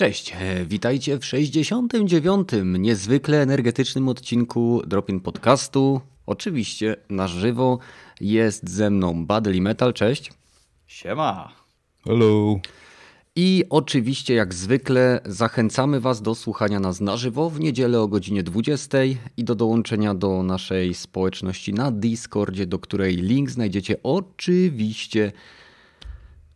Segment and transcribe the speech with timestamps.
[0.00, 2.78] Cześć, e, witajcie w 69.
[2.78, 6.00] niezwykle energetycznym odcinku Dropin Podcastu.
[6.26, 7.78] Oczywiście na żywo
[8.20, 10.32] jest ze mną Badly Metal, cześć.
[10.86, 11.52] Siema.
[12.04, 12.60] Hello.
[13.36, 18.42] I oczywiście jak zwykle zachęcamy Was do słuchania nas na żywo w niedzielę o godzinie
[18.42, 18.98] 20
[19.36, 25.32] i do dołączenia do naszej społeczności na Discordzie, do której link znajdziecie oczywiście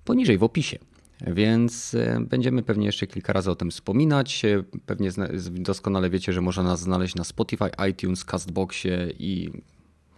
[0.05, 0.79] poniżej w opisie.
[1.21, 4.45] Więc e, będziemy pewnie jeszcze kilka razy o tym wspominać.
[4.45, 5.11] E, pewnie
[5.51, 9.51] doskonale wiecie, że można nas znaleźć na Spotify, iTunes, Castboxie i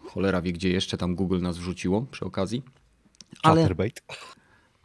[0.05, 2.63] cholera wie, gdzie jeszcze tam Google nas wrzuciło przy okazji.
[3.43, 3.63] Ale...
[3.63, 4.03] Chatterbait.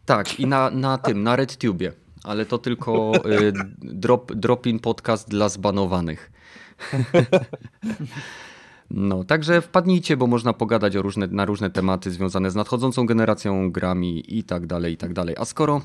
[0.06, 1.94] Tak, i na, na tym, na RedTubie.
[2.24, 6.32] Ale to tylko y, drop, drop-in podcast dla zbanowanych.
[8.94, 13.72] No, także wpadnijcie, bo można pogadać o różne, na różne tematy związane z nadchodzącą generacją
[13.72, 15.36] grami i tak dalej, i tak dalej.
[15.40, 15.82] A skoro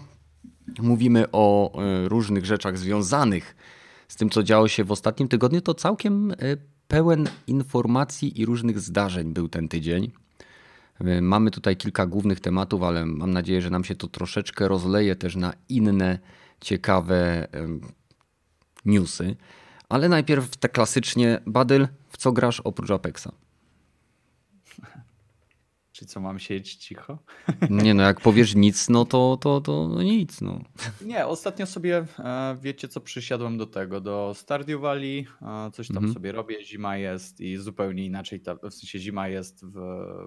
[0.82, 3.56] mówimy o e, różnych rzeczach związanych
[4.08, 6.34] z tym, co działo się w ostatnim tygodniu, to całkiem e,
[6.88, 10.12] pełen informacji i różnych zdarzeń był ten tydzień.
[11.00, 15.16] E, mamy tutaj kilka głównych tematów, ale mam nadzieję, że nam się to troszeczkę rozleje
[15.16, 16.18] też na inne
[16.60, 17.48] ciekawe
[18.84, 19.36] newsy.
[19.88, 23.28] Ale najpierw te klasycznie, Badyl, w co grasz oprócz Apexa?
[25.96, 27.18] Czy co, mam siedzieć cicho?
[27.70, 30.40] Nie no, jak powiesz nic, no to, to, to no nic.
[30.40, 30.60] No.
[31.00, 35.26] Nie, ostatnio sobie, e, wiecie co, przysiadłem do tego, do Stardew Valley,
[35.72, 36.14] coś tam mhm.
[36.14, 39.74] sobie robię, zima jest i zupełnie inaczej, ta, w sensie zima jest w,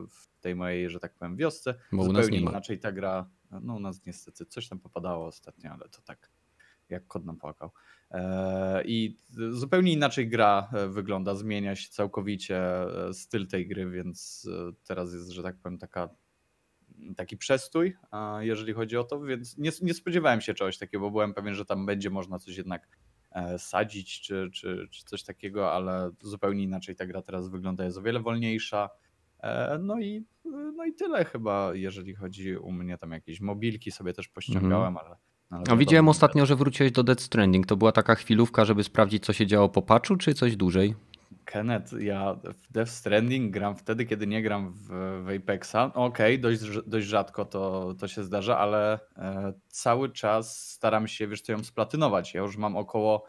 [0.09, 3.29] w tej mojej, że tak powiem, wiosce, Bo zupełnie inaczej ta gra,
[3.61, 6.31] no u nas niestety coś tam popadało ostatnio, ale to tak
[6.89, 7.71] jak kod nam płakał.
[8.11, 9.17] E, I
[9.51, 12.57] zupełnie inaczej gra e, wygląda, zmienia się całkowicie
[13.07, 14.47] e, styl tej gry, więc
[14.87, 16.09] teraz jest, że tak powiem, taka,
[17.15, 17.95] taki przestój,
[18.39, 21.65] jeżeli chodzi o to, więc nie, nie spodziewałem się czegoś takiego, bo byłem pewien, że
[21.65, 22.87] tam będzie można coś jednak
[23.57, 28.01] sadzić czy, czy, czy coś takiego, ale zupełnie inaczej ta gra teraz wygląda, jest o
[28.01, 28.89] wiele wolniejsza.
[29.79, 30.25] No i,
[30.75, 34.97] no i tyle chyba, jeżeli chodzi u mnie tam jakieś mobilki sobie też pościągałem, mm.
[34.97, 35.15] ale
[35.51, 37.65] no, widziałem ostatnio, że wróciłeś do Dead Stranding.
[37.65, 40.95] To była taka chwilówka, żeby sprawdzić, co się działo po patchu, czy coś dłużej?
[41.45, 44.87] Kenneth, ja w Death Stranding gram wtedy, kiedy nie gram w,
[45.23, 45.75] w Apexa.
[45.93, 51.27] Okej, okay, dość, dość rzadko to, to się zdarza, ale e, cały czas staram się,
[51.27, 52.33] wiesz co, ją splatynować.
[52.33, 53.25] Ja już mam około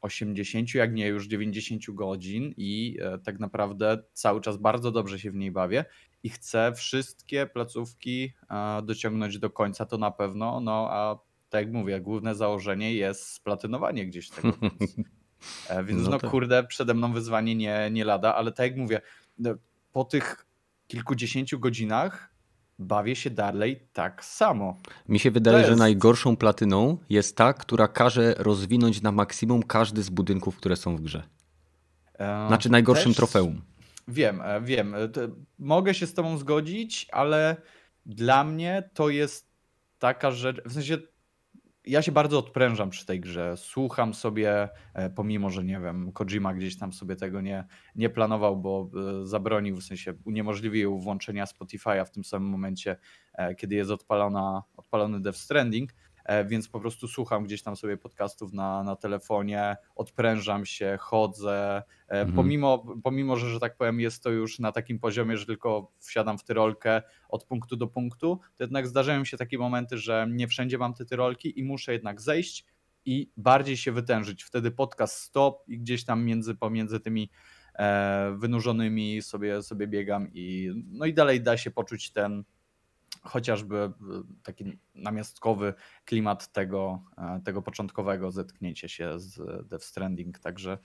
[0.00, 5.30] 80, jak nie już 90 godzin i e, tak naprawdę cały czas bardzo dobrze się
[5.30, 5.84] w niej bawię
[6.22, 11.18] i chcę wszystkie placówki e, dociągnąć do końca, to na pewno, no a
[11.50, 14.52] tak jak mówię, główne założenie jest splatynowanie gdzieś tego.
[14.62, 15.10] Więc,
[15.70, 19.00] e, więc no, no kurde, przede mną wyzwanie nie, nie lada, ale tak jak mówię,
[19.38, 19.54] no,
[19.92, 20.46] po tych
[20.86, 22.34] kilkudziesięciu godzinach
[22.80, 24.76] bawię się dalej tak samo.
[25.08, 25.70] Mi się wydaje, jest...
[25.70, 30.96] że najgorszą platyną jest ta, która każe rozwinąć na maksimum każdy z budynków, które są
[30.96, 31.22] w grze.
[32.48, 33.16] Znaczy najgorszym Też...
[33.16, 33.62] trofeum.
[34.08, 34.94] Wiem, e, wiem.
[34.94, 34.98] E,
[35.58, 37.56] mogę się z Tobą zgodzić, ale
[38.06, 39.50] dla mnie to jest
[39.98, 40.62] taka rzecz.
[40.66, 40.98] W sensie
[41.84, 43.56] ja się bardzo odprężam przy tej grze.
[43.56, 47.64] Słucham sobie, e, pomimo że nie wiem, Kojima gdzieś tam sobie tego nie,
[47.94, 48.90] nie planował, bo
[49.24, 52.96] zabronił, w sensie uniemożliwił włączenia Spotify'a w tym samym momencie,
[53.58, 55.90] kiedy jest odpalona, odpalony Death Stranding.
[56.24, 61.82] E, więc po prostu słucham gdzieś tam sobie podcastów na, na telefonie, odprężam się, chodzę.
[62.08, 62.32] E, mhm.
[62.36, 66.38] Pomimo, pomimo, że, że tak powiem, jest to już na takim poziomie, że tylko wsiadam
[66.38, 70.78] w tyrolkę od punktu do punktu, to jednak zdarzają się takie momenty, że nie wszędzie
[70.78, 72.64] mam te tyrolki i muszę jednak zejść
[73.04, 74.42] i bardziej się wytężyć.
[74.42, 77.30] Wtedy podcast stop i gdzieś tam między, pomiędzy tymi
[77.74, 82.44] e, wynurzonymi sobie, sobie biegam i no i dalej da się poczuć ten
[83.22, 83.92] chociażby e,
[84.42, 85.74] taki namiastkowy
[86.04, 90.38] klimat tego, e, tego początkowego zetknięcia się z Death Stranding.
[90.38, 90.78] Także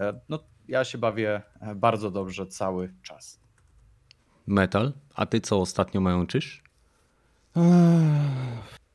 [0.00, 0.38] e, no,
[0.68, 1.42] ja się bawię
[1.76, 3.40] bardzo dobrze cały czas.
[4.46, 6.64] Metal, a ty co ostatnio majączysz?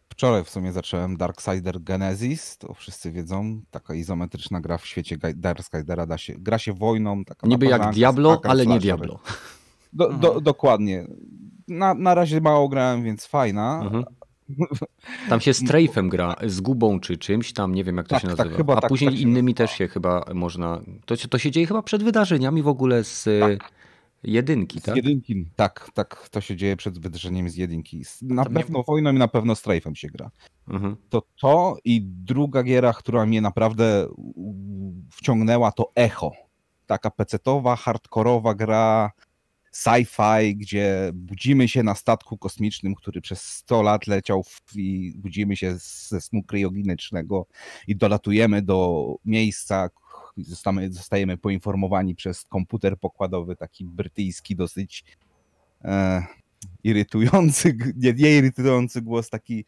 [0.09, 6.05] Wczoraj w sumie zacząłem Darksider Genesis, to wszyscy wiedzą, taka izometryczna gra w świecie Darksidera,
[6.05, 7.25] da się, gra się wojną.
[7.25, 9.19] Taka Niby jak Diablo, ale nie Diablo.
[9.93, 11.07] Do, do, dokładnie
[11.69, 13.81] na, na razie mało grałem, więc fajna.
[13.83, 14.03] Mhm.
[15.29, 18.27] Tam się strajfem gra, z gubą czy czymś tam, nie wiem jak to tak, się
[18.27, 18.63] tak, nazywa.
[18.63, 20.81] Tak, A tak, później tak innymi też się chyba można.
[21.05, 23.71] To, to się dzieje chyba przed wydarzeniami w ogóle z tak.
[24.23, 24.93] jedynki, tak?
[24.93, 26.29] Z jedynki, tak, tak.
[26.29, 28.03] To się dzieje przed wydarzeniem z jedynki.
[28.21, 28.83] Na to pewno mnie...
[28.87, 30.31] wojną i na pewno strajfem się gra.
[30.67, 30.95] Mhm.
[31.09, 34.07] To to i druga giera, która mnie naprawdę
[35.11, 36.31] wciągnęła, to Echo.
[36.85, 39.11] Taka pecetowa, hardkorowa gra
[39.71, 44.45] sci-fi, gdzie budzimy się na statku kosmicznym, który przez 100 lat leciał
[44.75, 47.45] i budzimy się ze snu kryogenicznego
[47.87, 49.89] i dolatujemy do miejsca,
[50.37, 55.03] zostamy, zostajemy poinformowani przez komputer pokładowy, taki brytyjski, dosyć
[55.83, 56.23] e,
[56.83, 59.65] irytujący, nie, nie irytujący głos, taki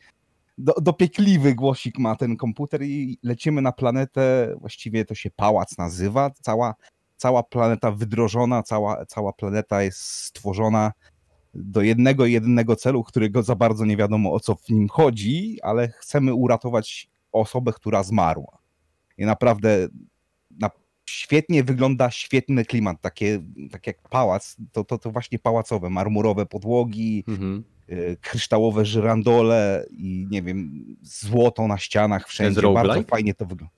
[0.57, 6.31] do, dopiekliwy głosik ma ten komputer i lecimy na planetę, właściwie to się pałac nazywa,
[6.41, 6.75] cała,
[7.21, 10.91] cała planeta wydrożona, cała, cała planeta jest stworzona
[11.53, 15.87] do jednego jedynego celu, którego za bardzo nie wiadomo o co w nim chodzi, ale
[15.87, 18.57] chcemy uratować osobę, która zmarła.
[19.17, 19.87] I naprawdę
[20.59, 20.69] na,
[21.09, 23.39] świetnie wygląda, świetny klimat, takie,
[23.71, 27.63] tak jak pałac, to, to, to właśnie pałacowe, marmurowe podłogi, mhm.
[27.89, 32.61] Y, kryształowe żyrandole i nie wiem, złoto na ścianach wszędzie.
[32.73, 33.75] Bardzo fajnie to wygląda.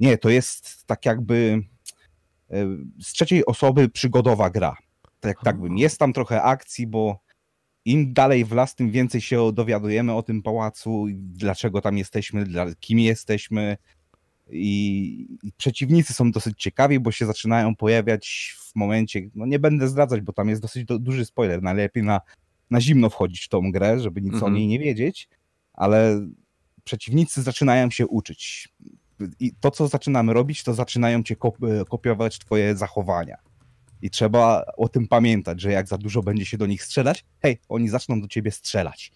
[0.00, 1.62] Nie, to jest tak jakby
[3.00, 4.76] z trzeciej osoby przygodowa gra.
[5.20, 5.78] Tak, tak bym.
[5.78, 7.20] Jest tam trochę akcji, bo
[7.84, 12.74] im dalej w las, tym więcej się dowiadujemy o tym pałacu, dlaczego tam jesteśmy, dla,
[12.74, 13.76] kim jesteśmy.
[14.50, 19.88] I, I, przeciwnicy są dosyć ciekawi, bo się zaczynają pojawiać w momencie, no nie będę
[19.88, 22.20] zdradzać, bo tam jest dosyć do, duży spoiler, najlepiej na
[22.70, 24.52] na zimno wchodzić w tą grę, żeby nic mhm.
[24.52, 25.28] o niej nie wiedzieć,
[25.72, 26.28] ale
[26.84, 28.68] przeciwnicy zaczynają się uczyć.
[29.40, 31.36] I to, co zaczynamy robić, to zaczynają cię
[31.88, 33.36] kopiować twoje zachowania.
[34.02, 37.58] I trzeba o tym pamiętać, że jak za dużo będzie się do nich strzelać, hej,
[37.68, 39.12] oni zaczną do ciebie strzelać.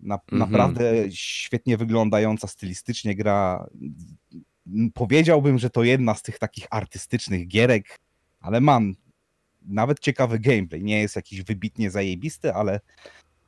[0.00, 0.38] Na, mhm.
[0.38, 3.66] Naprawdę świetnie wyglądająca stylistycznie gra.
[4.94, 7.98] Powiedziałbym, że to jedna z tych takich artystycznych gierek,
[8.40, 8.94] ale mam
[9.62, 10.82] nawet ciekawy gameplay.
[10.82, 12.80] Nie jest jakiś wybitnie zajebisty, ale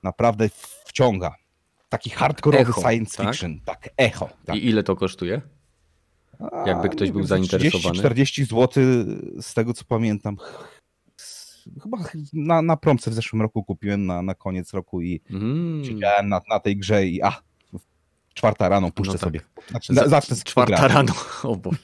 [0.03, 0.49] naprawdę
[0.85, 1.35] wciąga.
[1.97, 3.27] Taki hardkorowy echo, science tak?
[3.27, 3.61] fiction.
[3.65, 4.29] Tak, echo.
[4.45, 4.57] Tak.
[4.57, 5.41] I ile to kosztuje?
[6.67, 7.99] Jakby ktoś był zainteresowany.
[7.99, 8.85] 40 zł
[9.41, 10.37] z tego co pamiętam.
[11.83, 11.99] Chyba
[12.33, 15.85] na, na promce w zeszłym roku kupiłem na, na koniec roku i mm.
[15.85, 17.43] siedziałem na, na tej grze i a,
[18.35, 19.27] czwarta rano puszczę no tak.
[19.27, 19.41] sobie.
[19.71, 21.15] Znaczy, zacznę czwarta rano.
[21.43, 21.79] O Boże.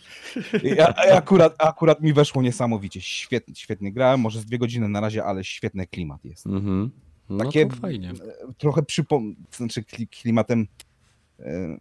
[0.63, 3.01] Ja, akurat, akurat mi weszło niesamowicie.
[3.01, 6.47] Świetnie, świetnie grałem, może z dwie godziny na razie, ale świetny klimat jest.
[6.47, 6.89] Mm-hmm.
[7.31, 8.13] No Takie fajnie.
[8.59, 9.35] Trochę przypom...
[9.51, 10.67] znaczy klimatem
[11.41, 11.77] e,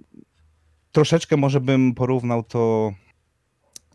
[0.92, 2.92] troszeczkę może bym porównał to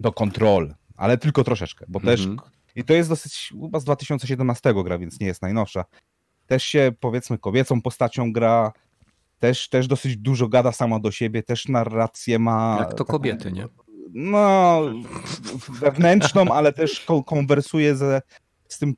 [0.01, 2.05] do kontrol, ale tylko troszeczkę, bo mm-hmm.
[2.05, 2.51] też mhm.
[2.77, 5.85] i to jest dosyć chyba z 2017 gra, więc nie jest najnowsza.
[6.47, 8.73] Też się powiedzmy kobiecą postacią gra,
[9.39, 12.77] też, też dosyć dużo gada sama do siebie, też narrację ma.
[12.81, 13.67] Jak to taką, kobiety, nie?
[14.13, 14.81] No,
[15.81, 18.23] wewnętrzną, ale też konwersuje ze,
[18.69, 18.95] z tym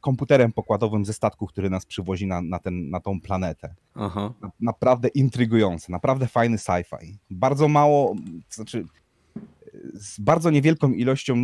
[0.00, 3.74] komputerem pokładowym ze statku, który nas przywozi na, na, ten, na tą planetę.
[3.94, 4.32] Aha.
[4.42, 7.14] Na, naprawdę intrygujące, naprawdę fajny sci-fi.
[7.30, 8.14] Bardzo mało,
[8.48, 8.84] to znaczy
[9.94, 11.36] z bardzo niewielką ilością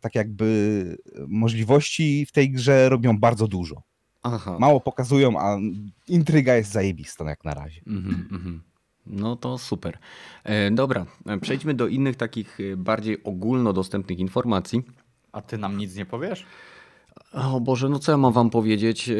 [0.00, 3.82] tak jakby możliwości w tej grze robią bardzo dużo.
[4.22, 4.56] Aha.
[4.60, 5.58] Mało pokazują, a
[6.08, 7.80] intryga jest zajebista jak na razie.
[7.86, 8.58] Mm -hmm.
[9.06, 9.98] No to super.
[10.44, 11.06] E, dobra,
[11.40, 14.82] przejdźmy do innych takich e, bardziej ogólnodostępnych informacji.
[15.32, 16.46] A ty nam nic nie powiesz?
[17.32, 19.08] O Boże, no co ja mam wam powiedzieć?
[19.08, 19.14] E,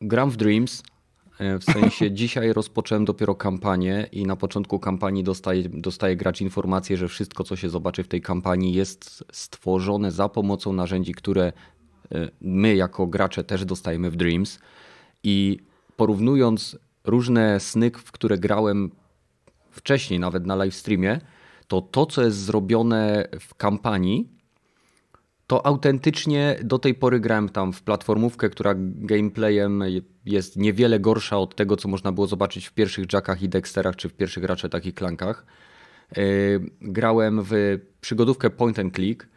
[0.00, 0.82] gram w Dreams.
[1.38, 6.96] E, w sensie dzisiaj rozpocząłem dopiero kampanię i na początku kampanii dostaje, dostaje gracz informację,
[6.96, 11.52] że wszystko co się zobaczy w tej kampanii jest stworzone za pomocą narzędzi, które
[12.14, 14.58] Y, my jako gracze też dostajemy w Dreams
[15.22, 15.58] i
[15.96, 18.90] porównując różne sny, w które grałem
[19.70, 21.20] wcześniej, nawet na live streamie,
[21.68, 24.28] to to, co jest zrobione w kampanii,
[25.46, 29.82] to autentycznie do tej pory grałem tam w platformówkę, która gameplayem
[30.24, 34.08] jest niewiele gorsza od tego, co można było zobaczyć w pierwszych Jackach i Dexterach, czy
[34.08, 35.46] w pierwszych raczej takich klankach.
[36.18, 39.28] Y, grałem w przygodówkę point and click,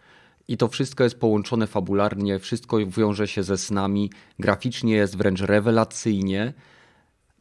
[0.48, 6.54] i to wszystko jest połączone fabularnie, wszystko wiąże się ze snami, graficznie jest wręcz rewelacyjnie,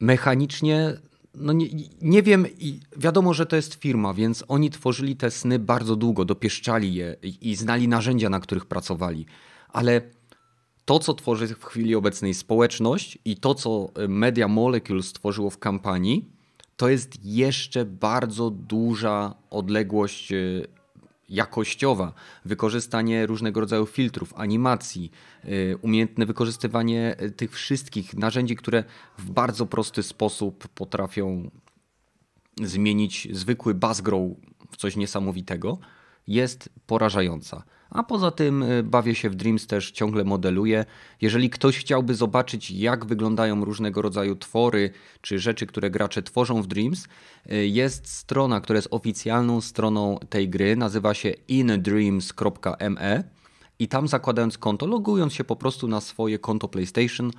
[0.00, 0.92] mechanicznie
[1.34, 1.66] no nie,
[2.02, 2.46] nie wiem,
[2.96, 7.50] wiadomo, że to jest firma, więc oni tworzyli te sny bardzo długo, dopieszczali je i,
[7.50, 9.26] i znali narzędzia, na których pracowali,
[9.68, 10.00] ale
[10.84, 16.28] to, co tworzy w chwili obecnej społeczność i to, co Media Molecule stworzyło w kampanii,
[16.76, 20.32] to jest jeszcze bardzo duża odległość
[21.28, 22.12] jakościowa,
[22.44, 25.10] wykorzystanie różnego rodzaju filtrów, animacji,
[25.44, 28.84] y, umiejętne wykorzystywanie y, tych wszystkich narzędzi, które
[29.18, 31.50] w bardzo prosty sposób potrafią
[32.62, 34.22] zmienić zwykły bassgrow
[34.70, 35.78] w coś niesamowitego,
[36.26, 37.62] jest porażająca.
[37.90, 40.84] A poza tym y, bawię się w Dreams też ciągle modeluję.
[41.20, 44.90] Jeżeli ktoś chciałby zobaczyć, jak wyglądają różnego rodzaju twory
[45.20, 47.08] czy rzeczy, które gracze tworzą w Dreams,
[47.52, 50.76] y, jest strona, która jest oficjalną stroną tej gry.
[50.76, 53.24] Nazywa się indreams.me
[53.78, 57.30] I tam zakładając konto, logując się po prostu na swoje konto PlayStation,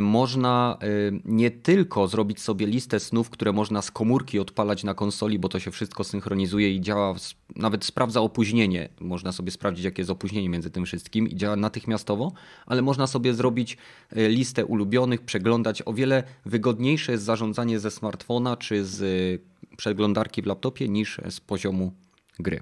[0.00, 0.86] można e,
[1.24, 5.60] nie tylko zrobić sobie listę snów, które można z komórki odpalać na konsoli, bo to
[5.60, 7.14] się wszystko synchronizuje i działa,
[7.56, 8.88] nawet sprawdza opóźnienie.
[9.00, 12.32] Można sobie sprawdzić, jakie jest opóźnienie między tym wszystkim i działa natychmiastowo,
[12.66, 13.76] ale można sobie zrobić
[14.10, 15.82] e, listę ulubionych, przeglądać.
[15.86, 19.42] O wiele wygodniejsze jest zarządzanie ze smartfona czy z
[19.76, 21.92] przeglądarki w laptopie niż z poziomu
[22.38, 22.60] gry.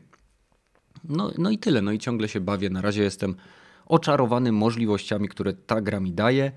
[1.04, 1.82] No, no i tyle.
[1.82, 2.70] No i ciągle się bawię.
[2.70, 3.34] Na razie jestem
[3.86, 6.52] oczarowany możliwościami, które ta gra mi daje.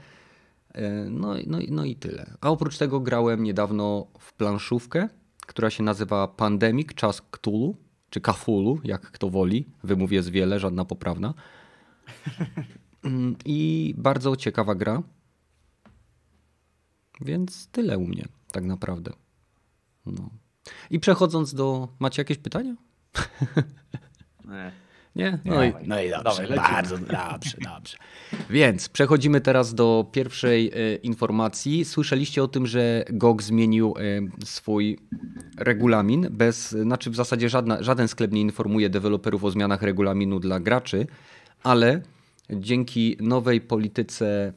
[0.73, 2.33] E, no, no, no i tyle.
[2.41, 5.09] A oprócz tego grałem niedawno w planszówkę,
[5.47, 7.75] która się nazywa Pandemic Czas Cthulhu,
[8.09, 9.65] czy Cthulhu, jak kto woli.
[9.83, 11.33] Wymów jest wiele, żadna poprawna.
[13.45, 15.03] I bardzo ciekawa gra.
[17.21, 19.13] Więc tyle u mnie, tak naprawdę.
[20.05, 20.29] No.
[20.89, 21.87] I przechodząc do.
[21.99, 22.75] Macie jakieś pytania?
[24.45, 24.71] Nie.
[25.19, 25.39] Nie?
[25.45, 27.97] No, i, no i dobrze, Dawaj, bardzo dobrze, dobrze.
[28.49, 31.85] Więc przechodzimy teraz do pierwszej e, informacji.
[31.85, 34.97] Słyszeliście o tym, że GOG zmienił e, swój
[35.57, 40.59] regulamin bez, znaczy w zasadzie żadna, żaden sklep nie informuje deweloperów o zmianach regulaminu dla
[40.59, 41.07] graczy,
[41.63, 42.01] ale
[42.49, 44.53] dzięki nowej polityce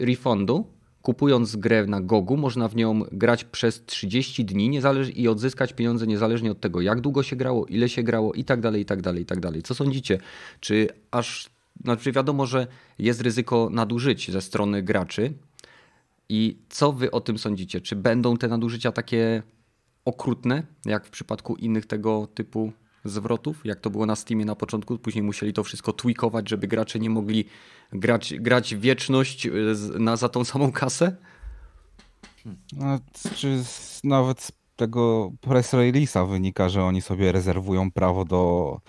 [0.00, 4.80] refundu kupując grę na Gogu, można w nią grać przez 30 dni
[5.14, 8.60] i odzyskać pieniądze niezależnie od tego, jak długo się grało, ile się grało i tak
[8.60, 9.62] dalej, i tak dalej, i tak dalej.
[9.62, 10.18] Co sądzicie?
[10.60, 11.50] Czy aż,
[11.84, 12.66] znaczy wiadomo, że
[12.98, 15.32] jest ryzyko nadużyć ze strony graczy
[16.28, 17.80] i co wy o tym sądzicie?
[17.80, 19.42] Czy będą te nadużycia takie
[20.04, 22.72] okrutne, jak w przypadku innych tego typu
[23.08, 24.98] zwrotów, jak to było na Steamie na początku.
[24.98, 27.44] Później musieli to wszystko tweakować, żeby gracze nie mogli
[27.92, 29.52] grać, grać wieczność y,
[29.98, 31.16] na, za tą samą kasę.
[32.72, 32.98] No,
[33.36, 33.62] czy
[34.04, 38.80] nawet z tego press release'a wynika, że oni sobie rezerwują prawo do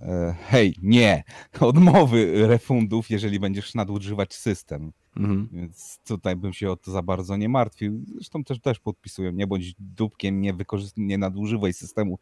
[0.00, 1.24] e, hej, nie,
[1.60, 4.92] odmowy refundów, jeżeli będziesz nadużywać system.
[5.16, 5.48] Mhm.
[5.52, 8.04] Więc tutaj bym się o to za bardzo nie martwił.
[8.14, 12.18] Zresztą też, też podpisują, nie bądź dupkiem, nie, wykorzyst- nie nadużywaj systemu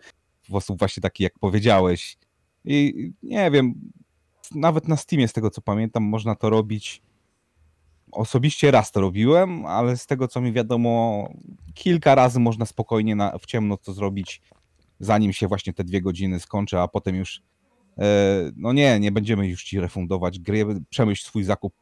[0.48, 2.16] sposób właśnie taki, jak powiedziałeś.
[2.64, 3.74] I nie wiem,
[4.54, 7.02] nawet na Steamie, z tego co pamiętam, można to robić.
[8.12, 11.28] Osobiście raz to robiłem, ale z tego co mi wiadomo,
[11.74, 14.40] kilka razy można spokojnie na, w ciemno to zrobić,
[15.00, 17.42] zanim się właśnie te dwie godziny skończy, a potem już
[18.56, 21.74] no nie, nie będziemy już ci refundować gry, przemyśl swój zakup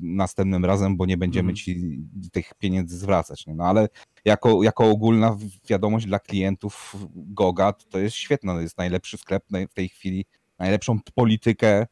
[0.00, 1.56] następnym razem, bo nie będziemy mm.
[1.56, 2.00] ci
[2.32, 3.46] tych pieniędzy zwracać.
[3.46, 3.54] Nie?
[3.54, 3.88] No ale
[4.24, 5.36] jako, jako ogólna
[5.68, 10.24] wiadomość dla klientów Goga to jest świetne, to jest najlepszy sklep w tej chwili,
[10.58, 11.86] najlepszą politykę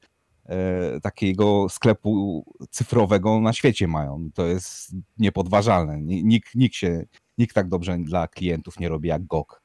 [0.47, 4.29] e, takiego sklepu cyfrowego na świecie mają.
[4.35, 6.01] To jest niepodważalne.
[6.01, 7.05] Nikt, nikt, się,
[7.39, 9.62] nikt tak dobrze dla klientów nie robi jak GOG.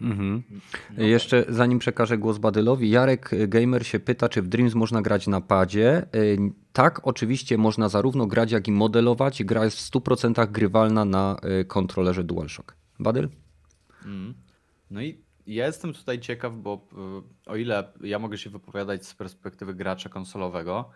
[0.00, 0.42] Mhm.
[0.98, 5.40] Jeszcze zanim przekażę głos Badylowi, Jarek Gamer się pyta, czy w Dreams można grać na
[5.40, 6.06] padzie.
[6.14, 6.38] Y,
[6.72, 9.44] tak, oczywiście można zarówno grać, jak i modelować.
[9.44, 12.76] Gra jest w 100% grywalna na y, kontrolerze DualShock.
[12.98, 13.28] Badyl?
[14.04, 14.34] Mm.
[14.90, 16.86] No i ja jestem tutaj ciekaw, bo
[17.46, 20.90] y, o ile ja mogę się wypowiadać z perspektywy gracza konsolowego,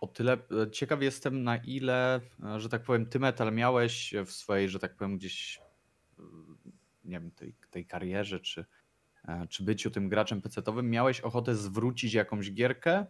[0.00, 0.38] o tyle
[0.72, 2.20] ciekaw jestem, na ile,
[2.56, 5.60] że tak powiem, ty metal miałeś w swojej, że tak powiem, gdzieś
[7.04, 8.64] nie wiem, tej, tej karierze, czy,
[9.28, 13.06] e, czy byciu tym graczem pecetowym, miałeś ochotę zwrócić jakąś gierkę,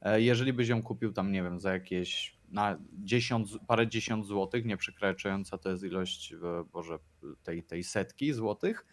[0.00, 4.64] e, jeżeli byś ją kupił tam, nie wiem, za jakieś na 10, parę dziesiąt złotych,
[4.64, 6.36] nie przekraczająca to jest ilość, e,
[6.72, 6.98] Boże,
[7.42, 8.86] tej, tej setki złotych,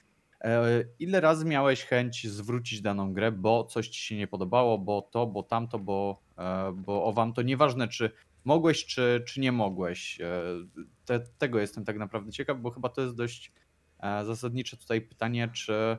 [1.00, 5.28] ile razy miałeś chęć zwrócić daną grę, bo coś ci się nie podobało, bo to,
[5.28, 6.24] bo tamto, bo,
[6.74, 8.12] bo o wam to nieważne, czy
[8.46, 10.20] mogłeś, czy, czy nie mogłeś.
[11.06, 13.52] Te, tego jestem tak naprawdę ciekaw, bo chyba to jest dość
[14.02, 15.98] zasadnicze tutaj pytanie, czy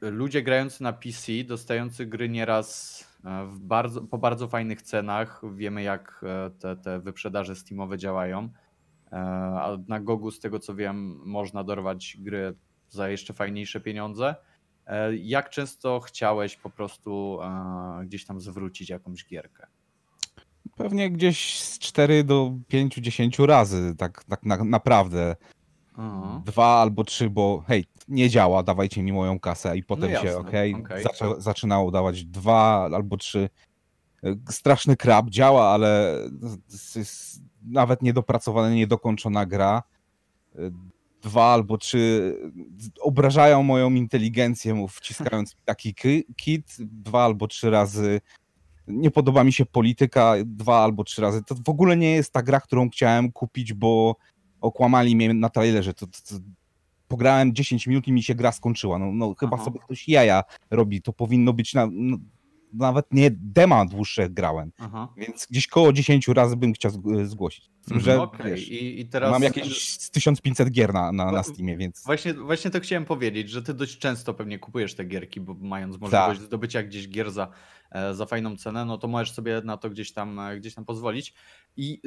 [0.00, 6.24] ludzie grający na PC, dostający gry nieraz e, bardzo, po bardzo fajnych cenach, wiemy jak
[6.26, 8.48] e, te, te wyprzedaże Steamowe działają,
[9.12, 12.54] a na Gogu z tego co wiem można dorwać gry
[12.88, 14.34] za jeszcze fajniejsze pieniądze.
[15.20, 17.38] Jak często chciałeś po prostu
[18.04, 19.66] gdzieś tam zwrócić jakąś gierkę?
[20.76, 25.36] Pewnie gdzieś z 4 do 5, 10 razy, tak, tak na, naprawdę.
[25.96, 26.42] Aha.
[26.44, 30.38] dwa albo trzy, bo hej, nie działa, dawajcie mi moją kasę i potem no się,
[30.38, 31.40] okej, okay, okay.
[31.40, 33.48] zaczynało dawać dwa albo trzy.
[34.48, 36.18] Straszny krab, działa, ale
[36.96, 39.82] jest nawet niedopracowana, niedokończona gra.
[41.22, 42.36] Dwa albo trzy
[43.00, 45.94] obrażają moją inteligencję, wciskając taki
[46.36, 46.76] kit.
[46.78, 48.20] Dwa albo trzy razy
[48.90, 51.42] nie podoba mi się polityka, dwa albo trzy razy.
[51.42, 54.16] To w ogóle nie jest ta gra, którą chciałem kupić, bo
[54.60, 55.94] okłamali mnie na trailerze.
[55.94, 56.34] To, to, to
[57.08, 58.98] pograłem 10 minut i mi się gra skończyła.
[58.98, 59.64] No, no chyba Aha.
[59.64, 61.02] sobie ktoś jaja robi.
[61.02, 62.16] To powinno być na, no,
[62.72, 64.72] nawet nie dema dłuższe grałem.
[64.78, 65.08] Aha.
[65.16, 67.70] Więc gdzieś koło 10 razy bym chciał zg- zgłosić.
[67.80, 69.30] Z tym, że Okej, wiesz, I, i teraz.
[69.30, 73.50] mam jakieś z 1500 gier na, na, na Steamie, więc Właśnie, właśnie to chciałem powiedzieć,
[73.50, 76.46] że ty dość często pewnie kupujesz te gierki, bo mając możliwość Tak.
[76.46, 77.48] zdobycia gdzieś gier za,
[77.90, 80.84] e, za fajną cenę, no to możesz sobie na to gdzieś tam, e, gdzieś tam
[80.84, 81.34] pozwolić.
[81.76, 82.00] I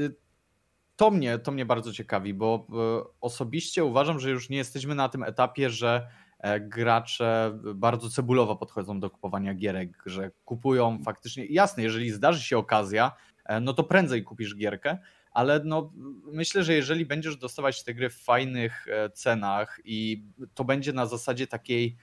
[0.95, 5.09] to mnie, to mnie bardzo ciekawi, bo e, osobiście uważam, że już nie jesteśmy na
[5.09, 6.07] tym etapie, że
[6.39, 11.45] e, gracze bardzo cebulowo podchodzą do kupowania gierek, że kupują faktycznie.
[11.45, 13.11] Jasne, jeżeli zdarzy się okazja,
[13.45, 14.97] e, no to prędzej kupisz gierkę,
[15.31, 15.91] ale no,
[16.25, 20.23] myślę, że jeżeli będziesz dostawać te gry w fajnych cenach i
[20.53, 21.97] to będzie na zasadzie takiej,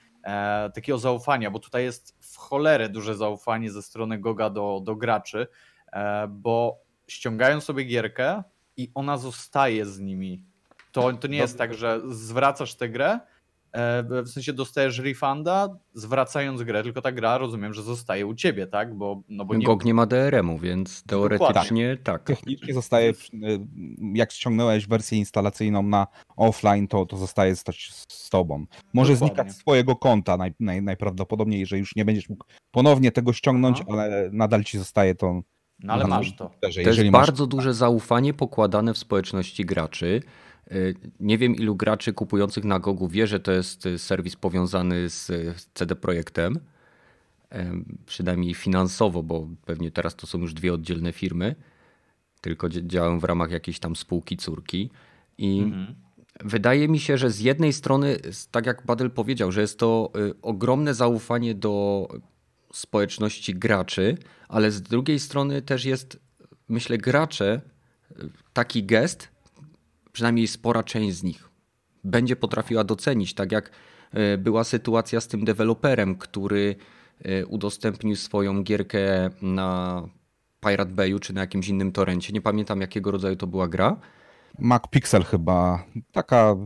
[0.75, 5.47] takiego zaufania, bo tutaj jest w cholerę duże zaufanie ze strony Goga do, do graczy,
[6.29, 8.43] bo ściągają sobie gierkę
[8.77, 10.45] i ona zostaje z nimi.
[10.93, 13.21] To, to nie jest tak, że zwracasz tę grę,
[13.73, 18.67] e, w sensie dostajesz refunda, zwracając grę, tylko ta gra rozumiem, że zostaje u ciebie,
[18.67, 18.95] tak?
[18.95, 22.23] Bo, no bo nie, GOG nie ma DRM-u, więc teoretycznie tak.
[22.23, 23.15] technicznie zostaje, y,
[24.15, 27.65] jak ściągnąłeś wersję instalacyjną na offline, to, to zostaje z,
[28.09, 28.67] z tobą.
[28.93, 29.37] Może Dokładnie.
[29.37, 33.79] znikać z twojego konta naj, naj, najprawdopodobniej, że już nie będziesz mógł ponownie tego ściągnąć,
[33.81, 33.87] Aha.
[33.93, 35.43] ale nadal ci zostaje to.
[35.83, 36.51] No ale na- masz to.
[36.61, 40.23] To jest jeżeli masz bardzo duże zaufanie pokładane w społeczności graczy.
[40.73, 45.09] Y, Nie wiem, ilu graczy kupujących na Gogu wie, że to jest y, serwis powiązany
[45.09, 45.31] z
[45.75, 46.59] CD Projektem.
[47.51, 51.55] Em, Przynajmniej finansowo, bo pewnie teraz to są już dwie oddzielne firmy,
[52.41, 54.91] tylko dzia- działają w ramach jakiejś tam spółki córki.
[55.39, 55.95] I Mhm.
[56.45, 58.17] Wydaje mi się, że z jednej strony,
[58.51, 62.09] tak jak Badel powiedział, że jest to y, ogromne zaufanie do
[62.73, 66.21] społeczności graczy, ale z drugiej strony też jest,
[66.69, 67.61] myślę, gracze,
[68.11, 68.15] y,
[68.53, 69.29] taki gest,
[70.13, 71.49] przynajmniej spora część z nich,
[72.05, 73.71] będzie potrafiła docenić, tak jak
[74.35, 76.77] y, była sytuacja z tym deweloperem, który
[77.27, 80.03] y, udostępnił swoją gierkę na
[80.61, 82.33] Pirate Bayu czy na jakimś innym torencie.
[82.33, 83.97] Nie pamiętam jakiego rodzaju to była gra.
[84.59, 86.57] Mac Pixel chyba, taka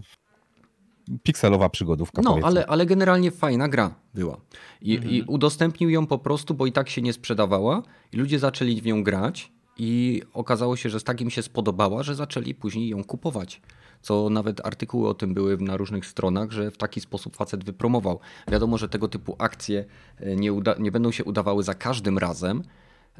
[1.23, 2.23] pikselowa przygodówka.
[2.23, 2.47] No, powiedzmy.
[2.49, 4.37] ale, ale generalnie fajna gra była.
[4.83, 5.15] I, Mhm.
[5.15, 8.87] I udostępnił ją po prostu, bo i tak się nie sprzedawała, i ludzie zaczęli w
[8.87, 13.61] nią grać, i okazało się, że z takim się spodobała, że zaczęli później ją kupować.
[14.03, 18.19] Co nawet artykuły o tym były na różnych stronach, że w taki sposób facet wypromował.
[18.53, 19.85] Wiadomo, że tego typu akcje
[20.21, 22.63] e, nie, uda- nie będą się udawały za każdym razem,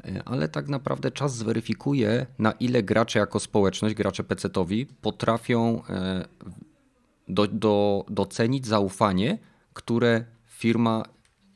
[0.05, 6.25] e, ale tak naprawdę czas zweryfikuje, na ile gracze jako społeczność, gracze PC-towi potrafią e,
[7.27, 9.37] do, do, docenić zaufanie,
[9.73, 11.03] które firma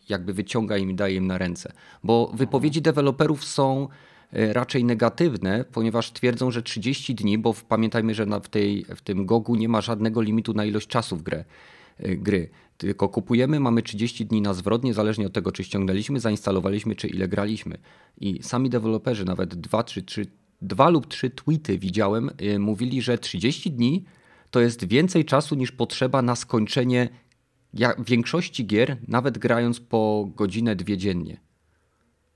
[0.09, 1.73] jakby wyciąga im i daje im na ręce.
[2.03, 3.87] Bo wypowiedzi deweloperów są
[4.33, 9.01] e, raczej negatywne, ponieważ twierdzą, że 30 dni, bo pamiętajmy, że na, w, tej, w
[9.01, 11.45] tym GOGu nie ma żadnego limitu na ilość czasu w grę,
[11.99, 12.49] e, gry.
[12.77, 17.27] Tylko kupujemy, mamy 30 dni na zwrot, niezależnie od tego, czy ściągnęliśmy, zainstalowaliśmy, czy ile
[17.27, 17.77] graliśmy.
[18.17, 20.25] I sami deweloperzy, nawet dwa, trzy, trzy,
[20.61, 24.03] dwa lub trzy tweety widziałem, e, mówili, że 30 dni
[24.51, 27.09] to jest więcej czasu niż potrzeba na skończenie
[27.99, 31.37] większości gier, nawet grając po godzinę, dwie dziennie.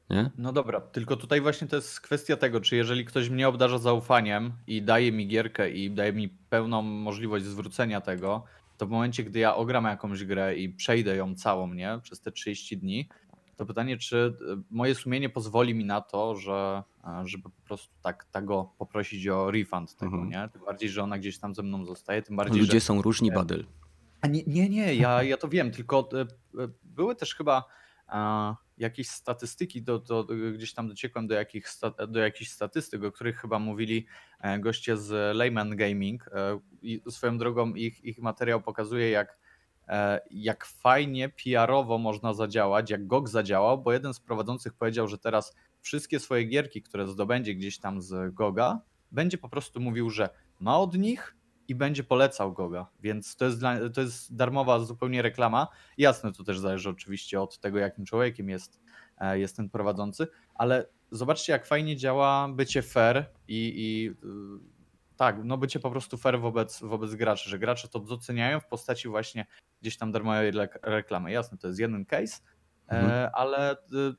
[0.09, 0.31] Nie?
[0.37, 4.53] No dobra, tylko tutaj właśnie to jest kwestia tego, czy jeżeli ktoś mnie obdarza zaufaniem
[4.67, 8.43] i daje mi gierkę i daje mi pełną możliwość zwrócenia tego,
[8.77, 12.31] to w momencie, gdy ja ogram jakąś grę i przejdę ją całą, nie, przez te
[12.31, 13.09] 30 dni,
[13.55, 14.17] to pytanie, czy
[14.51, 18.73] e, moje sumienie pozwoli mi na to, że, e, żeby po prostu tak, tak go
[18.77, 20.29] poprosić o refund tego, Mhm.
[20.29, 20.49] nie?
[20.49, 23.31] Tym bardziej, że ona gdzieś tam ze mną zostaje, tym bardziej, Ludzie że są różni,
[23.31, 23.65] Badyl.
[24.21, 27.63] a nie, nie, nie ja, ja to wiem, tylko e, były też chyba
[28.77, 31.67] jakieś statystyki, do, do, gdzieś tam dociekłem do, jakich
[32.07, 34.05] do jakichś statystyk, o których chyba mówili
[34.59, 36.29] goście z Layman Gaming
[36.81, 39.37] i swoją drogą ich, ich materiał pokazuje, jak,
[40.31, 45.55] jak fajnie PR-owo można zadziałać, jak GOG zadziałał, bo jeden z prowadzących powiedział, że teraz
[45.81, 50.79] wszystkie swoje gierki, które zdobędzie gdzieś tam z GOGa, będzie po prostu mówił, że ma
[50.79, 51.35] od nich
[51.67, 55.67] i będzie polecał Goga, więc to jest, dla, to jest darmowa zupełnie reklama.
[55.97, 58.79] Jasne, to też zależy oczywiście od tego, jakim człowiekiem jest,
[59.17, 64.72] e, jest ten prowadzący, ale zobaczcie, jak fajnie działa bycie fair i, i y,
[65.25, 69.07] tak, no bycie po prostu fair wobec, wobec graczy, że gracze to doceniają w postaci
[69.07, 69.45] właśnie
[69.81, 71.31] gdzieś tam darmowej reklamy.
[71.31, 72.41] Jasne, to jest jeden case,
[72.87, 73.11] Mhm.
[73.11, 73.75] e, ale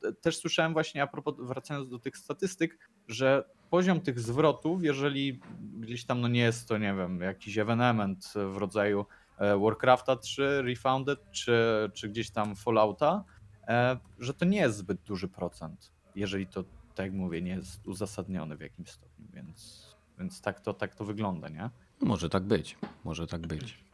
[0.09, 5.41] y, też słyszałem właśnie, a propos, wracając do tych statystyk, że poziom tych zwrotów, jeżeli
[5.81, 9.07] gdzieś tam no nie jest to, nie wiem, jakiś ewenement w rodzaju
[9.39, 13.25] e, Warcrafta 3, Refounded, czy, czy gdzieś tam Fallouta,
[13.69, 16.65] e, że to nie jest zbyt duży procent, jeżeli to,
[16.95, 21.05] tak jak mówię, nie jest uzasadniony w jakimś stopniu, więc, więc tak, to, tak to
[21.05, 21.71] wygląda, nie?
[22.01, 23.85] Może tak być, może tak być.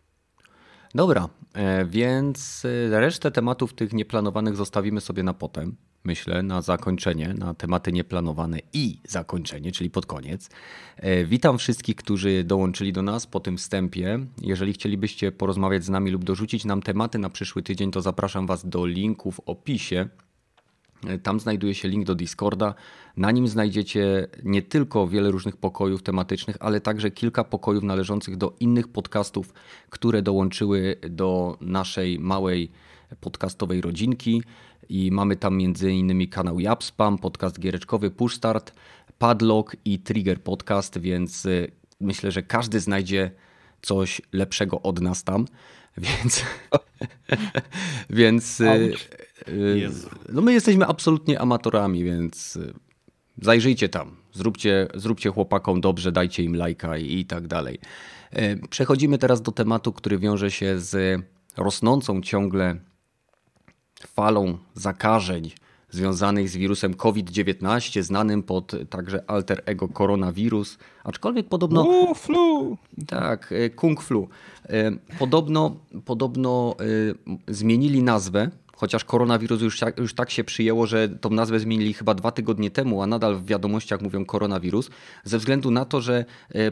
[0.94, 5.76] Dobra, e, więc e, resztę tematów tych nieplanowanych zostawimy sobie na potem.
[6.04, 10.50] Myślę, na zakończenie, na tematy nieplanowane i zakończenie, czyli pod koniec.
[10.96, 14.18] E, witam wszystkich, którzy dołączyli do nas po tym wstępie.
[14.42, 18.68] Jeżeli chcielibyście porozmawiać z nami lub dorzucić nam tematy na przyszły tydzień, to zapraszam Was
[18.68, 20.08] do linku w opisie
[21.22, 22.74] tam znajduje się link do Discorda.
[23.16, 28.54] Na nim znajdziecie nie tylko wiele różnych pokojów tematycznych, ale także kilka pokojów należących do
[28.60, 29.52] innych podcastów,
[29.90, 32.70] które dołączyły do naszej małej
[33.20, 34.42] podcastowej rodzinki.
[34.88, 36.28] I mamy tam m.in.
[36.28, 38.72] kanał Japspam, podcast giereczkowy Push Start,
[39.18, 43.30] Padlock i Trigger Podcast, więc y, myślę, że każdy znajdzie
[43.82, 45.46] coś lepszego od nas tam.
[45.98, 46.44] Więc,
[48.10, 48.94] więc y,
[49.48, 49.90] y,
[50.28, 52.74] no my jesteśmy absolutnie amatorami, więc y,
[53.42, 57.78] zajrzyjcie tam, zróbcie, zróbcie chłopakom dobrze, dajcie im lajka i, tak dalej.
[58.70, 61.22] Przechodzimy teraz do tematu, który wiąże się z
[61.56, 62.76] rosnącą ciągle
[64.06, 65.50] falą zakażeń
[65.90, 72.14] związanych z wirusem COVID-19, znanym pod także alter ego koronawirus, aczkolwiek podobno...
[72.14, 72.76] Flu!
[73.06, 74.28] Tak, kung flu.
[75.18, 76.76] Podobno, podobno
[77.48, 78.50] zmienili nazwę,
[78.80, 83.02] chociaż koronawirus już, już tak się przyjęło, że tą nazwę zmienili chyba dwa tygodnie temu,
[83.02, 84.90] a nadal w wiadomościach mówią koronawirus,
[85.24, 86.24] ze względu na to, że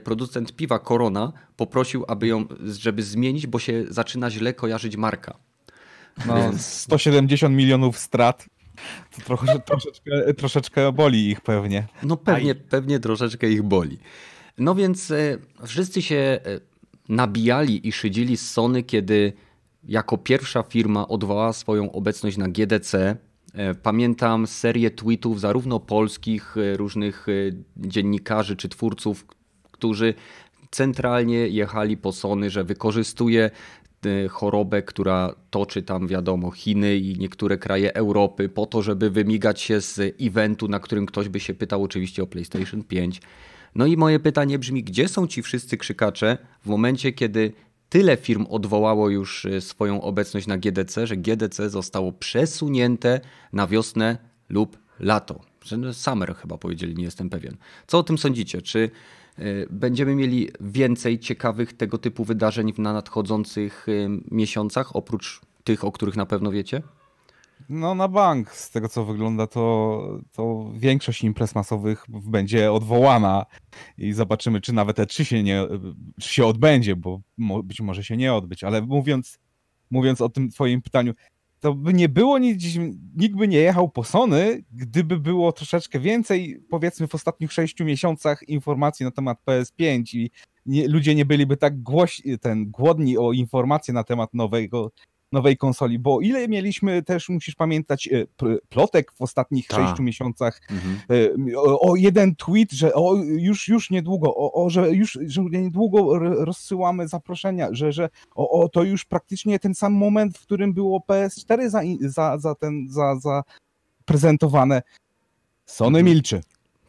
[0.05, 5.35] producent piwa Corona poprosił, aby ją, żeby zmienić, bo się zaczyna źle kojarzyć marka.
[6.27, 6.67] No, Więc...
[6.67, 8.47] 170 milionów strat
[9.17, 11.87] to trochę, troszeczkę, troszeczkę boli ich pewnie.
[12.03, 13.99] No pewnie, pewnie troszeczkę ich boli.
[14.59, 16.41] No więc e, wszyscy się e,
[17.09, 19.33] nabijali i szydzili z Sony, kiedy
[19.85, 23.17] jako pierwsza firma odwołała swoją obecność na GDC.
[23.55, 27.27] E, pamiętam serię tweetów zarówno polskich, różnych
[27.77, 29.27] dziennikarzy czy twórców,
[29.73, 30.15] którzy
[30.71, 33.51] centralnie jechali po Sony, że wykorzystuje
[34.31, 39.81] chorobę, która toczy tam, wiadomo, Chiny i niektóre kraje Europy, po to, żeby wymigać się
[39.81, 43.21] z eventu, na którym ktoś by się pytał oczywiście o PlayStation 5.
[43.75, 47.53] No i moje pytanie brzmi, gdzie są ci wszyscy krzykacze w momencie, kiedy
[47.89, 53.21] tyle firm odwołało już y, swoją obecność na GDC, że GDC zostało przesunięte
[53.53, 55.41] na wiosnę lub lato.
[55.93, 57.57] Summer chyba powiedzieli, nie jestem pewien.
[57.87, 58.63] Co o tym sądzicie?
[58.63, 58.91] Czy
[59.39, 65.93] Y, będziemy mieli więcej ciekawych tego typu wydarzeń na nadchodzących y, miesiącach, oprócz tych, o
[65.93, 66.83] których na pewno wiecie?
[67.69, 73.47] No na bank, z tego co wygląda, to, to większość imprez masowych będzie odwołana
[73.99, 75.67] i zobaczymy, czy nawet E3 się, nie,
[76.21, 77.21] czy się odbędzie, bo
[77.65, 79.39] być może się nie odbyć, ale mówiąc,
[79.91, 81.15] mówiąc o tym twoim pytaniu,
[81.61, 87.09] to by nie było, nikt by nie jechał po Sony, gdyby było troszeczkę więcej, powiedzmy
[87.09, 90.31] w ostatnich sześciu miesiącach informacji na temat PS5 i
[90.67, 94.91] nie, ludzie nie byliby tak głoś, ten, głodni o informacje na temat nowego,
[95.33, 98.27] nowej konsoli, bo ile mieliśmy też, musisz pamiętać, e,
[98.69, 99.77] plotek w ostatnich Ta.
[99.77, 101.01] sześciu miesiącach, mhm.
[101.53, 105.43] E, o, o, jeden tweet, że o, już, już niedługo, o, o, że już że
[105.43, 110.73] niedługo rozsyłamy zaproszenia, że, że o, o, to już praktycznie ten sam moment, w którym
[110.73, 113.43] było PS4 za, za, za, ten, za, za
[114.05, 114.83] prezentowane.
[115.67, 116.05] Sony mhm.
[116.05, 116.41] milczy.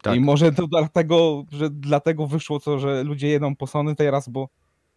[0.01, 0.15] Tak.
[0.15, 4.49] I może to dlatego, że dlatego wyszło to, że ludzie jedą po Sony teraz, bo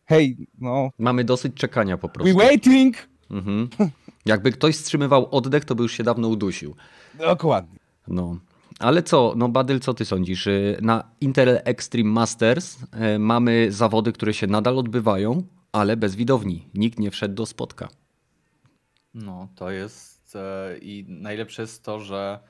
[0.05, 0.91] hej, no...
[0.99, 2.39] Mamy dosyć czekania po prostu.
[2.39, 3.12] We waiting!
[3.33, 3.68] Mhm.
[4.27, 6.75] Jakby ktoś wstrzymywał oddech, to by już się dawno udusił.
[7.14, 7.79] Dokładnie.
[8.09, 8.38] No.
[8.79, 10.47] Ale co, no Badyl, co ty sądzisz?
[10.47, 15.42] Y, na Intel Extreme Masters y, mamy zawody, które się nadal odbywają,
[15.73, 16.68] ale bez widowni.
[16.75, 17.88] Nikt nie wszedł do spotka.
[19.14, 22.40] No, to jest e, i najlepsze jest to, że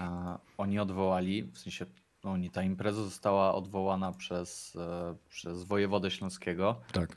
[0.00, 1.86] e, oni odwołali, w sensie
[2.22, 6.80] oni, ta impreza została odwołana przez, e, przez wojewodę śląskiego.
[6.92, 7.16] Tak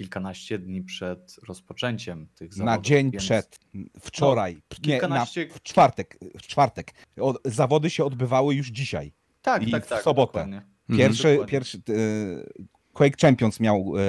[0.00, 2.76] kilkanaście dni przed rozpoczęciem tych zawodów.
[2.76, 3.24] Na dzień więc...
[3.24, 3.58] przed,
[4.00, 5.40] wczoraj, no, kilkanaście...
[5.40, 6.94] nie, na, w czwartek, w czwartek.
[7.20, 9.12] O, zawody się odbywały już dzisiaj.
[9.42, 10.02] Tak, I tak, w tak.
[10.02, 10.32] sobotę.
[10.32, 10.62] Dokładnie.
[10.98, 11.48] Pierwszy, mhm.
[11.48, 11.82] pierwszy e,
[12.92, 14.02] Quake Champions miał e,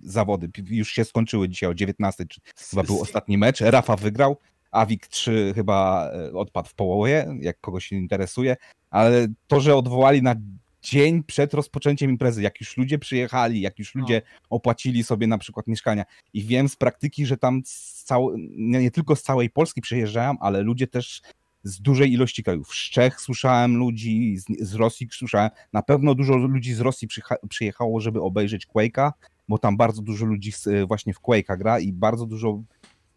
[0.00, 2.24] zawody, już się skończyły dzisiaj o 19,
[2.70, 3.60] chyba był ostatni mecz.
[3.60, 4.38] Rafa wygrał,
[4.70, 8.56] Awik 3 chyba e, odpadł w połowie, jak kogoś się interesuje,
[8.90, 10.34] ale to, że odwołali na
[10.82, 14.46] dzień przed rozpoczęciem imprezy, jak już ludzie przyjechali, jak już ludzie no.
[14.50, 16.04] opłacili sobie na przykład mieszkania.
[16.32, 17.62] I wiem z praktyki, że tam
[18.04, 18.30] cał...
[18.56, 21.22] nie tylko z całej Polski przyjeżdżają, ale ludzie też
[21.62, 22.74] z dużej ilości krajów.
[22.74, 25.50] Z Czech słyszałem ludzi, z, z Rosji słyszałem.
[25.72, 27.08] Na pewno dużo ludzi z Rosji
[27.48, 29.10] przyjechało, żeby obejrzeć Quake'a,
[29.48, 30.52] bo tam bardzo dużo ludzi
[30.86, 32.62] właśnie w Quake'a gra i bardzo dużo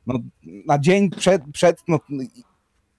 [0.08, 0.20] no,
[0.68, 2.00] na dzień przed, przed no,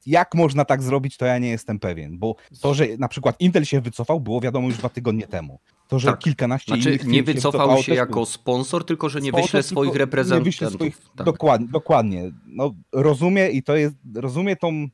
[0.06, 3.64] jak można tak zrobić, to ja nie jestem pewien, bo to, że na przykład Intel
[3.64, 5.58] się wycofał, było wiadomo już dwa tygodnie temu.
[5.88, 6.18] To, że Tak.
[6.20, 8.26] kilkanaście Znaczy, innych nie wycofał się też jako było.
[8.26, 10.44] sponsor, tylko że nie Sponsor, wyśle swoich nie reprezentantów.
[10.44, 11.26] wyśle swoich- Tak.
[11.26, 12.32] Dokładnie, dokładnie.
[12.46, 14.86] No, rozumie i to jest, rozumie tą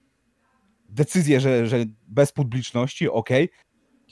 [0.88, 3.48] decyzję, że, że bez publiczności, okej,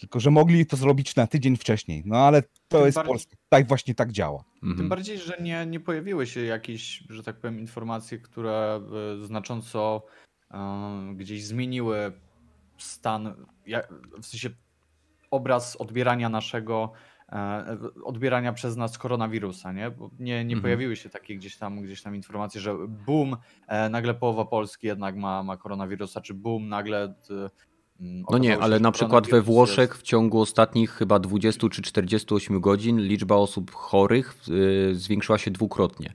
[0.01, 2.03] tylko że mogli to zrobić na tydzień wcześniej.
[2.07, 3.37] No ale to Tym jest bardziej- Polska.
[3.49, 4.45] Tak właśnie tak działa.
[4.61, 4.89] Tym Mhm.
[4.89, 8.81] bardziej, że nie, nie pojawiły się jakieś, że tak powiem, informacje, które
[9.23, 10.03] e, znacząco
[11.15, 12.13] gdzieś zmieniły
[12.79, 13.35] stan,
[14.23, 14.51] w sensie
[15.31, 16.93] obraz odbierania naszego,
[17.29, 19.91] e, odbierania przez nas koronawirusa, nie?
[19.91, 20.63] Bo nie, nie Mhm.
[20.63, 22.75] pojawiły się takie gdzieś tam, gdzieś tam informacje, że
[23.07, 23.37] boom,
[23.69, 27.15] e, nagle połowa Polski jednak ma, ma koronawirusa, czy boom, nagle...
[27.31, 27.51] e,
[28.31, 33.01] No nie, ale na przykład we Włoszech w ciągu ostatnich chyba 20 czy 48 godzin
[33.01, 34.35] liczba osób chorych
[34.93, 36.15] zwiększyła się dwukrotnie.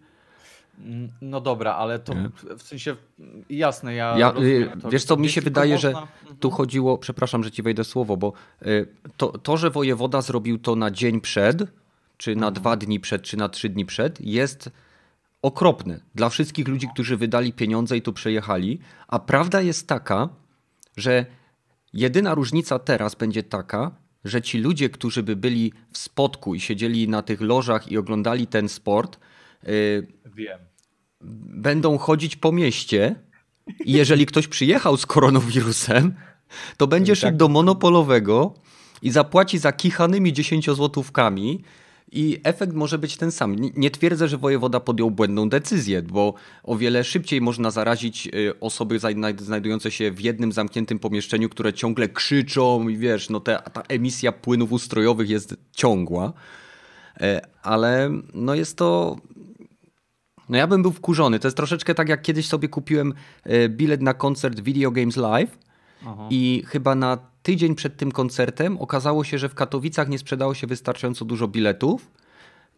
[1.22, 2.14] No dobra, ale to
[2.58, 4.18] w sensie mm, jasne, ja.
[4.18, 6.38] Ja, rozumiem y, to, wiesz co, mi się wydaje, że można- Mhm.
[6.40, 8.34] Tu chodziło, przepraszam, że ci wejdę słowo, bo
[8.66, 11.64] y, to, to, że wojewoda zrobił to na dzień przed,
[12.18, 12.40] czy Mhm.
[12.42, 14.70] na dwa dni przed, czy na trzy dni przed, jest
[15.42, 18.80] okropne dla wszystkich ludzi, którzy wydali pieniądze i tu przejechali.
[19.08, 20.30] A prawda jest taka,
[20.98, 21.26] że
[21.94, 23.92] jedyna różnica teraz będzie taka,
[24.26, 28.48] że ci ludzie, którzy by byli w spotku i siedzieli na tych lożach i oglądali
[28.48, 29.20] ten sport,
[30.36, 30.60] Wiem.
[31.58, 33.16] będą chodzić po mieście
[33.86, 36.14] i jeżeli ktoś przyjechał z koronawirusem,
[36.78, 38.54] to będzie I tak- szedł do monopolowego
[39.02, 41.60] i zapłaci za kichanymi 10-złotówkami
[42.12, 43.56] i efekt może być ten sam.
[43.76, 49.00] Nie- twierdzę, że wojewoda podjął błędną decyzję, bo o wiele szybciej można zarazić y, osoby
[49.38, 54.32] znajdujące się w jednym zamkniętym pomieszczeniu, które ciągle krzyczą i wiesz, no te, ta emisja
[54.32, 56.34] płynów ustrojowych jest ciągła.
[57.22, 59.18] E, Ale no jest to
[60.50, 61.40] no ja bym był wkurzony.
[61.40, 65.58] To jest troszeczkę tak, jak kiedyś sobie kupiłem e, bilet na koncert Video Games Live
[66.06, 66.28] Aha.
[66.30, 70.68] i chyba na tydzień przed tym koncertem okazało się, że w Katowicach nie sprzedało się
[70.68, 72.12] wystarczająco dużo biletów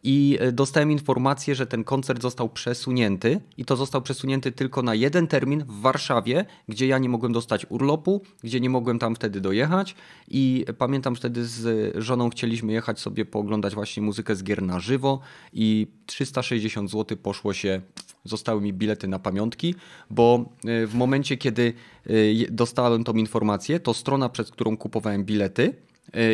[0.04, 4.96] i e, dostałem informację, że ten koncert został przesunięty i to został przesunięty tylko na
[4.96, 9.42] jeden termin w Warszawie, gdzie ja nie mogłem dostać urlopu, gdzie nie mogłem tam wtedy
[9.42, 9.96] dojechać
[10.28, 15.20] i pamiętam wtedy z żoną chcieliśmy jechać sobie pooglądać właśnie muzykę z gier na żywo
[15.54, 17.82] i 360 zł poszło się,
[18.24, 19.76] zostały mi bilety na pamiątki,
[20.10, 21.74] bo e, w momencie kiedy
[22.06, 22.12] e,
[22.52, 25.74] dostałem tą informację, to strona, przez którą kupowałem bilety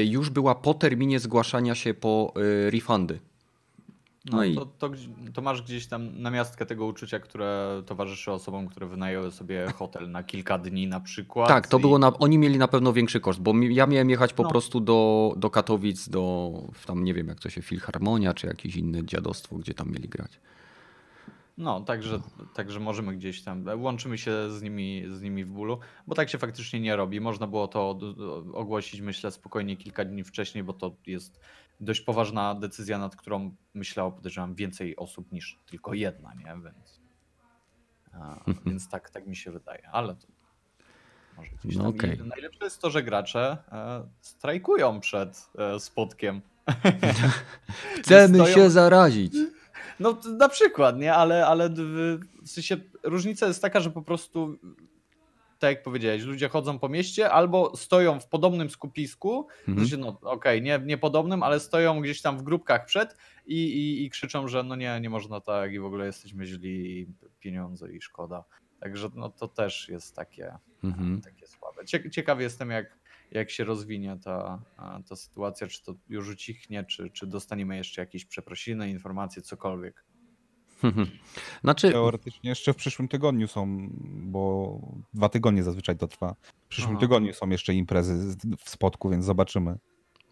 [0.06, 2.34] już była po terminie zgłaszania się po
[2.70, 3.20] refundy.
[4.26, 4.90] No, No i- to, to,
[5.34, 10.24] to masz gdzieś tam namiastkę tego uczucia, które towarzyszy osobom, które wynajęły sobie hotel na
[10.24, 11.48] kilka dni na przykład.
[11.48, 14.34] Tak, to i- było na, oni mieli na pewno większy koszt, bo ja miałem jechać
[14.34, 14.50] po No.
[14.50, 16.52] prostu do, do Katowic, do
[16.86, 20.40] tam nie wiem jak to się, Filharmonia czy jakieś inne dziadostwo, gdzie tam mieli grać.
[21.58, 22.20] No, także,
[22.54, 26.38] także możemy gdzieś tam, łączymy się z nimi, z nimi w bólu, bo tak się
[26.38, 27.22] faktycznie nie robi.
[27.22, 28.00] Można było to
[28.54, 31.40] ogłosić, myślę, spokojnie kilka dni wcześniej, bo to jest
[31.80, 36.46] dość poważna decyzja, nad którą myślało, podejrzewam, więcej osób niż tylko jedna, nie?
[36.64, 37.02] Więc,
[38.14, 40.28] a, więc tak, tak mi się wydaje, ale to
[41.38, 42.20] może gdzieś No okej.
[42.26, 46.42] Najlepsze jest to, że gracze e, strajkują przed e, spotkiem.
[47.98, 49.34] Chcemy Stoją- się zarazić.
[50.00, 51.14] No na przykład, nie?
[51.14, 54.58] Ale, ale w, w sensie różnica jest taka, że po prostu
[55.68, 59.78] tak jak powiedziałeś, ludzie chodzą po mieście albo stoją w podobnym skupisku, Mhm.
[59.78, 64.06] sensie, no okej, nie, nie podobnym, ale stoją gdzieś tam w grupkach przed i, i,
[64.06, 67.08] i krzyczą, że no nie, nie można tak i w ogóle jesteśmy źli i
[67.40, 68.44] pieniądze i szkoda.
[68.80, 71.22] Także no to też jest takie, Mhm.
[71.22, 71.86] takie słabe.
[71.86, 72.98] Cie- Ciekawy jestem, jak,
[73.32, 74.62] jak się rozwinie ta,
[75.10, 80.04] ta sytuacja, czy to już ucichnie, czy, czy dostaniemy jeszcze jakieś przeprosiny, informacje, cokolwiek.
[81.64, 84.80] Znaczy, Teoretycznie jeszcze w przyszłym tygodniu są, bo
[85.14, 86.36] dwa tygodnie zazwyczaj to trwa.
[86.66, 87.00] W przyszłym Aha.
[87.00, 89.78] tygodniu są jeszcze imprezy w spotku, więc zobaczymy.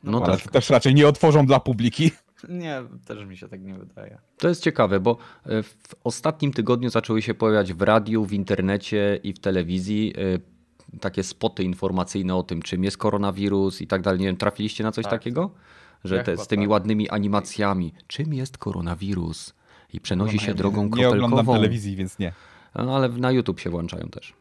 [0.03, 0.51] no Ale tak.
[0.51, 2.11] też raczej nie otworzą dla publiki.
[2.49, 4.17] Nie, też mi się tak nie wydaje.
[4.37, 9.19] To jest ciekawe, bo e, w ostatnim tygodniu zaczęły się pojawiać w radiu, w internecie
[9.23, 14.19] i w telewizji e, takie spoty informacyjne o tym, czym jest koronawirus i tak dalej.
[14.19, 15.11] Nie wiem, trafiliście na coś Tak.
[15.11, 15.51] takiego?
[16.03, 16.71] Że te, z tymi tak.
[16.71, 17.93] ładnymi animacjami.
[18.07, 19.53] Czym jest koronawirus?
[19.93, 21.53] I przenosi się nie- drogą Nie oglądam kropelkową.
[21.53, 22.33] telewizji, więc nie.
[22.75, 24.33] No, ale na YouTube się włączają też.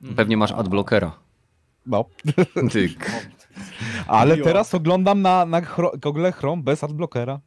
[0.00, 0.16] Mhm.
[0.16, 1.12] Pewnie masz adblockera.
[1.86, 2.04] No.
[2.72, 3.10] Tyk.
[4.06, 5.60] Ale teraz oglądam na, na
[6.02, 7.40] Google Chrome bez adblockera.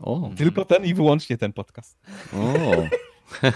[0.00, 1.98] O, Tylko ten i wyłącznie ten podcast.
[2.32, 2.72] o.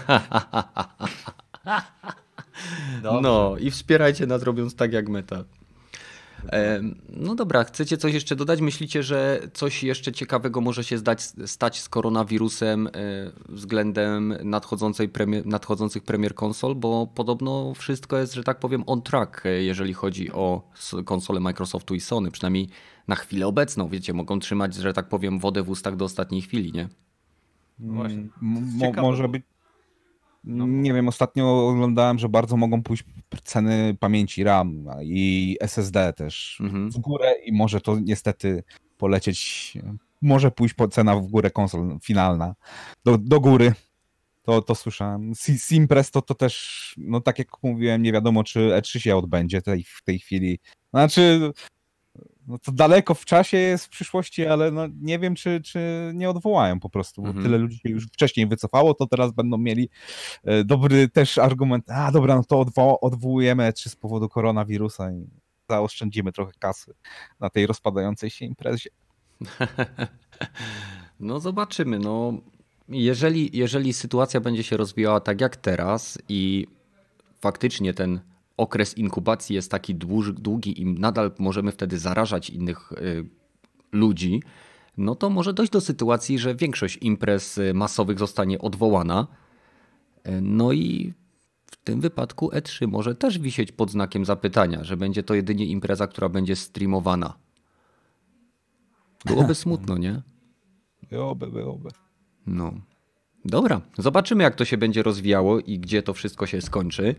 [3.21, 5.43] No i wspierajcie nas robiąc tak jak meta.
[7.09, 8.61] No dobra, chcecie coś jeszcze dodać?
[8.61, 12.91] Myślicie, że coś jeszcze ciekawego może się zdać, stać z koronawirusem e,
[13.49, 16.75] względem nadchodzącej premier, nadchodzących premier konsol?
[16.75, 20.69] Bo podobno wszystko jest, że tak powiem, on track, e, jeżeli chodzi o
[21.05, 22.31] konsole Microsoftu i Sony.
[22.31, 22.69] Przynajmniej
[23.07, 26.71] na chwilę obecną, wiecie, mogą trzymać, że tak powiem, wodę w ustach do ostatniej chwili,
[26.71, 26.89] nie?
[27.79, 28.27] Właśnie.
[28.41, 29.43] Mo może być
[30.43, 30.67] no.
[30.67, 33.03] Nie wiem, ostatnio oglądałem, że bardzo mogą pójść
[33.43, 36.91] ceny pamięci RAM i SSD też mhm.
[36.91, 38.63] w górę i może to niestety
[38.97, 39.73] polecieć,
[40.21, 42.55] może pójść po cena w górę konsol finalna,
[43.05, 43.73] do, do góry.
[44.43, 45.35] To, to słyszałem.
[45.35, 49.83] Simpress to, to też, no tak jak mówiłem, nie wiadomo czy E3 się odbędzie tej,
[49.83, 50.59] w tej chwili.
[50.89, 51.51] Znaczy,
[52.47, 56.29] no to daleko w czasie jest w przyszłości, ale no nie wiem, czy, czy nie
[56.29, 57.45] odwołają po prostu, bo mhm.
[57.45, 59.89] tyle ludzi się już wcześniej wycofało, to teraz będą mieli
[60.43, 65.27] e, dobry też argument, a dobra, no to odwo odwołujemy czy z powodu koronawirusa i
[65.69, 66.93] zaoszczędzimy trochę kasy
[67.39, 68.89] na tej rozpadającej się imprezie.
[71.19, 72.33] No zobaczymy, no
[72.89, 76.67] jeżeli, jeżeli sytuacja będzie się rozwijała tak jak teraz i
[77.41, 78.19] faktycznie ten
[78.61, 79.95] okres inkubacji jest taki
[80.35, 83.25] długi i nadal możemy wtedy zarażać innych y,
[83.91, 84.43] ludzi,
[84.97, 89.27] no to może dojść do sytuacji, że większość imprez y, masowych zostanie odwołana.
[90.27, 91.13] Y, no i
[91.65, 96.07] w tym wypadku E3 może też wisieć pod znakiem zapytania, że będzie to jedynie impreza,
[96.07, 97.33] która będzie streamowana.
[99.25, 100.21] Byłoby smutno, nie?
[101.09, 101.89] Byłoby, byłoby.
[102.47, 102.73] No.
[103.45, 107.15] Dobra, zobaczymy jak to się będzie rozwijało i gdzie to wszystko się skończy.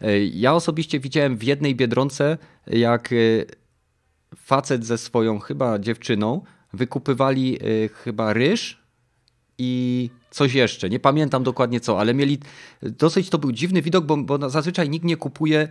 [0.00, 3.16] E, ja osobiście widziałem w jednej biedronce, jak e,
[4.36, 6.40] facet ze swoją chyba dziewczyną
[6.72, 8.82] wykupywali e, chyba ryż
[9.58, 10.90] i coś jeszcze.
[10.90, 12.38] Nie pamiętam dokładnie co, ale mieli
[12.82, 15.68] dosyć to był dziwny widok, bo, bo zazwyczaj nikt nie kupuje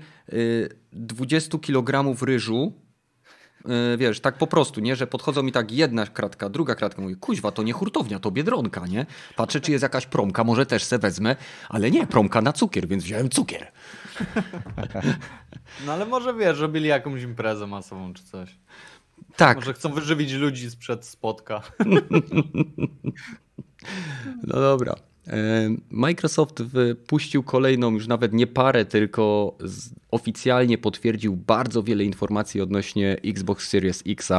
[0.94, 2.74] 20 kg ryżu
[3.98, 7.52] wiesz, tak po prostu, nie, że podchodzą mi tak jedna kratka, druga kratka, mówię, kuźwa,
[7.52, 9.06] to nie hurtownia, to Biedronka, nie?
[9.36, 11.36] Patrzę, czy jest jakaś promka, może też se wezmę,
[11.70, 13.72] ale nie, promka na cukier, więc wziąłem cukier.
[15.86, 18.58] No ale może wiesz, robili jakąś imprezę masową czy coś.
[19.36, 19.58] Tak.
[19.58, 21.62] Może chcą wyżywić ludzi sprzed spotka.
[24.44, 24.96] No dobra.
[25.28, 29.56] E, Microsoft wypuścił kolejną, już nawet nie parę, tylko
[30.12, 34.30] oficjalnie potwierdził bardzo wiele informacji odnośnie Xbox Series X.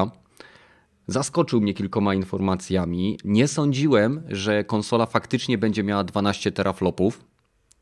[1.06, 3.18] Zaskoczył mnie kilkoma informacjami.
[3.24, 7.24] Nie sądziłem, że konsola faktycznie będzie miała 12 teraflopów.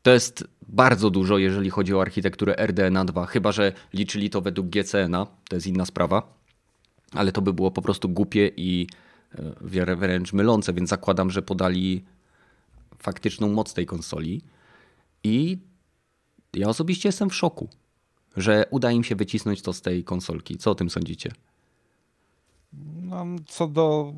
[0.01, 4.67] To jest bardzo dużo, jeżeli chodzi o architekturę RDNA 2, chyba że liczyli to według
[4.67, 6.33] GCN-a, to jest inna sprawa.
[7.11, 8.87] Ale to by było po prostu głupie i
[9.81, 12.03] e, wręcz mylące, więc zakładam, że podali
[12.99, 14.41] faktyczną moc tej konsoli.
[15.23, 15.57] I
[16.53, 17.69] ja osobiście jestem w szoku,
[18.37, 20.57] że uda im się wycisnąć to z tej konsolki.
[20.57, 21.31] Co o tym sądzicie?
[23.01, 24.13] No, co do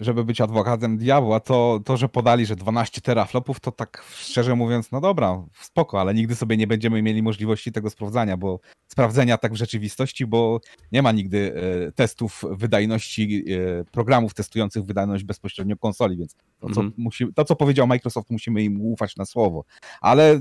[0.00, 4.92] żeby być adwokatem diabła, to, to, że podali, że 12 teraflopów, to tak szczerze mówiąc,
[4.92, 9.52] no dobra, spoko, ale nigdy sobie nie będziemy mieli możliwości tego sprawdzania, bo sprawdzenia tak
[9.52, 10.60] w rzeczywistości, bo
[10.92, 11.54] nie ma nigdy
[11.86, 13.44] e, testów wydajności,
[13.80, 16.92] e, programów testujących wydajność bezpośrednio konsoli, więc to, co, mhm.
[16.96, 19.64] musi, to, co powiedział Microsoft, musimy im ufać na słowo.
[20.00, 20.40] Ale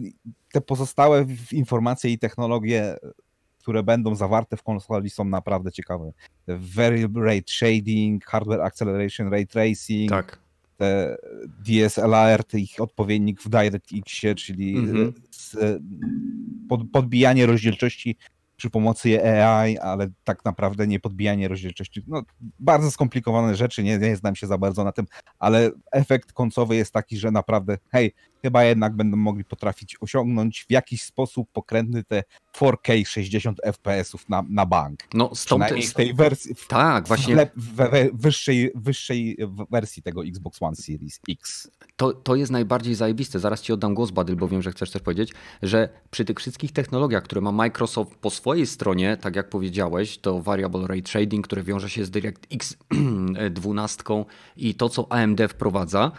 [0.52, 2.96] te pozostałe informacje i technologie
[3.64, 6.12] które będą zawarte w konsoli są naprawdę ciekawe.
[6.48, 10.40] Variable Rate Shading, Hardware Acceleration, Ray Tracing, tak.
[10.78, 11.18] te
[11.66, 16.86] DSLR, ich odpowiednik w DirectX, czyli mm -hmm.
[16.92, 18.18] podbijanie rozdzielczości
[18.58, 22.02] przy pomocy AI, ale tak naprawdę nie podbijanie rozdzielczości.
[22.08, 22.24] No,
[22.60, 25.06] bardzo skomplikowane rzeczy, nie, nie znam się za bardzo na tym,
[25.40, 28.14] ale efekt końcowy jest taki, że naprawdę, hej,
[28.44, 32.24] chyba jednak będą mogli potrafić osiągnąć w jakiś sposób pokrętny te
[32.56, 35.00] 4K 60 FPS-ów na, na bank.
[35.14, 36.56] No stąd w tej wersji.
[36.56, 37.36] W, tak, właśnie.
[37.36, 39.38] W, w, wyższej, wyższej
[39.72, 41.72] wersji tego Xbox One Series X.
[41.96, 43.40] To, to jest najbardziej zajebiste.
[43.40, 46.72] Zaraz ci oddam głos, Badyl, bo wiem, że chcesz też powiedzieć, że przy tych wszystkich
[46.72, 51.64] technologiach, które ma Microsoft po swojej stronie, tak jak powiedziałeś, to Variable Ray Trading, które
[51.64, 52.78] wiąże się z DirectX
[53.52, 54.04] 12
[54.58, 56.12] i to, co AMD wprowadza,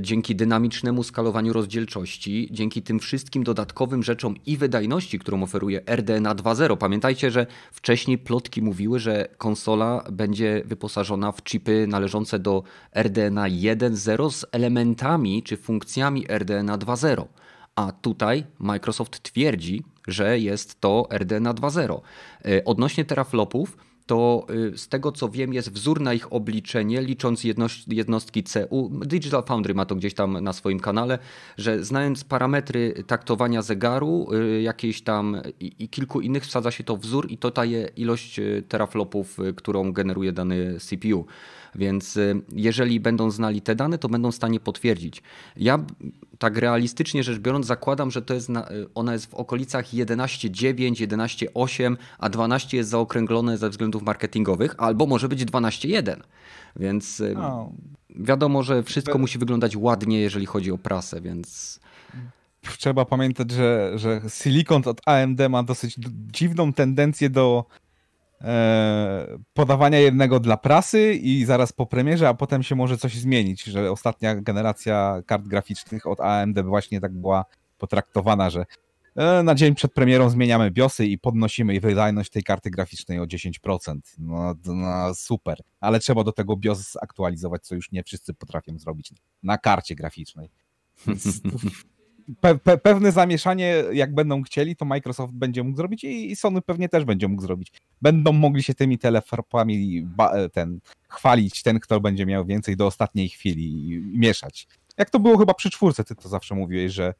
[0.00, 6.76] dzięki dynamicznemu skalowaniu rozdzielczości, dzięki tym wszystkim dodatkowym rzeczom i wydajności, którą oferuje RDNA 2.0.
[6.76, 12.62] Pamiętajcie, że wcześniej plotki mówiły, że konsola będzie wyposażona w chipy należące do
[12.94, 17.24] RDNA 1.0 z elementami czy funkcjami RDNA 2.0.
[17.76, 22.00] A tutaj Microsoft twierdzi, że jest to RDNA 2.0.
[22.46, 23.76] Y, odnośnie teraflopów,
[24.10, 27.44] to y, z tego co wiem jest wzór na ich obliczenie, licząc
[27.86, 28.90] jednostki CU.
[29.06, 31.18] Digital Foundry ma to gdzieś tam na swoim kanale,
[31.58, 36.96] że znając parametry taktowania zegaru, y, jakiejś tam i, i kilku innych, wsadza się to
[36.96, 41.26] wzór i to daje ilość y, teraflopów, którą generuje dany CPU.
[41.74, 42.18] Więc
[42.52, 45.22] jeżeli będą znali te dane, to będą w stanie potwierdzić.
[45.56, 45.78] Ja
[46.38, 51.96] tak realistycznie rzecz biorąc zakładam, że to jest na, ona jest w okolicach 11.9, 11.8,
[52.18, 56.16] a 12 jest zaokręglone ze względów marketingowych, albo może być 12.1.
[56.76, 57.72] Więc no.
[58.16, 61.80] wiadomo, że wszystko musi wyglądać ładnie, jeżeli chodzi o prasę, więc
[62.78, 65.96] trzeba pamiętać, że, że Silicon od AMD ma dosyć
[66.32, 67.64] dziwną tendencję do
[68.40, 73.64] e, podawania jednego dla prasy i zaraz po premierze, a potem się może coś zmienić,
[73.64, 77.44] że ostatnia generacja kart graficznych od AMD właśnie tak była
[77.78, 78.64] potraktowana, że
[79.16, 83.98] E, na dzień przed premierą zmieniamy BIOSy i podnosimy wydajność tej karty graficznej o 10%.
[84.18, 89.12] No, no super, ale trzeba do tego BIOS aktualizować, co już nie wszyscy potrafią zrobić
[89.42, 90.50] na karcie graficznej.
[92.40, 96.88] Pe pe pewne zamieszanie, jak będą chcieli, to Microsoft będzie mógł zrobić i Sony pewnie
[96.88, 97.72] też będzie mógł zrobić.
[98.02, 100.06] Będą mogli się tymi telefropami
[100.52, 104.68] ten, chwalić, ten, kto będzie miał więcej do ostatniej chwili i mieszać.
[104.98, 107.14] Jak to było chyba przy czwórce, ty to zawsze mówiłeś, że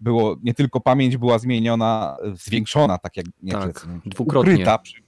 [0.00, 4.52] było nie tylko pamięć była zmieniona, zwiększona, tak jak nie tak, dwukrotnie.
[4.52, 5.02] ukryta przy,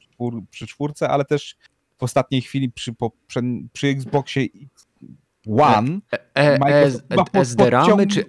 [0.50, 1.56] przy czwórce, ale też
[1.98, 3.40] w ostatniej chwili przy, po, przy,
[3.72, 4.46] przy Xboxie
[5.46, 6.00] One.
[6.12, 8.24] E, e, czy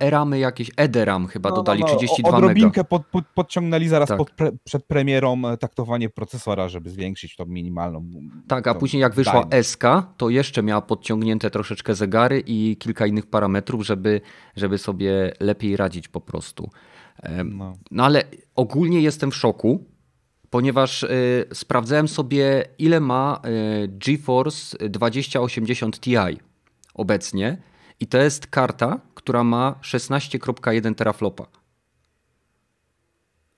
[0.00, 0.70] ERAMy jakieś?
[0.76, 4.18] EDRAM chyba no, dodali, no, no, 32 odrobinkę pod, pod, podciągnęli zaraz tak.
[4.18, 8.10] pod pre, przed premierą e, taktowanie procesora, żeby zwiększyć tą minimalną.
[8.48, 9.84] Tak, a później jak wyszła SK,
[10.16, 14.20] to jeszcze miała podciągnięte troszeczkę zegary i kilka innych parametrów, żeby,
[14.56, 16.70] żeby sobie lepiej radzić po prostu.
[17.44, 17.72] No.
[17.90, 18.22] no ale
[18.54, 19.84] ogólnie jestem w szoku,
[20.50, 23.40] ponieważ y, sprawdzałem sobie, ile ma
[23.84, 26.16] y, GeForce 2080 Ti
[26.98, 27.58] obecnie
[28.00, 31.46] i to jest karta, która ma 16.1 teraflopa.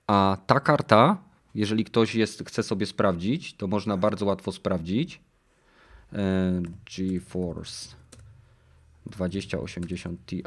[0.07, 1.17] A ta karta,
[1.55, 5.21] jeżeli ktoś jest, chce sobie sprawdzić, to można bardzo łatwo sprawdzić.
[6.13, 6.61] E,
[6.97, 7.95] GeForce
[9.05, 10.43] 2080 Ti.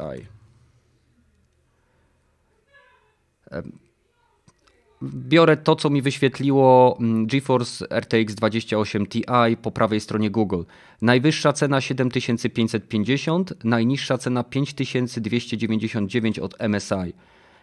[5.15, 9.25] Biorę to, co mi wyświetliło mm, GeForce RTX 28 Ti
[9.63, 10.63] po prawej stronie Google.
[11.03, 17.15] Najwyższa cena 7550, najniższa cena 5299 od MSI.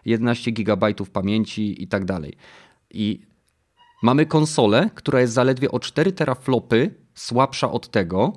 [0.04, 2.34] 11 GB pamięci i tak dalej.
[2.90, 3.20] I
[4.02, 8.32] mamy konsolę, która jest zaledwie o 4 teraflopy słabsza od tego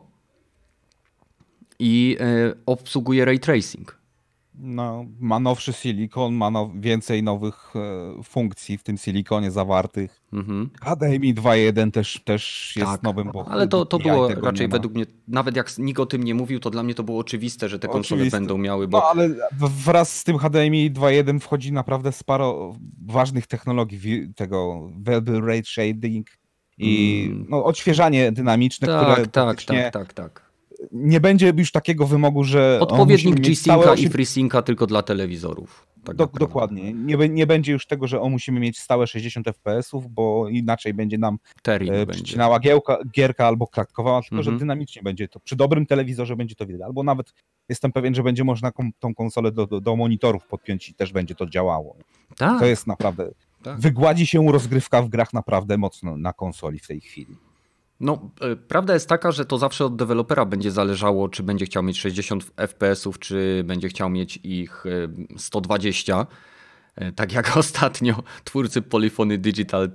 [1.80, 4.05] i e, obsługuje ray tracing.
[4.58, 10.22] No, ma nowszy silikon, ma now, więcej nowych e, funkcji w tym silikonie zawartych.
[10.34, 10.70] Mhm.
[10.82, 13.32] HDMI 2.1 też, też jest tak, nowym.
[13.34, 16.60] Bo ale to, to było raczej według mnie, nawet jak nikt o tym nie mówił,
[16.60, 18.38] to dla mnie to było oczywiste, że te konsole oczywiste.
[18.38, 18.88] będą miały.
[18.88, 18.98] Bo...
[18.98, 19.30] No, ale
[19.86, 22.76] wraz z tym HDMI 2.1 wchodzi naprawdę sporo
[23.06, 26.28] ważnych technologii tego Variable Rate Shading
[26.78, 27.46] i mm.
[27.50, 30.46] no, odświeżanie dynamiczne, tak, które tak, tak, tak, tak
[30.92, 32.80] nie będzie już takiego wymogu, że.
[32.82, 35.88] Odpowiednik G-Synca i FreeSynca tylko dla telewizorów.
[36.06, 36.94] Tak Do, dokładnie.
[36.94, 41.18] Nie, nie będzie już tego, że o musimy mieć stałe 60 FPS-ów, bo inaczej będzie
[41.18, 44.60] nam e, przycinała giełka, gierka albo klatkowała, tylko że mhm.
[44.60, 45.40] dynamicznie będzie to.
[45.40, 46.82] Przy dobrym telewizorze będzie to widać.
[46.82, 47.34] Albo nawet
[47.70, 51.14] jestem pewien, że będzie można kom, tą konsolę do, do, do, monitorów podpiąć i też
[51.14, 51.96] będzie to działało.
[52.38, 52.60] Tak.
[52.60, 53.32] To jest naprawdę.
[53.64, 53.80] Tak.
[53.80, 57.36] Wygładzi się rozgrywka w grach naprawdę mocno na konsoli w tej chwili.
[58.00, 61.84] No, e, prawda jest taka, że to zawsze od dewelopera będzie zależało, czy będzie chciał
[61.84, 64.84] mieć 60 FPS-ów, czy będzie chciał mieć ich
[65.38, 66.20] 120.
[66.20, 66.26] E,
[66.96, 69.90] e, tak jak ostatnio twórcy Polyphony Digital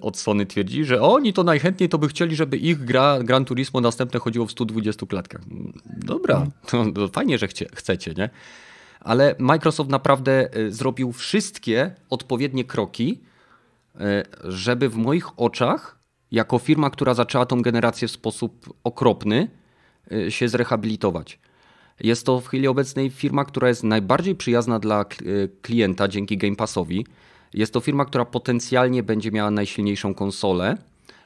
[0.00, 3.80] od Sony twierdzi, że oni to najchętniej to by chcieli, żeby ich gra Gran Turismo
[3.80, 5.40] następne chodziło w 120 klatkach.
[5.86, 8.30] Dobra, to, to fajnie, że chcie, chcecie, nie?
[9.00, 13.20] Ale Microsoft naprawdę zrobił wszystkie odpowiednie kroki,
[14.44, 15.99] żeby w moich oczach
[16.32, 19.48] jako firma, która zaczęła tą generację w sposób okropny,
[20.12, 21.38] y, się zrehabilitować.
[22.00, 26.56] Jest to w chwili obecnej firma, która jest najbardziej przyjazna dla y, klienta dzięki Game
[26.56, 27.06] Passowi.
[27.54, 30.76] Jest to firma, która potencjalnie będzie miała najsilniejszą konsolę.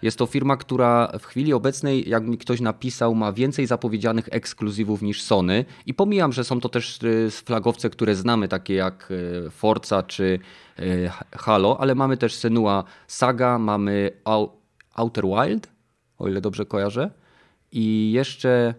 [0.02, 5.02] Jest to firma, która w chwili obecnej, jak mi ktoś napisał, ma więcej zapowiedzianych ekskluzywów
[5.02, 5.64] niż Sony.
[5.86, 9.12] I pomijam, że są to też y, flagowce, które znamy, takie jak
[9.50, 10.38] Forza czy
[11.32, 14.11] Halo, ale mamy też Senua Saga, mamy
[14.95, 15.72] Outer Wild,
[16.18, 17.11] o ile dobrze kojarzę,
[17.72, 18.74] i jeszcze,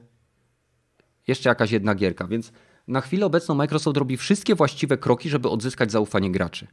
[1.28, 2.52] jeszcze jakaś jedna gierka, więc
[2.88, 6.68] na chwilę obecną Microsoft robi wszystkie właściwe kroki, żeby odzyskać zaufanie graczy.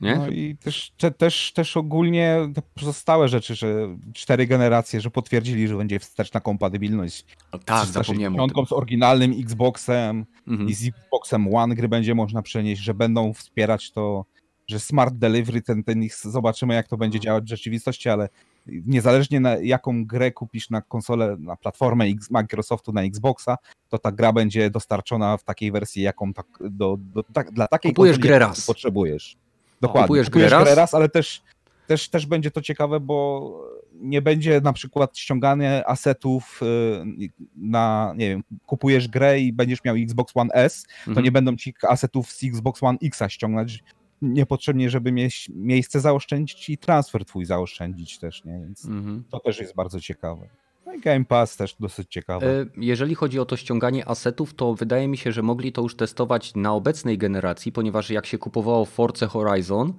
[0.00, 0.16] Nie?
[0.16, 5.68] No i też, te, też, też ogólnie te pozostałe rzeczy, że cztery generacje, że potwierdzili,
[5.68, 7.26] że będzie wsteczna kompatybilność.
[7.52, 8.66] O, tak, zapomniałem o tym.
[8.66, 10.68] z oryginalnym Xboxem Mhm.
[10.68, 14.24] i z Xboxem One gry będzie można przenieść, że będą wspierać to,
[14.70, 18.28] że Smart Delivery, ten, ten ich, zobaczymy jak to będzie działać w rzeczywistości, ale
[18.66, 23.56] niezależnie na jaką grę kupisz na konsolę, na platformę Microsoftu, na Xboxa,
[23.88, 27.92] to ta gra będzie dostarczona w takiej wersji, jaką tak, do, do, tak, dla takiej
[27.92, 28.66] Kupujesz grę raz.
[28.66, 29.36] potrzebujesz.
[29.80, 30.06] Dokładnie.
[30.06, 30.76] Kupujesz Kupujesz, grę grę, raz?
[30.76, 30.94] raz?
[30.94, 31.42] ale też,
[31.86, 38.28] też, też będzie to ciekawe, bo nie będzie na przykład ściąganie asetów y, na, nie
[38.28, 41.24] wiem, kupujesz grę i będziesz miał Xbox One S, to Mhm.
[41.24, 43.82] nie będą ci asetów z Xbox One X ściągnąć
[44.22, 48.60] niepotrzebnie, żeby mieć miejsce zaoszczędzić i transfer twój zaoszczędzić też, nie?
[48.60, 49.24] Więc Mhm.
[49.30, 50.48] to też jest bardzo ciekawe.
[50.86, 52.60] No i Game Pass też dosyć ciekawe.
[52.60, 55.96] E, Jeżeli chodzi o to ściąganie asetów, to wydaje mi się, że mogli to już
[55.96, 59.92] testować na obecnej generacji, ponieważ jak się kupowało Forza Horizon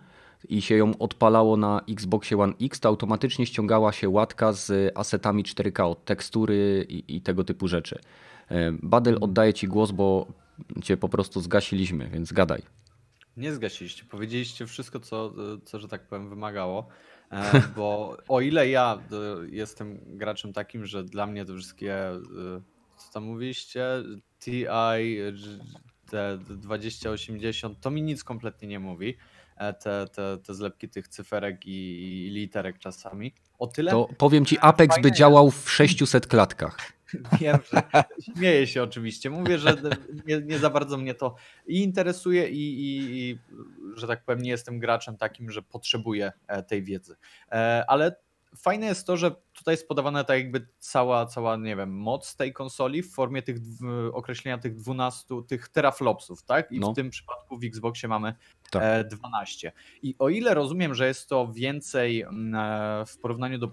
[0.49, 5.43] i się ją odpalało na Xboxie One X, to automatycznie ściągała się łatka z asetami
[5.43, 7.99] 4K od tekstury i, i tego typu rzeczy.
[8.49, 10.28] E, Badel, oddaję Ci głos, bo
[10.84, 12.61] Cię po prostu zgasiliśmy, więc gadaj.
[13.38, 15.34] Nie zgasiliście, powiedzieliście wszystko, co,
[15.65, 16.88] co że tak powiem, wymagało.
[17.32, 19.15] E, Bo o ile ja e,
[19.49, 22.19] jestem graczem takim, że dla mnie te wszystkie, e,
[22.97, 23.86] co tam mówiliście,
[24.39, 25.34] TI, e,
[26.09, 29.17] te 2080, to mi nic kompletnie nie mówi.
[29.57, 33.34] E, Te, te, te zlepki tych cyferek i, i literek czasami.
[33.59, 36.77] O tyle To powiem Ci, Apex by działał w 600 klatkach.
[37.41, 37.84] Wiem, że
[38.22, 39.30] śmieję się oczywiście.
[39.30, 39.78] Mówię, że
[40.26, 41.36] nie, nie za bardzo mnie to
[41.68, 43.39] i interesuje i, i, i,
[43.95, 47.16] że tak powiem, nie jestem graczem takim, że potrzebuję e, tej wiedzy.
[47.51, 48.16] E, Ale
[48.57, 52.53] fajne jest to, że tutaj jest podawana tak jakby cała, cała, nie wiem, moc tej
[52.53, 53.57] konsoli w formie tych
[54.14, 56.72] określenia tych 12, tych teraflopsów, tak?
[56.72, 56.91] I No.
[56.91, 58.34] w tym przypadku w Xboxie mamy
[58.72, 58.84] Tak.
[58.86, 59.72] e, 12.
[60.03, 63.72] I o ile rozumiem, że jest to więcej mm, e, w porównaniu do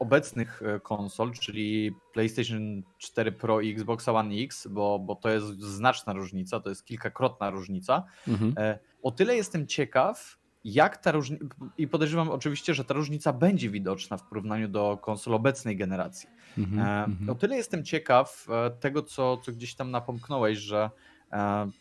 [0.00, 5.46] obecnych e, konsol, czyli PlayStation 4 Pro i Xbox One X, bo, bo to jest
[5.60, 8.04] znaczna różnica, to jest kilkakrotna różnica.
[8.28, 8.54] Mhm.
[8.56, 11.44] E, O tyle jestem ciekaw, jak ta różnica.
[11.78, 16.28] I podejrzewam oczywiście, że ta różnica będzie widoczna w porównaniu do konsol obecnej generacji.
[16.58, 16.78] Mhm.
[16.86, 17.30] E, Mhm.
[17.30, 18.46] O tyle jestem ciekaw
[18.80, 20.90] tego, co, co gdzieś tam napomknąłeś, że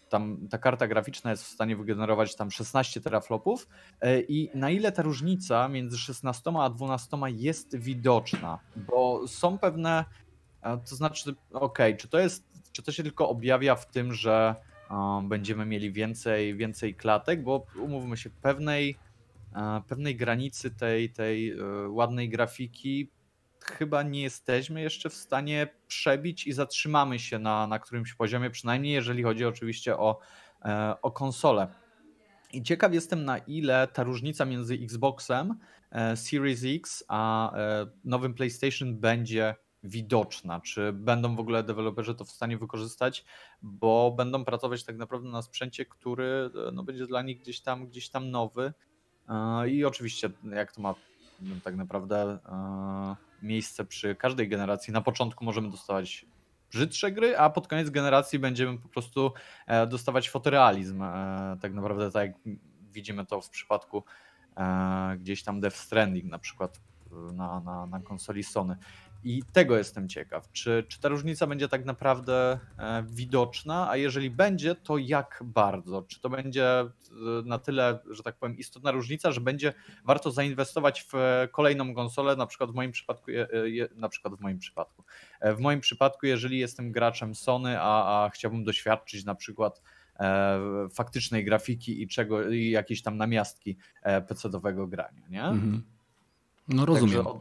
[0.09, 3.67] tam ta karta graficzna jest w stanie wygenerować tam 16 teraflopów
[4.01, 10.05] e, i na ile ta różnica między 16 a 12 jest widoczna, bo są pewne,
[10.61, 14.55] e, to znaczy, okej, czy to jest, czy to się tylko objawia w tym, że
[14.91, 18.97] e, będziemy mieli więcej, więcej klatek, bo umówmy się, pewnej,
[19.55, 21.55] e, pewnej granicy tej, tej e,
[21.89, 23.09] ładnej grafiki
[23.65, 28.93] chyba nie jesteśmy jeszcze w stanie przebić i zatrzymamy się na, na którymś poziomie, przynajmniej
[28.93, 30.19] jeżeli chodzi oczywiście o,
[30.65, 31.67] e, o konsolę.
[32.53, 35.59] I ciekaw jestem, na ile ta różnica między Xboxem
[35.91, 40.61] e, Series X a e, nowym PlayStation będzie widoczna.
[40.61, 43.25] Czy będą w ogóle deweloperzy to w stanie wykorzystać,
[43.61, 48.09] bo będą pracować tak naprawdę na sprzęcie, który no, będzie dla nich gdzieś tam, gdzieś
[48.09, 48.73] tam nowy.
[49.67, 50.95] I oczywiście, jak to ma
[51.63, 56.25] tak naprawdę e, miejsce przy każdej generacji, na początku możemy dostawać
[56.71, 59.31] brzydsze gry, a pod koniec generacji będziemy po prostu
[59.67, 61.01] e, dostawać fotorealizm.
[61.01, 62.57] e, Tak naprawdę, tak jak
[62.91, 64.03] widzimy to w przypadku
[65.17, 66.81] gdzieś tam Death Stranding na przykład
[67.33, 68.77] na, na, na konsoli Sony.
[69.23, 70.51] I tego jestem ciekaw.
[70.51, 76.01] Czy, czy ta różnica będzie tak naprawdę e, widoczna, a jeżeli będzie, to jak bardzo?
[76.01, 76.87] Czy to będzie e,
[77.45, 79.73] na tyle, że tak powiem, istotna różnica, że będzie
[80.05, 83.31] warto zainwestować w e, kolejną konsolę, na przykład w moim przypadku,
[83.95, 85.03] na przykład w moim przypadku.
[85.41, 89.81] W moim przypadku, jeżeli jestem graczem Sony, a, a chciałbym doświadczyć na przykład
[90.93, 93.77] faktycznej grafiki i czego, i jakiejś tam namiastki
[94.27, 95.43] PC-owego grania, nie?
[95.43, 95.83] Mhm.
[96.69, 97.23] No rozumiem.
[97.25, 97.39] Także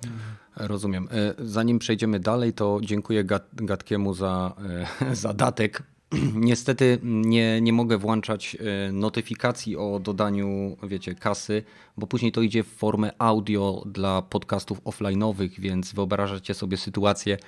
[0.57, 1.09] Rozumiem.
[1.13, 4.55] E, Zanim przejdziemy dalej, to dziękuję Gat- Gatkiemu za,
[5.01, 5.83] e, za datek.
[6.35, 8.57] Niestety nie, nie mogę włączać
[8.89, 11.63] e, notyfikacji o dodaniu, wiecie, kasy,
[11.97, 17.39] bo później to idzie w formę audio dla podcastów offline'owych, więc wyobrażacie sobie sytuację,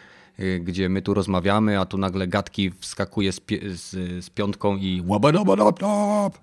[0.61, 3.91] gdzie my tu rozmawiamy, a tu nagle Gatki wskakuje z, pi- z,
[4.25, 6.39] z piątką i łabadabadabdab.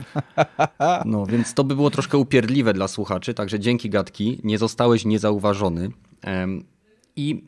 [1.04, 5.90] No, więc to by było troszkę upierdliwe dla słuchaczy, także dzięki Gatki, nie zostałeś niezauważony.
[7.16, 7.44] I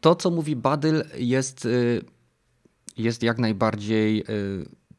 [0.00, 2.02] to, co mówi Badyl, jest, y,
[2.96, 4.24] jest jak najbardziej y,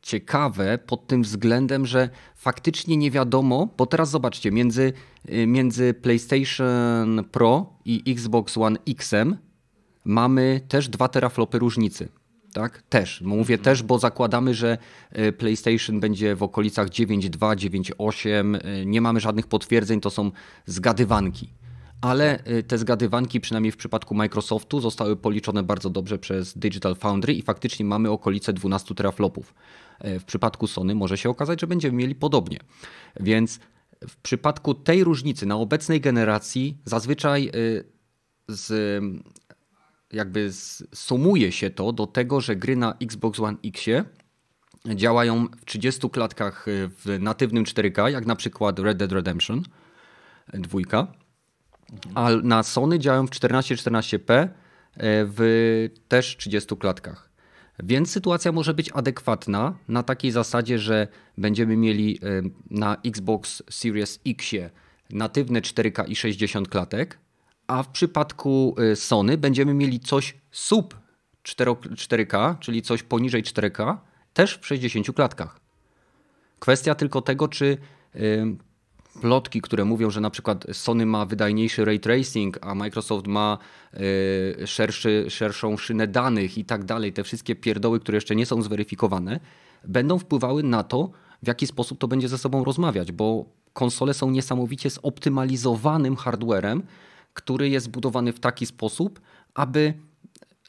[0.01, 4.93] ciekawe pod tym względem, że faktycznie nie wiadomo, bo teraz zobaczcie, między,
[5.30, 9.11] y, między PlayStation Pro i Xbox One X
[10.05, 12.09] mamy też dwa teraflopy różnicy.
[12.58, 12.82] Tak?
[12.82, 13.22] Też.
[13.22, 13.64] Mówię mhm.
[13.64, 14.78] też, bo zakładamy, że
[15.12, 18.60] e, PlayStation będzie w okolicach 9.2, 9.8.
[18.62, 20.32] E, nie mamy żadnych potwierdzeń, to są
[20.66, 21.49] zgadywanki.
[22.01, 27.34] Ale e, te zgadywanki, przynajmniej w przypadku Microsoftu, zostały policzone bardzo dobrze przez Digital Foundry
[27.34, 29.53] i faktycznie mamy okolice 12 teraflopów.
[30.03, 32.60] W przypadku Sony może się okazać, że będziemy mieli podobnie.
[33.20, 33.60] Więc
[34.08, 37.51] w przypadku tej różnicy na obecnej generacji zazwyczaj
[38.47, 39.03] z
[40.18, 40.49] jakby
[40.93, 43.86] sumuje się to do tego, że gry na Xbox One X
[44.95, 49.63] działają w 30 klatkach y, w natywnym 4K, jak na przykład Red Dead Redemption
[50.53, 51.07] 2,
[52.15, 54.49] a na Sony działają w 1440p y,
[54.99, 57.30] w też 30 klatkach.
[57.84, 61.07] Więc sytuacja może być adekwatna na takiej zasadzie, że
[61.38, 64.51] będziemy mieli y, na Xbox Series X
[65.09, 67.20] natywne 4K i 60 klatek,
[67.68, 70.97] a w przypadku y, Sony będziemy mieli coś sub
[71.43, 73.97] 4K, czyli coś poniżej 4K,
[74.34, 75.59] też w 60 klatkach.
[76.59, 77.78] Kwestia tylko tego, czy
[79.22, 83.57] plotki, które mówią, że na przykład Sony ma wydajniejszy ray tracing, a Microsoft ma
[83.93, 88.61] y, szerszy, szerszą szynę danych i tak dalej, te wszystkie pierdoły, które jeszcze nie są
[88.61, 89.39] zweryfikowane,
[89.84, 91.11] będą wpływały na to,
[91.43, 96.84] w jaki sposób to będzie ze sobą rozmawiać, bo konsole są niesamowicie zoptymalizowanym hardwarem,
[97.38, 99.22] który jest zbudowany w taki sposób,
[99.54, 99.94] aby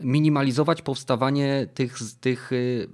[0.00, 2.88] minimalizować powstawanie tych, tych y,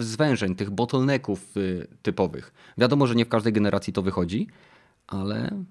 [0.00, 2.52] zwężeń, tych bottlenecków y, typowych.
[2.78, 4.46] Wiadomo, że nie w każdej generacji to wychodzi,
[5.06, 5.64] ale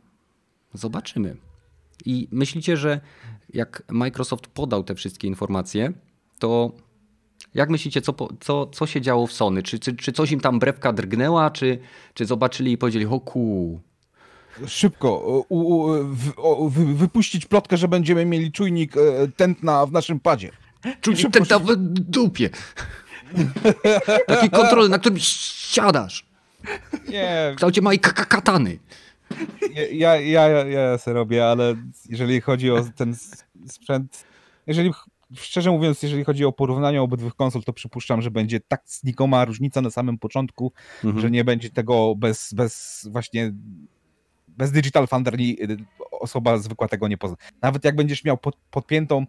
[0.73, 1.37] zobaczymy.
[2.05, 3.01] I myślicie, że
[3.53, 5.93] jak Microsoft podał te wszystkie informacje,
[6.39, 6.71] to
[7.53, 9.63] jak myślicie, co, co, co się działo w Sony?
[9.63, 11.79] Czy, czy, czy coś im tam brewka drgnęła, czy,
[12.13, 13.81] czy zobaczyli i powiedzieli, o ku,
[14.67, 15.93] szybko u, u,
[16.69, 18.99] w, wypuścić plotkę, że będziemy mieli czujnik e,
[19.35, 20.51] tętna w naszym padzie.
[21.01, 22.49] Czujnik szybko, tętna w dupie.
[24.27, 26.25] Taki kontrol, na którym siadasz.
[27.09, 27.49] Nie.
[27.53, 28.79] W kształcie małej katany.
[29.91, 31.75] Ja, ja, ja, ja sobie robię, ale
[32.09, 33.15] jeżeli chodzi o ten
[33.67, 34.25] sprzęt,
[34.67, 34.91] jeżeli
[35.35, 39.81] szczerze mówiąc, jeżeli chodzi o porównanie obydwu konsol, to przypuszczam, że będzie tak znikoma różnica
[39.81, 40.73] na samym początku,
[41.03, 41.21] mhm.
[41.21, 43.53] że nie będzie tego bez, bez właśnie
[44.57, 45.77] bez Digital Foundry y,
[46.11, 47.37] osoba zwykła tego nie pozna.
[47.61, 49.25] Nawet jak będziesz miał pod, podpiętą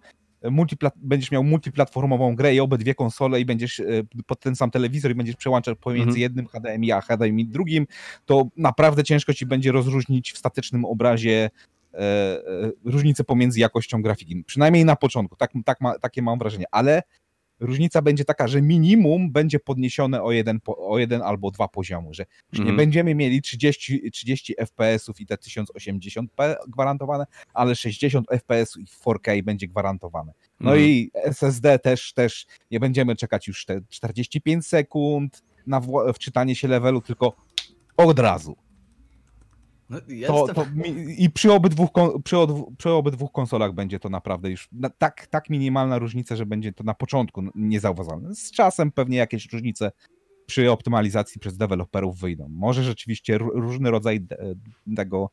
[0.97, 5.15] będziesz miał multiplatformową grę i obydwie konsole i będziesz y, pod ten sam telewizor i
[5.15, 6.21] będziesz przełączać pomiędzy mhm.
[6.21, 7.87] jednym HDMI a HDMI drugim,
[8.27, 11.51] to naprawdę ciężko ci będzie rozróżnić w statycznym obrazie
[11.95, 12.43] e, e,
[12.85, 14.45] różnicę pomiędzy jakością grafiki.
[14.47, 17.03] Przynajmniej na początku, tak, tak ma, takie mam wrażenie, ale
[17.63, 22.23] różnica będzie taka, że minimum będzie podniesione o jeden, o jeden albo dwa poziomy, że
[22.23, 22.37] mm.
[22.53, 22.77] nie mhm.
[22.77, 29.69] będziemy mieli 30, 30 FPS-ów i te 1080p gwarantowane, ale 60 FPS i 4K będzie
[29.69, 30.33] gwarantowane.
[30.61, 30.85] No mm.
[30.85, 35.81] i SSD też, też nie będziemy czekać już te 45 sekund na
[36.15, 37.37] wczytanie się levelu, tylko
[37.97, 38.57] od razu.
[39.93, 40.67] No, to, to
[41.19, 41.89] I przy obydwu,
[42.25, 42.37] przy,
[42.79, 44.69] przy obydwu konsolach będzie to naprawdę już
[44.99, 48.35] tak, tak minimalna różnica, że będzie to na początku niezauważalne.
[48.35, 49.93] Z czasem pewnie jakieś różnice
[50.47, 52.49] przy optymalizacji przez deweloperów wyjdą.
[52.49, 54.27] Może rzeczywiście różny rodzaj
[54.97, 55.31] tego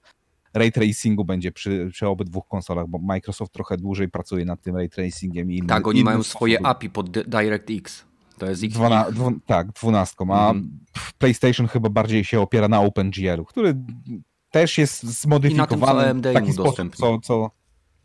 [0.53, 4.89] ray tracingu będzie przy, przy obydwu konsolach, bo Microsoft trochę dłużej pracuje nad tym ray
[4.89, 5.51] tracingiem.
[5.51, 8.05] I tak, oni mają swoje API pod DirectX.
[8.37, 8.73] To jest ich.
[8.73, 10.33] Dwana, dwu, tak, dwunastką.
[10.33, 10.79] A mm.
[11.17, 13.75] PlayStation chyba bardziej się opiera na OpenGL-u, który
[14.51, 17.51] też jest zmodyfikowany I na tym, co AMD taki sposób, co, co,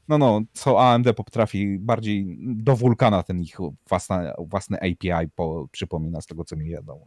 [0.09, 6.21] no, no, co AMD potrafi bardziej do wulkana ten ich własny, własny API po, przypomina
[6.21, 7.07] z tego, co mi wiadomo.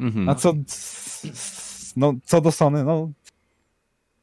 [0.00, 0.28] Mhm.
[0.28, 0.52] A co,
[1.96, 3.10] no, co do Sony, no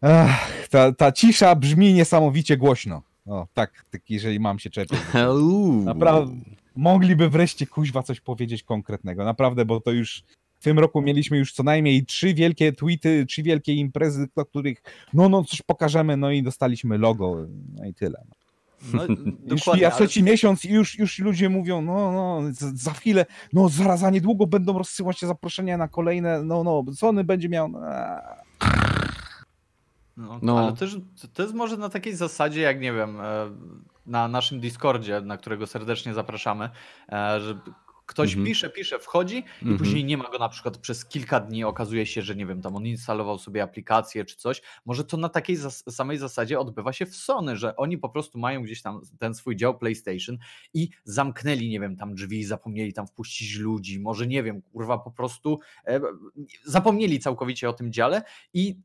[0.02, 3.02] ach, ta, ta cisza brzmi niesamowicie głośno.
[3.26, 5.00] O, tak, tak jeżeli mam się czepiać.
[5.86, 6.36] Naprawdę,
[6.76, 9.26] mogliby wreszcie kuźwa coś powiedzieć konkretnego.
[9.26, 10.24] Naprawdę, bo to już
[10.60, 14.82] tym roku mieliśmy już co najmniej trzy wielkie tweety, trzy wielkie imprezy, do których
[15.14, 18.26] no, no coś pokażemy, no i dostaliśmy logo, no i tyle.
[18.94, 19.04] No,
[19.52, 20.32] już ja trzeci ale...
[20.32, 22.42] miesiąc i już, już ludzie mówią, no, no,
[22.74, 27.24] za chwilę, no zaraz, za niedługo będą rozsyłać się zaproszenia na kolejne, no, no, Sony
[27.24, 27.70] będzie miał...
[27.70, 27.80] No,
[30.18, 30.60] no, no.
[30.60, 30.98] Ale też,
[31.34, 33.52] to jest może na takiej zasadzie, jak nie wiem, e,
[34.06, 36.70] na naszym Discordzie, na którego serdecznie zapraszamy,
[37.12, 37.60] e, że
[38.06, 38.48] Ktoś mhm.
[38.48, 39.78] pisze, pisze, wchodzi i mhm.
[39.78, 41.64] później nie ma go na przykład przez kilka dni.
[41.64, 44.62] Okazuje się, że nie wiem, tam on instalował sobie aplikację czy coś.
[44.86, 48.40] Może to na takiej zas samej zasadzie odbywa się w Sony, że oni po prostu
[48.40, 50.38] mają gdzieś tam ten swój dział PlayStation
[50.74, 54.00] i zamknęli, nie wiem, tam drzwi, zapomnieli tam wpuścić ludzi.
[54.00, 56.02] Może nie wiem, kurwa, po prostu e,
[56.64, 58.22] zapomnieli całkowicie o tym dziale
[58.54, 58.76] i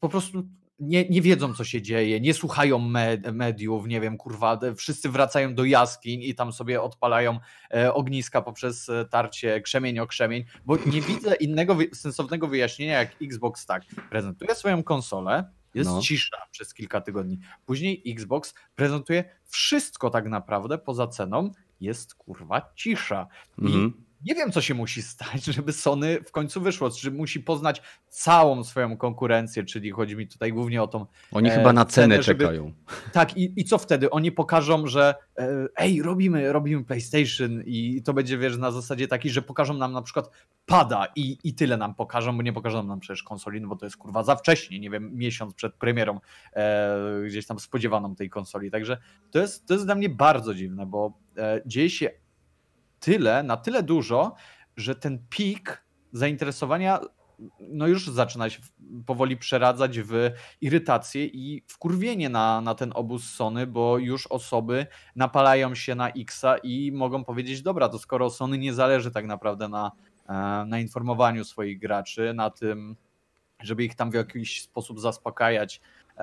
[0.00, 0.42] po prostu
[0.78, 5.54] nie, nie wiedzą, co się dzieje, nie słuchają med, mediów, nie wiem, kurwa, wszyscy wracają
[5.54, 7.38] do jaskiń i tam sobie odpalają
[7.74, 13.22] e, ogniska poprzez e, tarcie krzemień o krzemień, bo nie widzę innego sensownego wyjaśnienia, jak
[13.22, 16.00] Xbox tak prezentuje swoją konsolę, jest no.
[16.00, 17.38] cisza przez kilka tygodni.
[17.66, 21.50] Później Xbox prezentuje wszystko tak naprawdę poza ceną,
[21.80, 23.26] jest kurwa cisza.
[23.58, 26.90] Mhm nie wiem, co się musi stać, żeby Sony w końcu wyszło.
[26.90, 31.06] Czy musi poznać całą swoją konkurencję, czyli chodzi mi tutaj głównie o tą.
[31.32, 32.72] Oni e, chyba na cenę, czekają.
[33.12, 34.10] Tak, i, i co wtedy?
[34.10, 39.32] Oni pokażą, że e, ej, robimy, robimy PlayStation i to będzie, wiesz, na zasadzie takiej,
[39.32, 40.30] że pokażą nam na przykład
[40.66, 43.86] pada i, i tyle nam pokażą, bo nie pokażą nam przecież konsoli, no bo to
[43.86, 46.20] jest kurwa za wcześnie, nie wiem, miesiąc przed premierą
[46.52, 48.70] e, gdzieś tam spodziewaną tej konsoli.
[48.70, 48.98] Także
[49.30, 52.10] to jest, to jest dla mnie bardzo dziwne, bo e, dzieje się
[53.00, 54.34] tyle, na tyle dużo,
[54.76, 57.00] że ten pik zainteresowania
[57.60, 58.60] no już zaczyna się
[59.06, 60.30] powoli przeradzać w
[60.60, 64.86] irytację i wkurwienie na, na ten obóz Sony, bo już osoby
[65.16, 69.68] napalają się na Xa i mogą powiedzieć, dobra, to skoro Sony nie zależy tak naprawdę
[69.68, 69.92] na,
[70.28, 70.32] e,
[70.66, 72.96] na informowaniu swoich graczy, na tym,
[73.62, 75.80] żeby ich tam w jakiś sposób zaspokajać,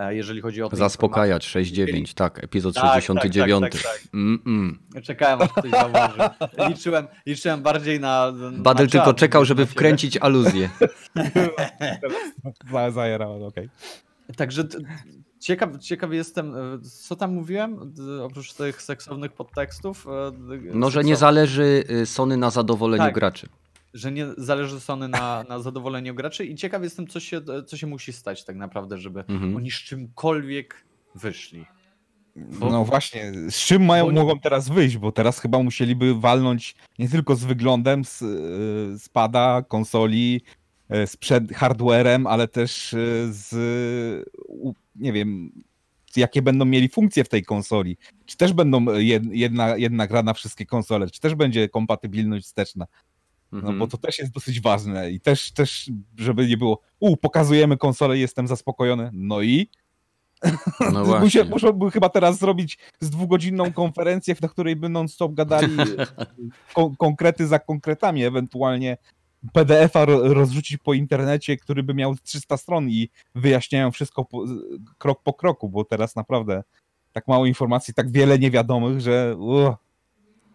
[0.10, 3.62] jeżeli chodzi o Zaspokajać 6-9, tak, epizod tak, 69.
[3.62, 4.14] Tak, tak, tak, tak.
[4.14, 5.02] Mm -mm.
[5.02, 6.20] Czekałem aż ktoś zauważy.
[6.70, 8.34] Liczyłem, liczyłem bardziej na.
[8.52, 10.70] Badel tylko czekał, żeby wkręcić aluzję.
[12.94, 13.70] Zajerało, okej.
[14.38, 14.64] Także
[15.39, 20.08] ciekaw, ciekaw jestem, e, co tam mówiłem, oprócz tych seksownych podtekstów.
[20.08, 20.32] E,
[20.74, 23.14] no, że nie zależy y, Sony na zadowoleniu tak.
[23.14, 23.50] graczy
[23.94, 27.88] że nie zależy Sony na, na zadowoleniu graczy i ciekaw jestem, co się, co się
[27.88, 29.56] musi stać tak naprawdę, żeby mhm.
[29.56, 30.86] oni z czymkolwiek
[31.16, 31.66] wyszli.
[32.36, 32.70] Bo...
[32.70, 34.20] No właśnie, z czym mają, nie...
[34.20, 38.20] mogą teraz wyjść, bo teraz chyba musieliby walnąć nie tylko z wyglądem, z,
[39.02, 40.41] z pada, konsoli,
[40.89, 42.98] e, z przed hardwarem, ale też e,
[43.30, 44.26] z,
[44.96, 45.52] nie wiem,
[46.16, 47.98] jakie będą mieli funkcje w tej konsoli.
[48.26, 48.86] Czy też będą
[49.32, 52.86] jedna, jedna gra na wszystkie konsole, czy też będzie kompatybilność wsteczna.
[53.54, 53.89] No bo mhm.
[53.89, 58.47] to też jest dosyć ważne i też, też żeby nie było, u, pokazujemy konsolę jestem
[58.47, 59.70] zaspokojony, no i?
[60.93, 61.43] No właśnie.
[61.43, 65.78] Muszą chyba teraz zrobić z dwugodzinną konferencję, na której by non-stop gadali
[66.76, 68.97] kon konkrety za konkretami, ewentualnie
[69.54, 74.45] PDF-a rozrzucić po internecie, który by miał 300 stron i wyjaśniają wszystko po,
[74.97, 76.64] krok po kroku, bo teraz naprawdę
[77.12, 79.76] tak mało informacji, tak wiele niewiadomych, że uh,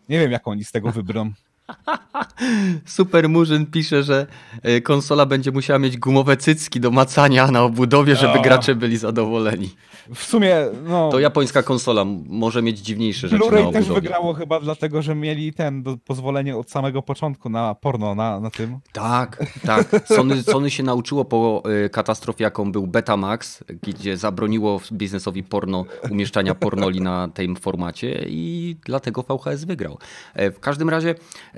[0.08, 1.32] nie wiem, jak oni z tego wybrą.
[2.86, 4.26] Super Murzyn pisze, że
[4.62, 9.70] e, konsola będzie musiała mieć gumowe cycki do macania na obudowie, żeby gracze byli zadowoleni.
[10.14, 11.08] W sumie, no...
[11.10, 15.82] To japońska konsola może mieć dziwniejsze rzeczy Blu-ray też wygrało chyba dlatego, że mieli ten
[15.82, 18.78] do, pozwolenie od samego początku na porno na, na tym.
[18.92, 19.86] Tak, tak.
[20.06, 26.54] Sony, Sony się nauczyło po y, katastrofie, jaką był Betamax, gdzie zabroniło biznesowi porno, umieszczania
[26.54, 29.98] pornoli na tym formacie i dlatego VHS wygrał.
[30.34, 31.14] E, w każdym razie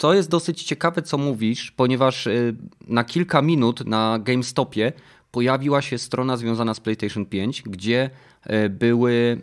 [0.00, 2.32] to jest dosyć ciekawe, co mówisz, ponieważ e,
[2.88, 4.92] na kilka minut na GameStopie
[5.30, 8.10] pojawiła się strona związana z PlayStation 5, gdzie
[8.42, 9.42] e, były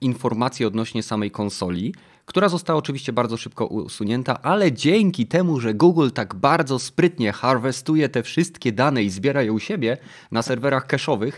[0.00, 1.94] informacje odnośnie samej konsoli,
[2.26, 8.08] która została oczywiście bardzo szybko usunięta, ale dzięki temu, że Google tak bardzo sprytnie harwestuje
[8.08, 9.96] te wszystkie dane i zbiera je u siebie
[10.30, 11.32] na serwerach cache'owych,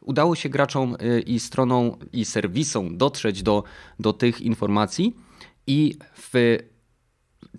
[0.00, 0.96] udało się graczom
[1.26, 3.62] i stronom i serwisom dotrzeć do,
[4.00, 5.16] do tych informacji
[5.66, 6.58] i w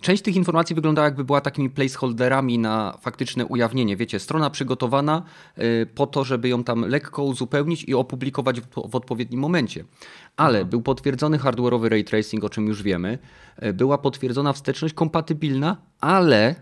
[0.00, 3.96] Część tych informacji wyglądała jakby była takimi placeholderami na faktyczne ujawnienie.
[3.96, 5.22] Wiecie, strona przygotowana
[5.58, 9.84] y, po to, żeby ją tam lekko uzupełnić i opublikować w, odpowiednim momencie.
[10.36, 10.70] Ale mhm.
[10.70, 13.18] był potwierdzony hardware'owy ray tracing, o czym już wiemy.
[13.62, 16.54] Y, była potwierdzona wsteczność kompatybilna, ale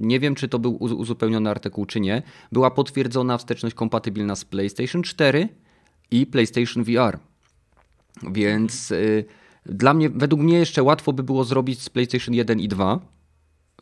[0.00, 2.22] nie wiem, czy to był uzupełniony artykuł, czy nie.
[2.52, 5.48] Była potwierdzona wsteczność kompatybilna z PlayStation 4
[6.10, 7.18] i PlayStation VR.
[8.22, 8.90] Więc.
[8.90, 9.24] Y,
[9.66, 13.00] dla mnie, według mnie jeszcze łatwo by było zrobić z PlayStation 1 i 2.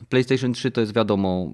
[0.09, 1.53] PlayStation 3 to jest wiadomo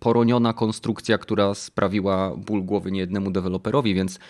[0.00, 4.20] poroniona konstrukcja, która sprawiła ból głowy niejednemu deweloperowi, więc e,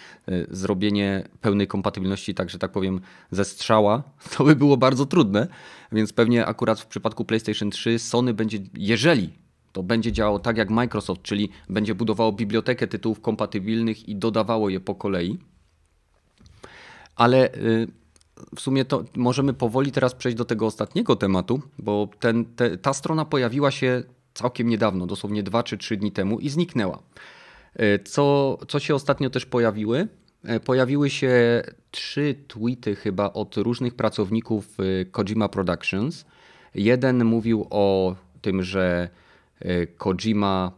[0.50, 3.00] zrobienie pełnej kompatybilności, tak że tak powiem,
[3.30, 4.02] ze strzała,
[4.36, 5.48] to by było bardzo trudne.
[5.92, 9.30] Więc pewnie akurat w przypadku PlayStation 3 Sony będzie, jeżeli
[9.72, 14.80] to będzie działało tak jak Microsoft, czyli będzie budowało bibliotekę tytułów kompatybilnych i dodawało je
[14.80, 15.38] po kolei.
[17.16, 17.88] Ale y,
[18.56, 22.92] w sumie to możemy powoli teraz przejść do tego ostatniego tematu, bo ten, te, ta
[22.92, 24.02] strona pojawiła się
[24.34, 27.02] całkiem niedawno, dosłownie 2 czy 3 dni temu i zniknęła.
[27.74, 30.08] E, co, co się ostatnio też pojawiły?
[30.44, 36.24] E, pojawiły się trzy tweety chyba od różnych pracowników e, Kojima Productions.
[36.74, 39.08] Jeden mówił o tym, że
[39.96, 40.72] Kojima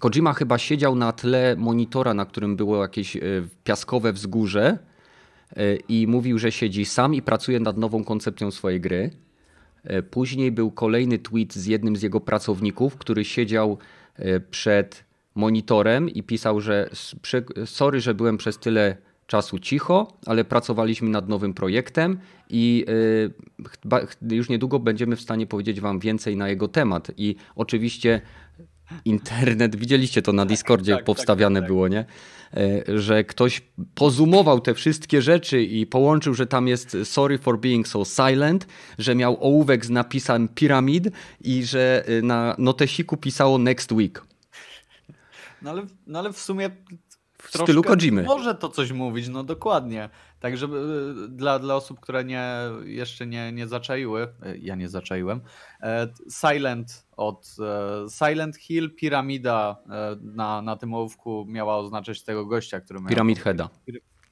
[0.00, 3.16] Kojima chyba siedział na tle monitora, na którym było jakieś
[3.64, 4.78] piaskowe wzgórze
[5.88, 9.10] i mówił, że siedzi sam i pracuje nad nową koncepcją swojej gry.
[10.10, 13.78] Później był kolejny tweet z jednym z jego pracowników, który siedział
[14.50, 16.90] przed monitorem i pisał, że
[17.64, 18.96] sorry, że byłem przez tyle
[19.26, 22.18] czasu cicho, ale pracowaliśmy nad nowym projektem
[22.50, 22.84] i
[24.30, 27.10] już niedługo będziemy w stanie powiedzieć Wam więcej na jego temat.
[27.16, 28.20] I oczywiście
[29.04, 32.04] internet, widzieliście to na tak, Discordzie, tak, tak, powstawiane tak, tak, było, nie?
[32.56, 33.62] E, że ktoś
[33.94, 38.66] pozumował te wszystkie rzeczy i połączył, że tam jest sorry for being so silent,
[38.98, 41.08] że miał ołówek z napisem piramid
[41.40, 44.24] i że y, na notesiku pisało next week.
[45.62, 46.70] No ale, no ale w sumie
[47.48, 48.22] w stylu Kojimy.
[48.22, 50.08] Może to coś mówić, no dokładnie.
[50.40, 50.76] Tak, żeby
[51.26, 52.50] y, dla, dla osób, które nie,
[52.84, 55.40] jeszcze nie, nie zaczaiły, y, ja nie zaczaiłem,
[55.80, 62.46] e, Silent od e, Silent Hill, piramida e, na, na tym ołówku miała oznaczać tego
[62.46, 63.08] gościa, który miał...
[63.08, 63.68] Pyramid Heada.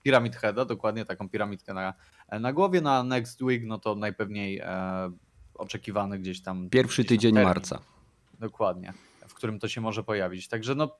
[0.02, 1.94] Pyramid Heada, dokładnie taką piramidkę na,
[2.40, 2.80] na głowie.
[2.80, 5.12] Na Next Week, no to najpewniej e,
[5.54, 6.70] oczekiwany gdzieś tam...
[6.70, 7.48] Pierwszy gdzieś tydzień termin.
[7.48, 7.78] marca.
[8.40, 8.92] Dokładnie,
[9.28, 10.48] w którym to się może pojawić.
[10.48, 10.98] Także no...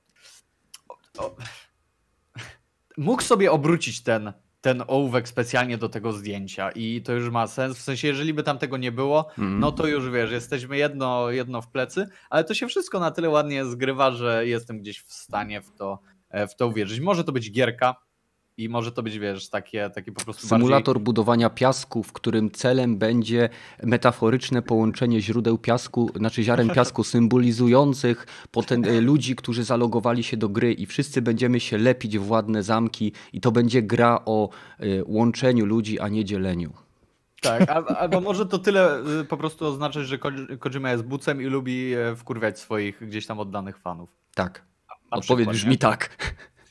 [1.19, 1.37] O,
[2.99, 7.79] mógł sobie obrócić ten, ten ołówek specjalnie do tego zdjęcia i to już ma sens.
[7.79, 9.61] W sensie, jeżeli by tam tego nie było, mm.
[9.61, 13.29] no to już wiesz, jesteśmy jedno, jedno w plecy, ale to się wszystko na tyle
[13.29, 15.99] ładnie zgrywa, że jestem gdzieś w stanie w to,
[16.31, 17.01] e, w to uwierzyć.
[17.01, 17.97] Może to być gierka,
[18.57, 20.47] i może to być, wiesz, takie, takie po prostu.
[20.47, 21.05] Symulator bardziej...
[21.05, 23.49] budowania piasku, w którym celem będzie
[23.83, 28.27] metaforyczne połączenie źródeł piasku, znaczy ziaren piasku symbolizujących
[28.71, 33.13] e, ludzi, którzy zalogowali się do gry i wszyscy będziemy się lepić w ładne zamki
[33.33, 34.49] i to będzie gra o
[34.79, 36.73] e, łączeniu ludzi, a nie dzieleniu.
[37.43, 40.19] Tak, albo może to tyle e, po prostu oznaczać, że
[40.59, 44.11] Kojima jest bucem i lubi wkurwiać swoich gdzieś tam oddanych fanów.
[44.35, 44.63] Tak.
[45.11, 46.17] Odpowiedź brzmi tak.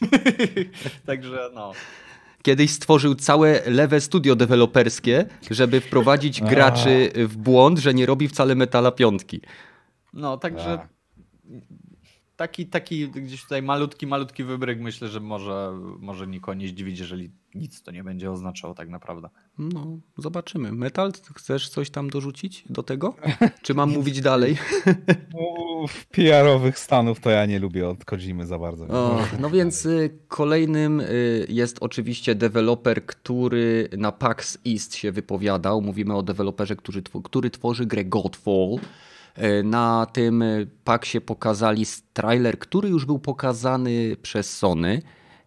[1.06, 1.72] Także no.
[2.42, 8.56] Kiedyś stworzył całe lewe studio deweloperskie, żeby wprowadzić graczy w błąd, że nie robi wcale
[8.56, 9.42] metala piątki.
[10.14, 10.80] No, także
[12.42, 17.32] taki, taki gdzieś tutaj malutki, malutki wybryk myślę, że może, może nikogo nie zdziwić, jeżeli
[17.56, 19.30] nic to nie będzie oznaczało tak naprawdę.
[19.58, 20.72] No, zobaczymy.
[20.72, 23.16] Metal, chcesz coś tam dorzucić do tego?
[23.64, 24.58] Czy mam mówić dalej?
[25.34, 28.86] No, PR-owych stanów to ja nie lubię od Kojimy za bardzo.
[28.86, 35.82] O, no więc y, kolejnym y, jest oczywiście deweloper, który na PAX East się wypowiadał.
[35.82, 38.78] Mówimy o deweloperze, który, który tworzy grę Godfall.
[39.38, 40.44] Y, na tym
[40.84, 45.02] PAXie pokazali trailer, który już był pokazany przez Sony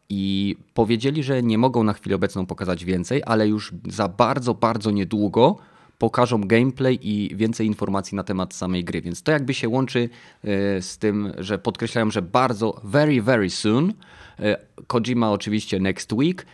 [0.08, 4.90] i powiedzieli, że nie mogą na chwilę obecną pokazać więcej, ale już za bardzo, bardzo
[4.90, 5.56] niedługo
[5.98, 9.02] pokażą gameplay i więcej informacji na temat samej gry.
[9.02, 10.08] Więc to jakby się łączy
[10.44, 13.92] e, z tym, że podkreślają, że bardzo very, very soon.
[14.38, 14.56] E,
[14.86, 16.46] Kojima oczywiście next week.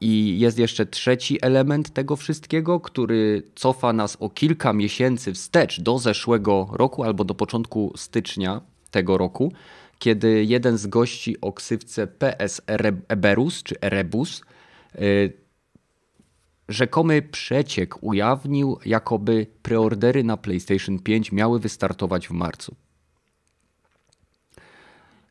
[0.00, 5.98] I jest jeszcze trzeci element tego wszystkiego, który cofa nas o kilka miesięcy wstecz do
[5.98, 9.52] zeszłego roku albo do początku stycznia tego roku
[10.00, 12.60] kiedy jeden z gości o ksywce PS
[13.08, 14.42] Eberus czy Erebus
[14.94, 15.32] y,
[16.68, 22.74] rzekomy przeciek ujawnił, jakoby preordery na PlayStation 5 miały wystartować w marcu.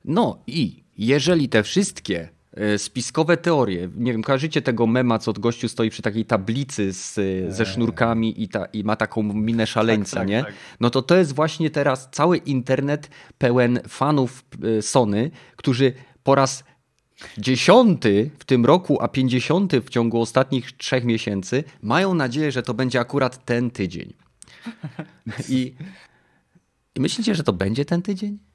[0.05, 2.30] No i jeżeli te wszystkie
[2.78, 3.89] spiskowe teorie.
[3.95, 7.66] Nie wiem, kojarzycie tego mema, co od gościu stoi przy takiej tablicy z, e, ze
[7.66, 10.43] sznurkami i, ta, i ma taką minę szaleńca, tak, tak, nie?
[10.43, 10.53] Tak.
[10.80, 14.45] No to to jest właśnie teraz cały internet pełen fanów
[14.78, 15.93] e, Sony, którzy
[16.24, 16.64] po raz
[17.38, 22.74] dziesiąty w tym roku, a pięćdziesiąty w ciągu ostatnich trzech miesięcy mają nadzieję, że to
[22.74, 24.14] będzie akurat ten tydzień.
[25.49, 25.76] I,
[26.95, 28.49] i myślicie, że to będzie ten tydzień?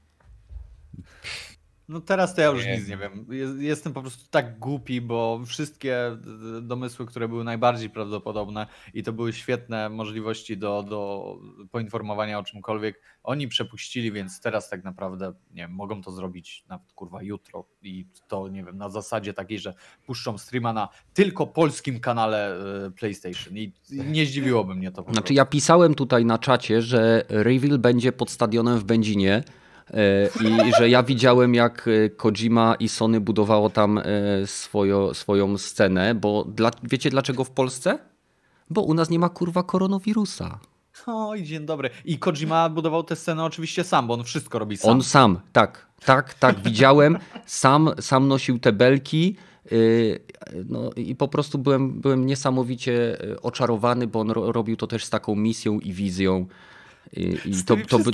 [1.89, 2.77] No teraz to ja już nie.
[2.77, 3.27] nic nie wiem.
[3.59, 6.17] Jestem po prostu tak głupi, bo wszystkie
[6.63, 11.39] domysły, które były najbardziej prawdopodobne i to były świetne możliwości do, do
[11.71, 16.93] poinformowania o czymkolwiek, oni przepuścili, więc teraz tak naprawdę nie wiem, mogą to zrobić nawet
[16.93, 19.75] kurwa jutro i to nie wiem, na zasadzie takiej, że
[20.07, 22.57] puszczą streama na tylko polskim kanale
[22.87, 25.05] e, PlayStation i nie zdziwiłoby mnie to.
[25.13, 29.64] Znaczy ja pisałem tutaj na czacie, że reveal będzie pod stadionem w Będzinie E,
[30.41, 34.03] I że ja widziałem, jak e, Kojima i Sony budowało tam e,
[35.13, 37.99] swoją, scenę, bo dla, wiecie dlaczego w Polsce?
[38.71, 40.59] Bo u nas nie ma kurwa koronawirusa.
[41.07, 41.91] Oj, dzień dobry.
[42.05, 44.91] I Kojima budował tę scenę oczywiście sam, bo on wszystko robi sam.
[44.91, 47.19] On sam, tak, tak, tak, widziałem.
[47.47, 49.37] Sam, sam nosił te belki.
[50.69, 55.35] No i po prostu byłem, byłem niesamowicie oczarowany, bo on robił to też z taką
[55.35, 56.47] misją i wizją.
[57.13, 58.11] I, i to, to by...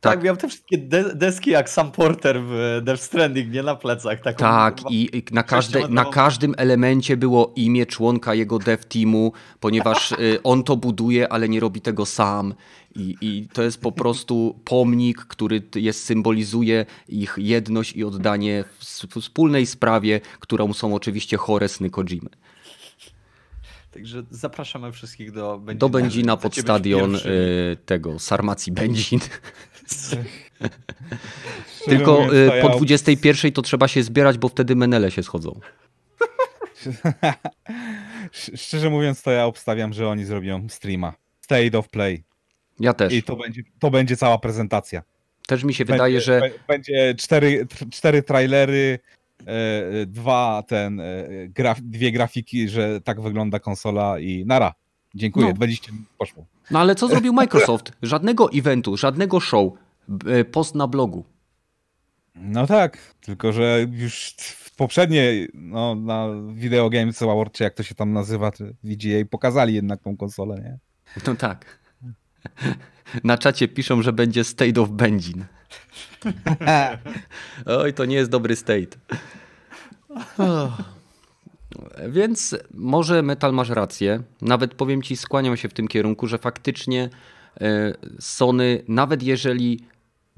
[0.00, 3.76] Tak, tak miał te wszystkie de deski jak Sam Porter w Death Stranding, nie na
[3.76, 4.20] plecach.
[4.20, 9.32] Taką tak, i, i na, każde, na każdym elemencie było imię członka jego dev teamu,
[9.60, 12.54] ponieważ y, on to buduje, ale nie robi tego sam.
[12.94, 18.84] I, I to jest po prostu pomnik, który jest, symbolizuje ich jedność i oddanie w
[19.20, 22.30] wspólnej sprawie, którą są oczywiście chore sny Kojimy.
[23.90, 25.78] Także zapraszamy wszystkich do Będzina.
[25.78, 27.20] Do Będzina pod stadion y,
[27.86, 29.20] tego Sarmacji Będzin.
[31.88, 35.60] Tylko y, po 21 to trzeba się zbierać, bo wtedy menele się schodzą.
[38.56, 41.14] Szczerze mówiąc, to ja obstawiam, że oni zrobią streama.
[41.40, 42.24] State of Play.
[42.80, 43.12] Ja też.
[43.12, 45.02] I to będzie, to będzie cała prezentacja.
[45.46, 46.40] Też mi się będzie, wydaje, że.
[46.68, 48.98] Będzie cztery, cztery trailery,
[49.46, 54.74] e, e, dwa ten, e, graf, dwie grafiki, że tak wygląda konsola i nara.
[55.14, 55.52] Dziękuję, no.
[55.52, 56.46] 20 minut poszło.
[56.70, 57.92] No ale co zrobił Microsoft?
[58.02, 59.72] Żadnego eventu, żadnego show,
[60.52, 61.24] post na blogu.
[62.34, 67.82] No tak, tylko że już w poprzedniej, no, na Video Games Award, czy jak to
[67.82, 68.50] się tam nazywa,
[68.84, 70.78] VGA, pokazali jednak tą konsolę, nie?
[71.26, 71.78] No tak.
[73.24, 75.44] Na czacie piszą, że będzie State of Benzin.
[77.66, 78.98] Oj, to nie jest dobry state.
[82.08, 84.22] Więc może Metal masz rację.
[84.42, 87.10] Nawet powiem ci, skłaniam się w tym kierunku, że faktycznie
[87.60, 89.80] e, Sony, nawet jeżeli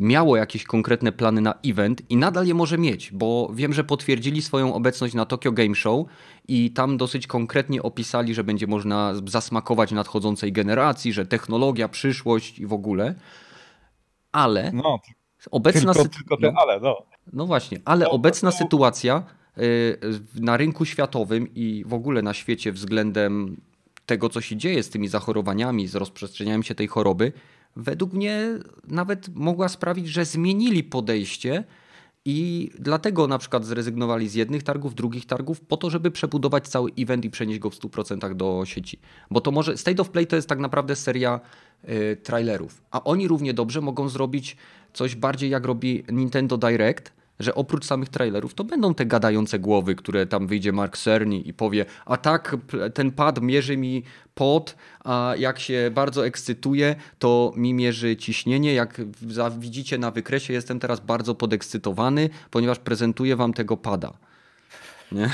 [0.00, 4.42] miało jakieś konkretne plany na event i nadal je może mieć, bo wiem, że potwierdzili
[4.42, 6.06] swoją obecność na Tokyo Game Show
[6.48, 12.66] i tam dosyć konkretnie opisali, że będzie można zasmakować nadchodzącej generacji, że technologia, przyszłość i
[12.66, 13.14] w ogóle.
[14.32, 14.98] Ale no,
[15.50, 16.08] obecna ten
[16.40, 16.96] no, no.
[17.32, 19.39] no właśnie, ale no, obecna sytuacja y,
[20.34, 23.60] na rynku światowym i w ogóle na świecie względem
[24.06, 27.32] tego, co się dzieje z tymi zachorowaniami, z rozprzestrzenianiem się tej choroby,
[27.76, 31.64] według mnie nawet mogła sprawić, że zmienili podejście
[32.24, 36.90] i dlatego na przykład zrezygnowali z jednych targów, drugich targów, po to, żeby przebudować cały
[36.98, 38.98] event i przenieść go w 100% do sieci.
[39.30, 41.40] Bo to może State of Play to jest tak naprawdę seria
[41.88, 44.56] y, trailerów, a oni równie dobrze mogą zrobić
[44.92, 49.94] coś bardziej jak robi Nintendo Direct, że oprócz samych trailerów to będą te gadające głowy,
[49.94, 52.56] które tam wyjdzie Mark Cerny i powie, a tak
[52.94, 54.02] ten pad mierzy mi
[54.34, 58.74] pot, a jak się bardzo ekscytuje, to mi mierzy ciśnienie.
[58.74, 59.00] Jak
[59.58, 64.12] widzicie na wykresie, jestem teraz bardzo podekscytowany, ponieważ prezentuję wam tego pada.
[65.12, 65.30] Nie?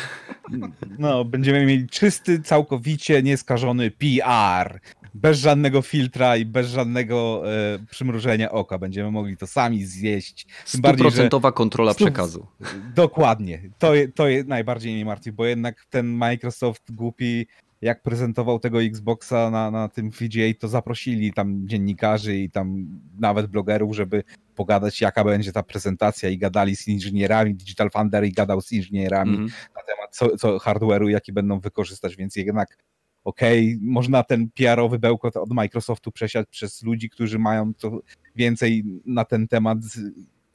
[0.98, 4.80] No, będziemy mieli czysty, całkowicie nieskażony PR
[5.20, 8.78] bez żadnego filtra i bez żadnego e, przymrużenia oka.
[8.78, 10.46] Będziemy mogli to sami zjeść.
[10.64, 12.46] Stuprocentowa kontrola przekazu.
[12.94, 13.70] Dokładnie.
[13.78, 17.46] To, to najbardziej mnie martwi, bo jednak ten Microsoft głupi
[17.80, 22.86] jak prezentował tego Xboxa na, na tym VGA, to zaprosili tam dziennikarzy i tam
[23.18, 27.54] nawet blogerów, żeby pogadać, jaka będzie ta prezentacja i gadali z inżynierami.
[27.54, 29.48] Digital Thunder i gadał z inżynierami mm.
[29.76, 32.78] na temat co, co hardware'u, jaki będą wykorzystać, więc jednak
[33.26, 38.00] okej, okay, można ten PR-owy bełkot od Microsoftu przesiać przez ludzi, którzy mają to
[38.36, 39.78] więcej na ten temat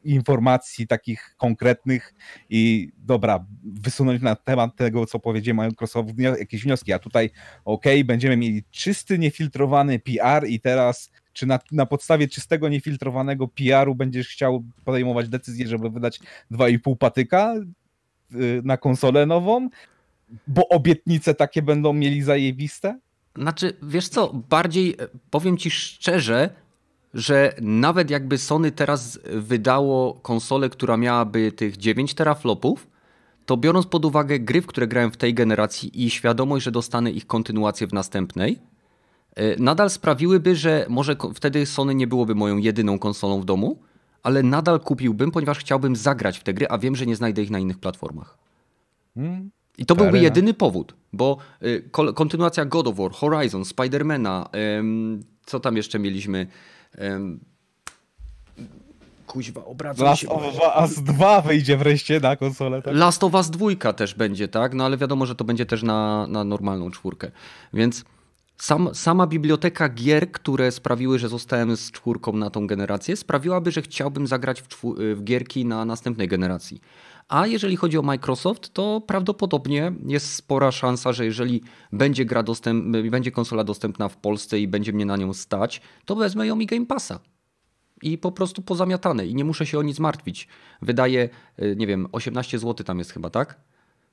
[0.04, 2.14] informacji takich konkretnych
[2.50, 7.30] i dobra, wysunąć na temat tego, co powiedział Microsoft jakieś wnioski, a tutaj
[7.66, 13.48] okej, okay, będziemy mieli czysty, niefiltrowany PR i teraz czy na, na podstawie czystego, niefiltrowanego
[13.48, 16.20] PR-u będziesz chciał podejmować decyzję, żeby wydać
[16.52, 17.56] 2,5 patyka
[18.36, 19.70] y, na konsolę nową,
[20.48, 23.00] bo obietnice takie będą mieli zajebiste?
[23.36, 26.50] Znaczy, wiesz co, bardziej e, powiem ci szczerze,
[27.14, 32.88] że nawet jakby Sony teraz wydało konsolę, która miałaby tych 9 teraflopów,
[33.46, 37.12] to biorąc pod uwagę gry, w które grałem w tej generacji i świadomość, że dostanę
[37.12, 38.60] ich kontynuację w następnej,
[39.36, 43.80] e, nadal sprawiłyby, że może wtedy Sony nie byłoby moją jedyną konsolą w domu,
[44.24, 47.50] ale nadal kupiłbym, ponieważ chciałbym zagrać w te gry, a wiem, że nie znajdę ich
[47.50, 48.38] na innych platformach.
[49.16, 49.52] Hmm.
[49.78, 54.50] I to byłby jedyny powód, bo y, kontynuacja God of War, Horizon, Spidermana,
[55.46, 56.48] co tam jeszcze mieliśmy?
[59.32, 60.28] Kuźwa, obracam Last się.
[60.28, 62.82] Last of Us 2 wyjdzie wreszcie na konsolę.
[62.82, 62.96] Tak?
[62.96, 64.74] Last of Us 2 też będzie, tak?
[64.74, 67.32] No ale wiadomo, że to będzie też na, na normalną czwórkę.
[67.74, 68.06] Więc
[68.58, 73.82] sam, sama biblioteka gier, które sprawiły, że zostałem z czwórką na tą generację, sprawiłaby, że
[73.82, 74.68] chciałbym zagrać w,
[75.16, 76.82] w gierki na następnej generacji.
[77.32, 81.62] A jeżeli chodzi o Microsoft, to prawdopodobnie jest spora szansa, że jeżeli
[81.92, 86.16] będzie gra dostęp, będzie konsola dostępna w Polsce i będzie mnie na nią stać, to
[86.16, 87.20] wezmę ją i Game Passa.
[88.02, 90.48] I po prostu pozamiatane i nie muszę się o nic martwić.
[90.82, 91.30] Wydaje,
[91.62, 93.60] y, nie wiem, 18 zł tam jest chyba, tak?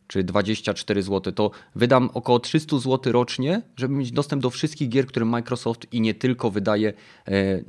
[0.06, 5.06] czy 24 zł, to wydam około 300 zł rocznie, żeby mieć dostęp do wszystkich gier,
[5.06, 6.94] które Microsoft i nie tylko wydaje e,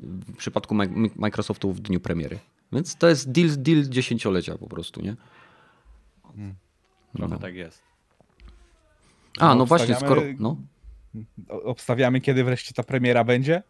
[0.04, 0.76] w przypadku
[1.16, 2.39] Microsoftu w dniu premiery.
[2.74, 5.16] Więc to jest deal, deal dziesięciolecia po prostu, nie?
[7.15, 7.39] Trochę no.
[7.39, 7.82] tak jest.
[9.39, 10.21] A, no właśnie, skoro...
[10.39, 10.57] No.
[11.49, 13.63] Obstawiamy, kiedy wreszcie ta premiera będzie?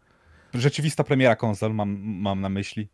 [0.54, 2.88] Rzeczywista premiera konsol mam, mam na myśli.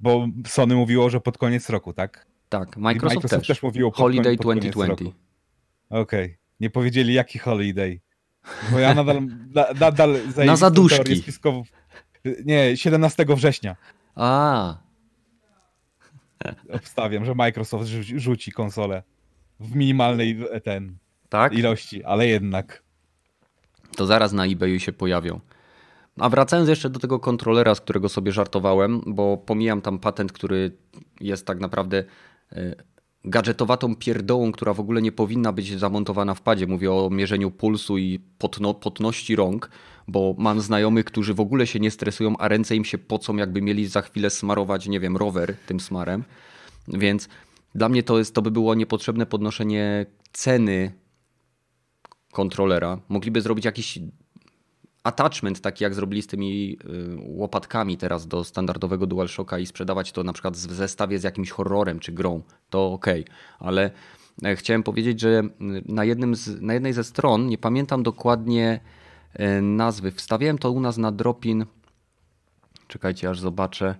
[0.00, 2.26] Bo Sony mówiło, że pod koniec roku, tak?
[2.48, 3.46] Tak, Microsoft, Microsoft też.
[3.46, 5.04] też mówiło pod Holiday pod 2020.
[5.90, 6.24] Okej.
[6.24, 6.36] Okay.
[6.60, 8.00] Nie powiedzieli jaki holiday.
[8.72, 9.22] Bo ja nadal,
[9.54, 11.22] na, nadal Na zaduszki.
[12.44, 13.76] Nie, 17 września.
[14.14, 14.87] A.
[16.72, 17.86] Obstawiam, że Microsoft
[18.16, 19.02] rzuci konsolę
[19.60, 20.96] w minimalnej ten
[21.28, 21.52] tak?
[21.52, 22.82] ilości, ale jednak.
[23.96, 25.40] To zaraz na eBayu się pojawią.
[26.18, 30.76] A wracając jeszcze do tego kontrolera, z którego sobie żartowałem, bo pomijam tam patent, który
[31.20, 32.04] jest tak naprawdę
[32.52, 32.74] e,
[33.24, 36.66] gadżetowatą pierdołą, która w ogóle nie powinna być zamontowana w padzie.
[36.66, 39.70] Mówię o mierzeniu pulsu i potno, potności rąk,
[40.08, 43.62] bo mam znajomych, którzy w ogóle się nie stresują, a ręce im się pocą, jakby
[43.62, 46.24] mieli za chwilę smarować, nie wiem, rower tym smarem.
[46.88, 47.28] Więc
[47.74, 50.92] dla mnie to, jest, to by było niepotrzebne podnoszenie ceny
[52.32, 53.00] kontrolera.
[53.08, 53.98] Mogliby zrobić jakiś
[55.02, 56.76] attachment, taki jak zrobili z tymi y,
[57.26, 61.98] łopatkami teraz do standardowego DualShocka i sprzedawać to na przykład w zestawie z jakimś horrorem
[61.98, 63.06] czy grą, to ok,
[63.58, 63.90] ale
[64.44, 65.42] e, chciałem powiedzieć, że
[65.86, 68.80] na, jednym z, na jednej ze stron, nie pamiętam dokładnie
[69.62, 71.66] nazwy, wstawiałem to u nas na Dropin,
[72.88, 73.94] czekajcie aż zobaczę.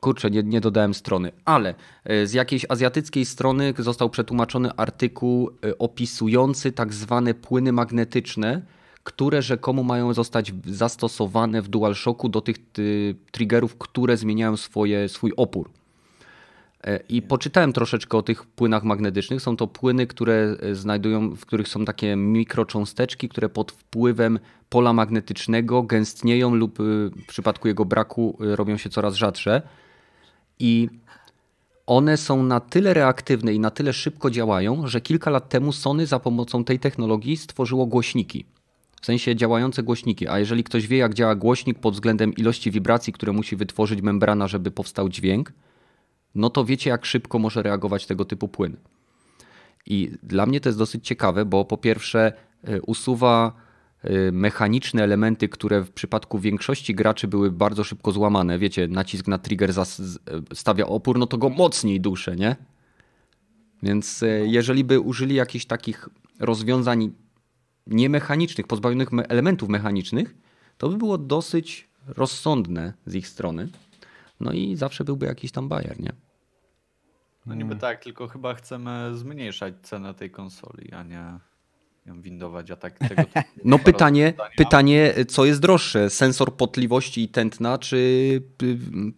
[0.00, 5.78] Kurczę, nie, nie dodałem strony, ale e, z jakiejś azjatyckiej strony został przetłumaczony artykuł e,
[5.78, 8.62] opisujący tak zwane płyny magnetyczne,
[9.04, 12.56] które rzekomo mają zostać zastosowane w DualShocku do tych
[13.30, 15.70] triggerów, które zmieniają swoje, swój opór.
[16.84, 19.42] E, I poczytałem troszeczkę o tych płynach magnetycznych.
[19.42, 25.82] Są to płyny, które znajdują, w których są takie mikrocząsteczki, które pod wpływem pola magnetycznego
[25.82, 29.62] gęstnieją lub w przypadku jego braku robią się coraz rzadsze
[30.58, 30.88] i
[31.86, 36.06] one są na tyle reaktywne i na tyle szybko działają, że kilka lat temu Sony
[36.06, 38.44] za pomocą tej technologii stworzyło głośniki.
[39.00, 40.28] W sensie działające głośniki.
[40.28, 44.48] A jeżeli ktoś wie, jak działa głośnik pod względem ilości wibracji, które musi wytworzyć membrana,
[44.48, 45.52] żeby powstał dźwięk,
[46.34, 48.76] no to wiecie, jak szybko może reagować tego typu płyn.
[49.86, 52.32] I dla mnie to jest dosyć ciekawe, bo po pierwsze
[52.68, 53.68] y, usuwa
[54.04, 58.58] Y, mechaniczne elementy, które w przypadku większości graczy były bardzo szybko złamane.
[58.58, 59.72] Wiecie, nacisk na trigger
[60.54, 62.56] stawia opór, no to go mocniej duszę, nie?
[63.82, 66.08] Więc y, jeżeli by użyli jakichś takich
[66.40, 67.12] rozwiązań
[67.86, 70.34] niemechanicznych, pozbawionych elementów mechanicznych,
[70.78, 73.68] to by było dosyć rozsądne z ich strony.
[74.40, 76.12] No i zawsze byłby jakiś tam bajer, nie?
[77.46, 81.38] No niby tak, tylko chyba chcemy zmniejszać cenę tej konsoli, a nie
[82.06, 83.22] windować, a tak tego
[83.64, 86.10] No pytanie, pytanie, co jest droższe?
[86.10, 88.42] Sensor potliwości i tętna, czy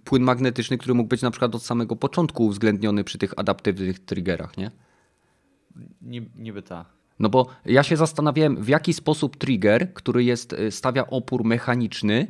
[0.05, 4.57] płyn magnetyczny, który mógł być na przykład od samego początku uwzględniony przy tych adaptywnych triggerach,
[4.57, 4.71] nie?
[6.37, 6.85] Niby ta.
[7.18, 12.27] No bo ja się zastanawiałem, w jaki sposób trigger, który jest, y, stawia opór mechaniczny,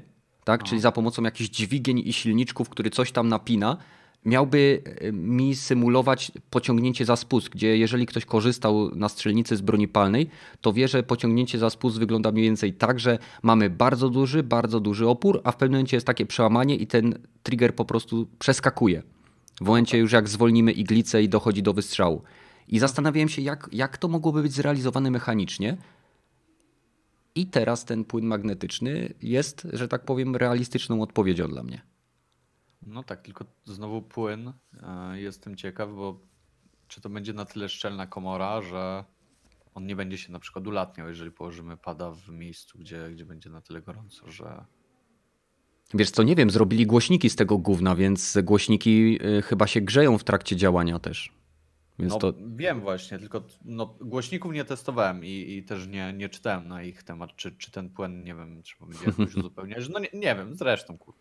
[0.51, 3.77] tak, czyli za pomocą jakichś dźwigień i silniczków, który coś tam napina,
[4.25, 9.89] miałby e, mi symulować pociągnięcie za spust, gdzie jeżeli ktoś korzystał na strzelnicy z broni
[9.89, 10.29] palnej,
[10.61, 14.81] to wie, że pociągnięcie za spust wygląda mniej więcej tak, że mamy bardzo duży, bardzo
[14.81, 19.03] duży opór, a w pewnym momencie jest takie przełamanie i ten trigger po prostu przeskakuje.
[19.61, 22.23] W momencie już jak zwolnimy iglicę i dochodzi do wystrzału.
[22.69, 25.77] I zastanawiałem się, jak, jak to mogłoby być zrealizowane mechanicznie.
[27.35, 31.83] I teraz ten płyn magnetyczny jest, że tak powiem, realistyczną odpowiedzią dla mnie.
[32.83, 34.53] No tak, tylko znowu płyn.
[34.83, 36.21] E, jestem ciekaw, bo
[36.89, 39.05] czy to będzie na tyle szczelna komora, że
[39.75, 43.51] on nie będzie się na przykład ulatniał, jeżeli położymy pada w miejscu, gdzie, gdzie będzie
[43.51, 44.65] na tyle gorąco, że.
[45.95, 50.19] Wiesz co, nie wiem, zrobili głośniki z tego gówna, więc głośniki y, chyba się grzeją
[50.19, 51.40] w trakcie działania też.
[52.01, 52.33] Więc no, to...
[52.47, 57.03] Wiem właśnie, tylko no, głośników nie testowałem i, i też nie, nie czytałem na ich
[57.03, 59.89] temat, czy, czy ten płyn, nie wiem, trzeba będzie jakoś uzupełniać.
[59.89, 61.21] No nie, nie wiem, zresztą, kurde.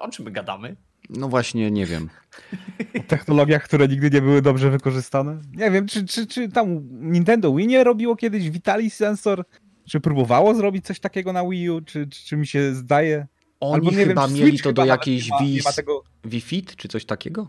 [0.00, 0.76] O czym my gadamy?
[1.10, 2.08] No właśnie, nie wiem.
[2.98, 5.40] O technologiach, które nigdy nie były dobrze wykorzystane?
[5.52, 9.44] Nie wiem, czy, czy, czy tam Nintendo Wii nie robiło kiedyś Vitali Sensor?
[9.88, 11.80] Czy próbowało zrobić coś takiego na Wii U?
[11.80, 13.26] Czy, czy, czy mi się zdaje?
[13.60, 16.02] Oni Albo nie chyba wiem, mieli to do jakiejś Wii, tego...
[16.24, 17.48] Wii Fit, czy coś takiego?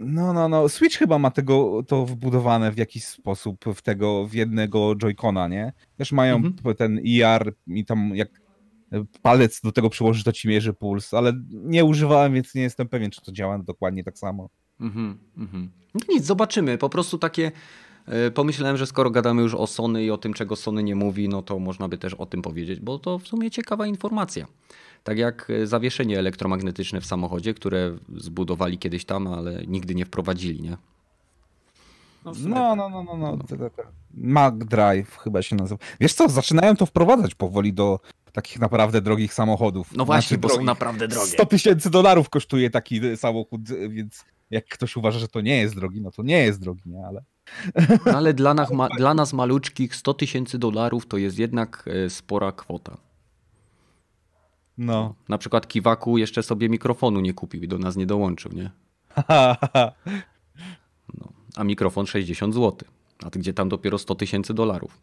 [0.00, 0.68] No, no, no.
[0.68, 5.72] Switch chyba ma tego, to wbudowane w jakiś sposób w tego, w jednego Joy-Cona, nie?
[5.96, 6.76] Też mają mhm.
[6.76, 8.42] ten ER i tam jak
[9.22, 13.10] palec do tego przyłożysz, to ci mierzy puls, ale nie używałem, więc nie jestem pewien,
[13.10, 14.48] czy to działa dokładnie tak samo.
[14.80, 15.70] Mhm, mhm.
[15.94, 16.78] No nic, zobaczymy.
[16.78, 17.52] Po prostu takie
[18.06, 21.28] e, pomyślałem, że skoro gadamy już o Sony i o tym, czego Sony nie mówi,
[21.28, 24.46] no to można by też o tym powiedzieć, bo to w sumie ciekawa informacja.
[25.04, 30.62] Tak jak e, zawieszenie elektromagnetyczne w samochodzie, które zbudowali kiedyś tam, ale nigdy nie wprowadzili,
[30.62, 30.76] nie?
[32.24, 33.38] No, no, no, no, no, no.
[34.14, 35.80] Mag Drive chyba się nazywa.
[36.00, 38.00] Wiesz co, zaczynają to wprowadzać powoli do
[38.32, 39.96] takich naprawdę drogich samochodów.
[39.96, 41.26] No właśnie, znaczy, bo są naprawdę drogie.
[41.26, 46.00] 100 tysięcy dolarów kosztuje taki samochód, więc jak ktoś uważa, że to nie jest drogi,
[46.00, 47.22] no to nie jest drogi, nie, ale...
[48.06, 52.10] No ale dla nas, ma, dla nas maluczkich 100 tysięcy dolarów to jest jednak e,
[52.10, 52.96] spora kwota.
[54.78, 55.14] No.
[55.28, 58.70] Na przykład Kiwaku jeszcze sobie mikrofonu nie kupił i do nas nie dołączył, nie?
[61.20, 61.32] No.
[61.56, 62.88] A mikrofon 60 zł.
[63.24, 65.00] A ty gdzie tam dopiero 100 tysięcy dolarów.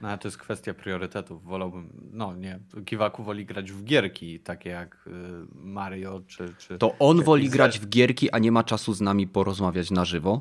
[0.00, 1.44] No ale to jest kwestia priorytetów.
[1.44, 5.10] Wolałbym, no nie, Kiwaku woli grać w gierki takie jak y,
[5.54, 6.54] Mario czy...
[6.58, 9.90] czy to on czy woli grać w gierki, a nie ma czasu z nami porozmawiać
[9.90, 10.40] na żywo?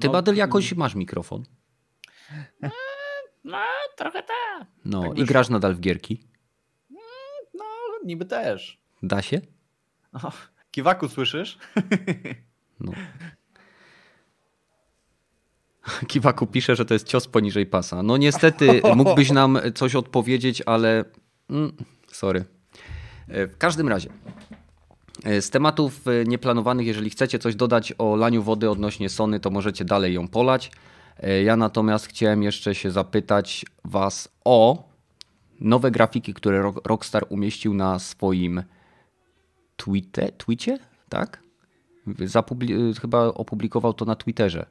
[0.00, 1.44] Ty, no, Badel, jakoś masz mikrofon?
[2.62, 2.70] No,
[3.44, 3.58] no
[3.96, 4.66] trochę tak.
[4.84, 6.33] No tak i grasz nadal w gierki?
[8.04, 8.78] Niby też.
[9.02, 9.40] Da się?
[10.12, 10.32] O,
[10.70, 11.58] kiwaku, słyszysz?
[12.80, 12.92] No.
[16.06, 18.02] Kiwaku pisze, że to jest cios poniżej pasa.
[18.02, 21.04] No niestety mógłbyś nam coś odpowiedzieć, ale
[21.50, 21.72] mm,
[22.06, 22.44] sorry.
[23.28, 24.10] E, w każdym razie
[25.24, 29.50] e, z tematów e, nieplanowanych, jeżeli chcecie coś dodać o laniu wody odnośnie Sony, to
[29.50, 30.70] możecie dalej ją polać.
[31.44, 34.88] Ja natomiast chciałem jeszcze się zapytać Was o
[35.60, 38.62] nowe grafiki, które Rockstar umieścił na swoim
[39.76, 40.78] tweetie, tweetie?
[41.08, 41.42] tak?
[42.24, 44.66] Zapubli chyba opublikował to na Twitterze.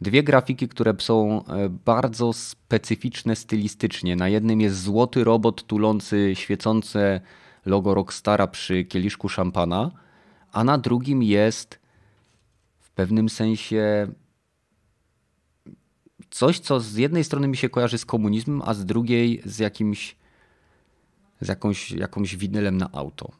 [0.00, 4.16] Dwie grafiki, które są e, bardzo specyficzne stylistycznie.
[4.16, 7.20] Na jednym jest złoty robot tulący świecące
[7.66, 9.90] logo Rockstara przy kieliszku szampana,
[10.52, 11.78] a na drugim jest
[12.78, 14.06] w pewnym sensie
[16.30, 20.16] coś, co z jednej strony mi się kojarzy z komunizmem, a z drugiej z jakimś
[21.40, 23.32] z jakąś, jakąś winylem na auto.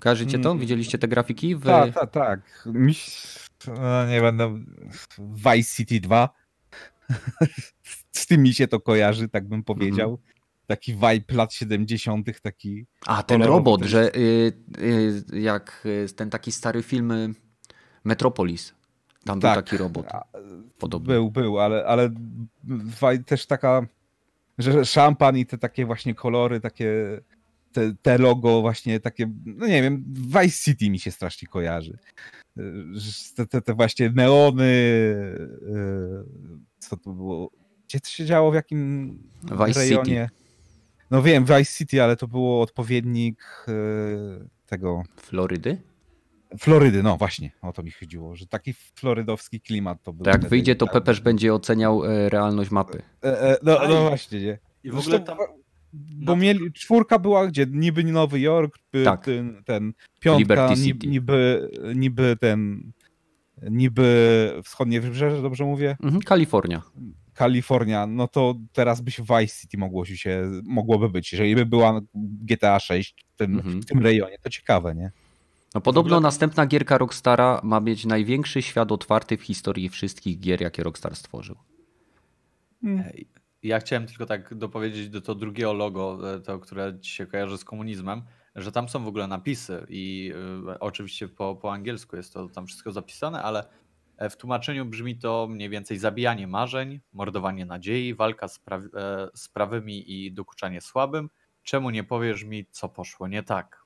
[0.00, 0.50] Kojarzycie to?
[0.50, 0.60] Mm.
[0.60, 1.56] Widzieliście te grafiki?
[1.56, 1.64] W...
[1.64, 2.68] Tak, tak, tak.
[3.66, 4.64] No, nie będę.
[5.18, 6.28] Vice City 2.
[8.12, 10.08] Z tym mi się to kojarzy, tak bym powiedział.
[10.08, 10.20] Mm.
[10.66, 12.86] Taki vibe lat 70., taki.
[13.06, 13.88] A ten robot, ten...
[13.88, 17.34] że y, y, jak y, ten taki stary film y,
[18.04, 18.74] Metropolis.
[19.24, 20.06] Tam tak, był taki robot.
[20.78, 21.14] Podobny.
[21.14, 22.10] Był, był, ale, ale
[23.26, 23.86] też taka,
[24.58, 27.20] że szampan i te takie właśnie kolory, takie
[27.72, 31.98] te, te logo właśnie takie, no nie wiem, Vice City mi się strasznie kojarzy
[33.36, 34.64] te, te, te właśnie neony,
[35.68, 36.24] e,
[36.78, 37.50] co to było,
[37.88, 40.28] gdzie to się działo, w jakim Vice rejonie?
[40.30, 40.40] City.
[41.10, 43.72] No wiem, Vice City, ale to było odpowiednik e,
[44.66, 45.02] tego...
[45.16, 45.78] Florydy?
[46.58, 50.24] Florydy, no właśnie, o to mi chodziło, że taki florydowski klimat to był.
[50.24, 53.02] Tak, jak wyjdzie, to Pepeż będzie oceniał e, realność mapy.
[53.62, 54.58] no, no właśnie, nie.
[54.84, 55.36] I w ogóle tam
[55.92, 57.66] bo mieli, czwórka była gdzie?
[57.70, 59.24] Niby Nowy Jork, tak.
[59.24, 62.92] ten, ten piątka, niby, niby, niby ten,
[63.70, 65.96] niby wschodnie wybrzeże, dobrze mówię?
[66.02, 66.82] Mhm, Kalifornia.
[67.34, 71.32] Kalifornia, no to teraz by się Vice City mogło się, mogłoby być.
[71.32, 73.80] Jeżeli by była GTA 6 w tym, mhm.
[73.80, 75.10] w tym rejonie, to ciekawe, nie?
[75.74, 76.26] No podobno ogóle...
[76.26, 81.56] następna gierka Rockstara ma mieć największy świat otwarty w historii wszystkich gier, jakie Rockstar stworzył.
[82.82, 83.04] Hmm.
[83.62, 87.58] Ja chciałem tylko tak dopowiedzieć do to drugiego logo, e, to, które ci się kojarzy
[87.58, 88.22] z komunizmem,
[88.54, 90.32] że tam są w ogóle napisy i
[90.72, 93.68] y, oczywiście po, po angielsku jest to tam wszystko zapisane, ale
[94.16, 98.80] e, w tłumaczeniu brzmi to mniej więcej zabijanie marzeń, mordowanie nadziei, walka z, pra
[99.34, 101.30] z prawymi i dokuczanie słabym.
[101.62, 103.84] Czemu nie powiesz mi, co poszło nie tak?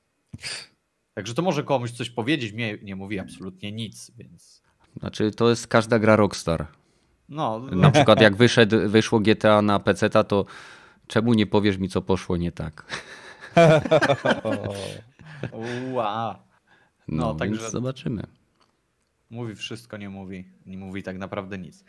[1.15, 4.63] Także to może komuś coś powiedzieć, mnie nie mówi absolutnie nic, więc...
[4.99, 6.67] Znaczy to jest każda gra Rockstar.
[7.29, 10.45] No, na przykład jak wyszedł, wyszło GTA na PC, to
[11.07, 12.85] czemu nie powiesz mi, co poszło nie tak?
[15.91, 16.35] Wow.
[17.07, 18.23] No, no także zobaczymy.
[19.29, 20.45] Mówi wszystko, nie mówi.
[20.65, 21.85] Nie mówi tak naprawdę nic.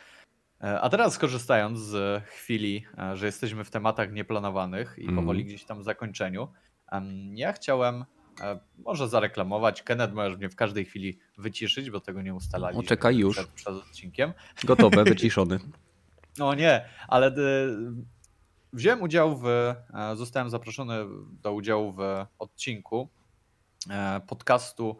[0.61, 5.47] E, a teraz skorzystając z chwili, e, że jesteśmy w tematach nieplanowanych i powoli mm.
[5.47, 6.47] gdzieś tam w zakończeniu,
[7.33, 8.05] ja chciałem
[8.77, 9.83] może zareklamować.
[9.83, 12.83] Kenneth możesz mnie w każdej chwili wyciszyć, bo tego nie ustalaliśmy.
[12.83, 13.35] O, czekaj już.
[13.37, 14.33] Przed, przed odcinkiem.
[14.63, 15.59] Gotowe, wyciszony.
[16.37, 17.31] No nie, ale e,
[18.73, 19.75] wziąłem udział w, e,
[20.15, 20.93] zostałem zaproszony
[21.43, 23.09] do udziału w odcinku
[24.27, 24.97] podcastu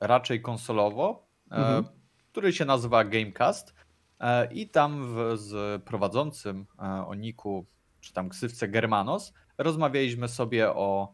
[0.00, 1.84] raczej konsolowo, mhm.
[2.32, 3.74] który się nazywa Gamecast
[4.50, 6.66] i tam w, z prowadzącym
[7.06, 7.66] o niku,
[8.00, 11.12] czy tam ksywce Germanos, rozmawialiśmy sobie o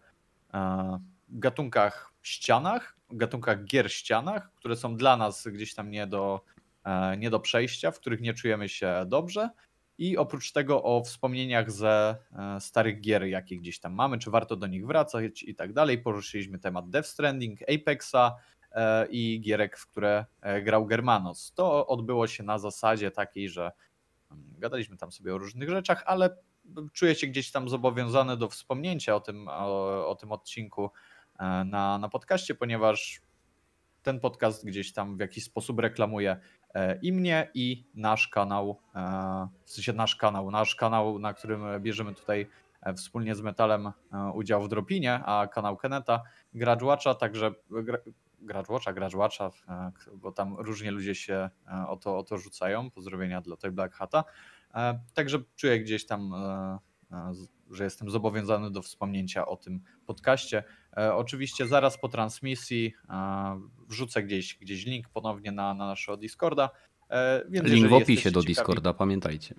[1.28, 6.40] gatunkach ścianach gatunkach gier ścianach, które są dla nas gdzieś tam nie do,
[6.85, 9.51] e, nie do przejścia, w których nie czujemy się dobrze.
[9.98, 14.56] I oprócz tego o wspomnieniach ze e, starych gier, jakie gdzieś tam mamy, czy warto
[14.56, 15.98] do nich wracać i tak dalej.
[15.98, 18.36] Poruszyliśmy temat Death Stranding, Apexa
[19.10, 20.27] i gierek, w które
[20.62, 21.52] grał Germanos.
[21.55, 23.72] To odbyło się na zasadzie takiej, że
[24.31, 26.36] mm, gadaliśmy tam sobie o różnych rzeczach, ale
[26.93, 30.91] czuję się gdzieś tam zobowiązany do wspomnienia o tym, o, o tym odcinku
[31.39, 33.21] e, na, na podcaście, ponieważ
[34.03, 36.41] ten podcast gdzieś tam w jakiś sposób reklamuje
[36.75, 41.63] e, i mnie, i nasz kanał, e, w sensie nasz kanał, nasz kanał, na którym
[41.81, 42.47] bierzemy tutaj
[42.97, 43.93] wspólnie z Metalem
[44.35, 46.23] udział w Dropinie, a kanał Keneta,
[46.55, 47.55] Graduacza, także
[48.41, 49.51] Graduacza, Graduacza,
[50.15, 51.51] bo tam różnie ludzie się
[51.89, 52.91] o to, o to rzucają.
[52.91, 54.25] Pozdrowienia dla tej Black Hata.
[54.75, 56.79] E, także czuję gdzieś tam, e,
[57.13, 57.33] e,
[57.71, 60.65] że jestem zobowiązany do wspomnienia o tym podcaście.
[61.15, 62.95] Oczywiście zaraz po transmisji
[63.89, 66.71] wrzucę gdzieś, gdzieś link ponownie na, na naszego Discorda.
[67.49, 69.55] Więc link w opisie do ciekawi, Discorda, pamiętajcie.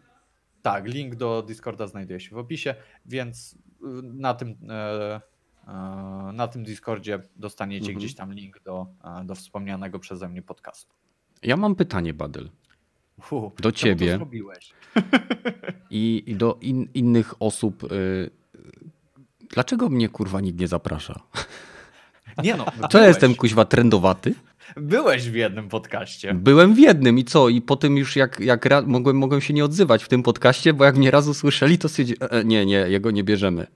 [0.62, 2.76] Tak, link do Discorda znajduje się w opisie,
[3.06, 3.58] więc
[4.04, 4.56] na tym,
[6.34, 7.98] na tym Discordzie dostaniecie mhm.
[7.98, 8.88] gdzieś tam link do,
[9.26, 10.96] do wspomnianego przeze mnie podcastu.
[11.44, 12.50] Ja mam pytanie, Badyl
[13.60, 14.19] do ciebie
[15.89, 17.91] i, i do in, innych osób.
[17.91, 18.30] Y,
[19.49, 21.19] dlaczego mnie kurwa nikt nie zaprasza?
[22.43, 22.65] Nie no.
[22.89, 24.35] To ja jestem kuźwa trendowaty?
[24.77, 26.34] Byłeś w jednym podcaście.
[26.34, 27.49] Byłem w jednym i co?
[27.49, 30.95] I potem już jak, jak mogłem, mogłem się nie odzywać w tym podcaście, bo jak
[30.95, 33.68] mnie raz usłyszeli, to stwierdzi, e, e, nie, nie, jego nie bierzemy.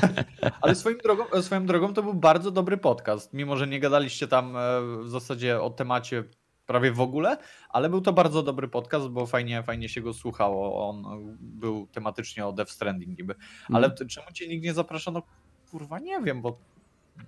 [0.62, 4.56] Ale swoim drogą, swoją drogą to był bardzo dobry podcast, mimo że nie gadaliście tam
[4.56, 4.60] e,
[5.02, 6.24] w zasadzie o temacie
[6.66, 7.36] prawie w ogóle,
[7.68, 10.88] ale był to bardzo dobry podcast, bo fajnie, fajnie się go słuchało.
[10.88, 11.04] On
[11.40, 13.34] był tematycznie o Death Stranding niby.
[13.72, 14.08] Ale mm.
[14.08, 15.10] czemu cię nikt nie zaprasza?
[15.10, 15.22] No
[15.70, 16.58] kurwa nie wiem, bo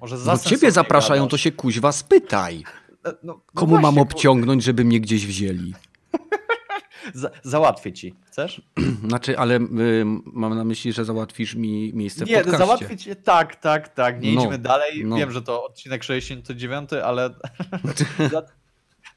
[0.01, 1.31] może za No ciebie zapraszają, gadasz.
[1.31, 2.65] to się kuźwa spytaj.
[3.05, 5.74] No, no Komu właśnie, mam obciągnąć, żeby mnie gdzieś wzięli?
[7.15, 8.15] Za, załatwię ci.
[8.27, 8.62] Chcesz?
[9.09, 12.59] Znaczy, ale y, mam na myśli, że załatwisz mi miejsce w Nie, podcaście.
[12.59, 13.16] załatwię ci.
[13.16, 14.20] Tak, tak, tak.
[14.20, 15.05] Nie no, idźmy dalej.
[15.05, 15.16] No.
[15.16, 17.31] Wiem, że to odcinek 69, ale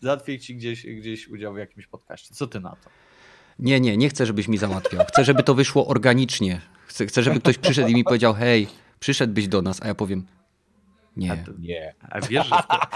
[0.01, 2.35] załatwię ci gdzieś, gdzieś udział w jakimś podcaście.
[2.35, 2.89] Co ty na to?
[3.59, 5.05] Nie, nie, nie chcę, żebyś mi załatwiał.
[5.07, 6.61] Chcę, żeby to wyszło organicznie.
[6.87, 8.67] Chcę, chcę żeby ktoś przyszedł i mi powiedział, hej,
[8.99, 10.25] przyszedłbyś do nas, a ja powiem,
[11.17, 11.31] nie.
[11.31, 11.95] A to, nie.
[12.01, 12.87] A wiesz, że skoro,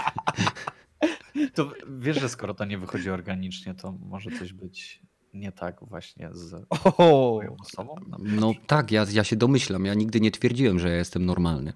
[1.54, 5.02] to wiesz, że skoro to nie wychodzi organicznie, to może coś być
[5.34, 6.66] nie tak właśnie z
[6.98, 7.94] moją osobą?
[8.08, 9.84] No, no tak, ja, ja się domyślam.
[9.84, 11.72] Ja nigdy nie twierdziłem, że ja jestem normalny.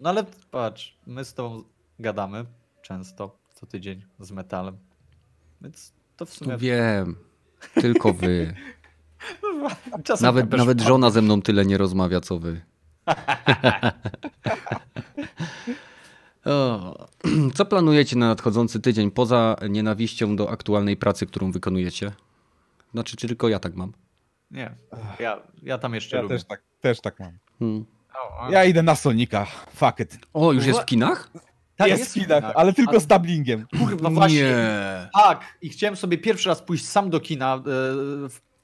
[0.00, 1.64] No ale patrz, my z tobą
[1.98, 2.44] gadamy,
[2.86, 4.78] często, co tydzień z metalem.
[5.60, 6.56] Więc to w sumie.
[6.56, 7.16] Wiem,
[7.74, 8.54] tylko wy.
[10.20, 12.60] nawet, nawet żona ze mną tyle nie rozmawia, co wy.
[16.44, 17.08] o,
[17.54, 22.12] co planujecie na nadchodzący tydzień poza nienawiścią do aktualnej pracy, którą wykonujecie?
[22.92, 23.92] Znaczy, czy tylko ja tak mam?
[24.50, 24.76] Nie,
[25.18, 26.34] ja, ja tam jeszcze ja lubię.
[26.34, 27.38] Też tak, też tak mam.
[27.58, 27.84] Hmm.
[28.50, 29.46] Ja idę na Sonika.
[29.74, 30.18] Fuck it.
[30.32, 31.30] O, już jest w kinach?
[31.76, 33.00] Tak, jest, jest w kinach, ale tylko ale...
[33.00, 33.66] z dublingiem.
[33.78, 34.40] Kurwa, właśnie.
[34.40, 35.08] Nie.
[35.12, 37.62] Tak, i chciałem sobie pierwszy raz pójść sam do kina.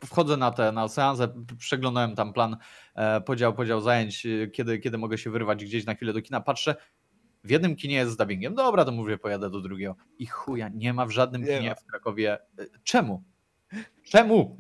[0.03, 1.29] E, wchodzę na te, na seansę,
[1.59, 2.57] przeglądałem tam plan,
[2.95, 6.41] e, podział, podział zajęć, e, kiedy, kiedy mogę się wyrwać gdzieś na chwilę do kina.
[6.41, 6.75] Patrzę,
[7.45, 8.55] w jednym kinie jest z dubbingiem.
[8.55, 9.97] Dobra, to mówię, pojadę do drugiego.
[10.19, 11.75] I chuja, nie ma w żadnym nie kinie ma.
[11.75, 12.39] w Krakowie.
[12.85, 13.23] Czemu?
[14.05, 14.57] Czemu?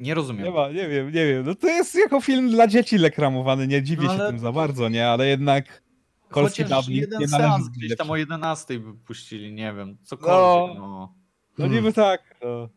[0.00, 0.44] Nie rozumiem.
[0.44, 1.46] Nie ma, nie wiem, nie wiem.
[1.46, 4.18] No to jest jako film dla dzieci lekramowany, nie dziwię no ale...
[4.18, 5.08] się tym za bardzo, nie?
[5.08, 5.82] Ale jednak
[6.30, 10.78] Polski Chociaż jeden nie seans gdzieś tam o 11 by puścili, nie wiem, cokolwiek.
[10.78, 11.14] No, no.
[11.58, 12.20] no niby tak.
[12.44, 12.68] No.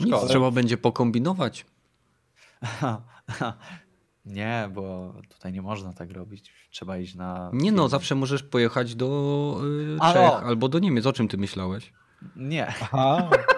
[0.00, 1.66] Nic, trzeba będzie pokombinować.
[4.24, 6.52] nie, bo tutaj nie można tak robić.
[6.70, 7.50] Trzeba iść na.
[7.52, 9.60] Nie no, zawsze możesz pojechać do
[9.96, 11.06] y, Czech albo do Niemiec.
[11.06, 11.92] O czym ty myślałeś?
[12.36, 12.66] Nie.
[12.66, 13.30] Aha.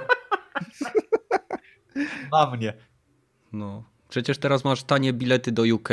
[2.33, 2.75] Na mnie.
[3.53, 3.85] No.
[4.09, 5.89] Przecież teraz masz tanie bilety do UK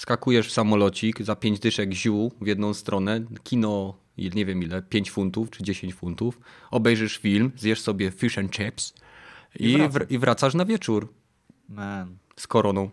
[0.00, 5.10] skakujesz w samolocik za 5 dyszek ziół w jedną stronę, kino nie wiem ile, 5
[5.10, 6.40] funtów czy 10 funtów,
[6.70, 8.94] obejrzysz film, zjesz sobie fish and chips
[9.58, 9.78] i, i,
[10.14, 11.12] i wracasz na wieczór.
[11.68, 12.16] Man.
[12.36, 12.90] Z koroną.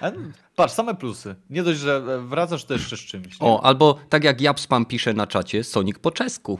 [0.56, 1.34] Patrz, same plusy.
[1.50, 3.40] Nie dość, że wracasz też jeszcze z czymś.
[3.40, 3.46] Nie?
[3.46, 6.58] O, albo tak jak Japspam pisze na czacie, Sonic po czesku.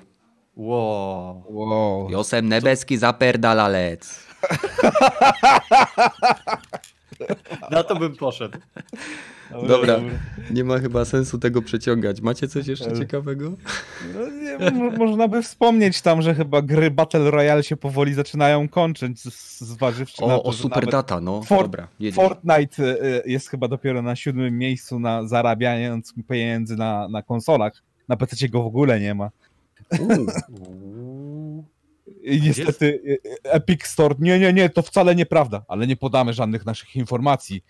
[0.57, 1.45] Wow.
[1.49, 2.11] wow.
[2.11, 4.19] Josem nebeski zaperdalalec.
[7.71, 8.59] Na to bym poszedł.
[9.69, 10.01] Dobra,
[10.51, 12.21] nie ma chyba sensu tego przeciągać.
[12.21, 13.53] Macie coś jeszcze ciekawego?
[14.15, 19.21] No, nie, można by wspomnieć tam, że chyba gry Battle Royale się powoli zaczynają kończyć,
[19.59, 21.43] zważywszy o, na to, O, super data, no.
[21.43, 22.17] For, Dobra, jedziesz.
[22.17, 27.83] Fortnite y, jest chyba dopiero na siódmym miejscu na zarabiając pieniędzy na, na konsolach.
[28.09, 29.31] Na PC go w ogóle nie ma.
[32.25, 36.67] I niestety y, Epic Store, nie, nie, nie, to wcale nieprawda, ale nie podamy żadnych
[36.67, 37.65] naszych informacji.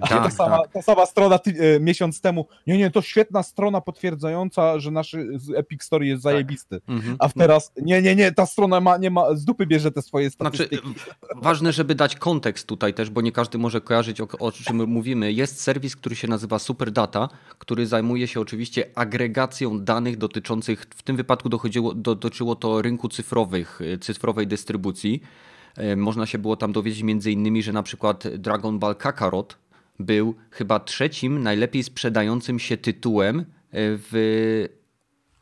[0.00, 0.72] A Tak, ta, sama, tak.
[0.72, 5.16] ta sama strona ty, e, miesiąc temu, nie, nie, to świetna strona potwierdzająca, że nasz
[5.56, 6.80] Epic Store jest zajebisty.
[6.88, 7.16] Mhm.
[7.18, 10.30] A teraz, nie, nie, nie, ta strona ma, nie ma, z dupy bierze te swoje
[10.30, 10.94] Znaczy, statystyki.
[11.36, 15.32] ważne, żeby dać kontekst tutaj też, bo nie każdy może kojarzyć, o, o czym mówimy.
[15.32, 21.16] Jest serwis, który się nazywa Superdata, który zajmuje się oczywiście agregacją danych dotyczących, w tym
[21.16, 25.22] wypadku dochodziło, dotyczyło to rynku cyfrowych, y, cyfrowej dystrybucji.
[25.76, 29.58] E, Można się było tam dowiedzieć między innymi, że na przykład Dragon Ball Kakarot
[29.98, 34.68] był chyba trzecim najlepiej sprzedającym się tytułem e, w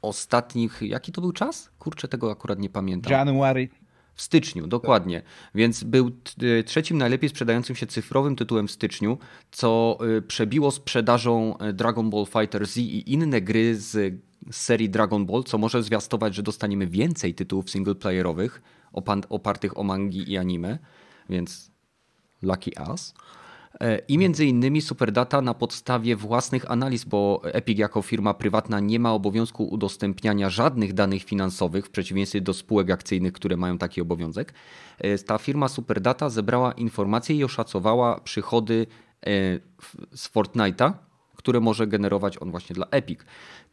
[0.02, 1.70] ostatnich, jaki to był czas?
[1.78, 3.12] Kurczę, tego akurat nie pamiętam.
[3.12, 3.68] January.
[4.14, 5.22] W styczniu, dokładnie.
[5.54, 6.10] Więc był
[6.42, 9.18] y, trzecim najlepiej sprzedającym się cyfrowym tytułem w styczniu,
[9.50, 9.98] co
[10.28, 14.14] przebiło sprzedażą Dragon Ball Fighter Z i inne gry z
[14.52, 18.62] serii Dragon Ball, co może zwiastować, że dostaniemy więcej tytułów singleplayerowych
[19.28, 20.78] opartych o mangi i anime,
[21.28, 21.70] więc
[22.42, 23.14] lucky us.
[23.80, 28.98] E, I między innymi Superdata na podstawie własnych analiz, bo Epic jako firma prywatna nie
[28.98, 34.54] ma obowiązku udostępniania żadnych danych finansowych, w przeciwieństwie do spółek akcyjnych, które mają taki obowiązek.
[34.98, 38.86] E, Ta firma Superdata zebrała informacje i oszacowała przychody
[39.20, 39.30] e,
[40.16, 40.92] z Fortnite'a,
[41.36, 43.20] które może generować on właśnie dla Epic.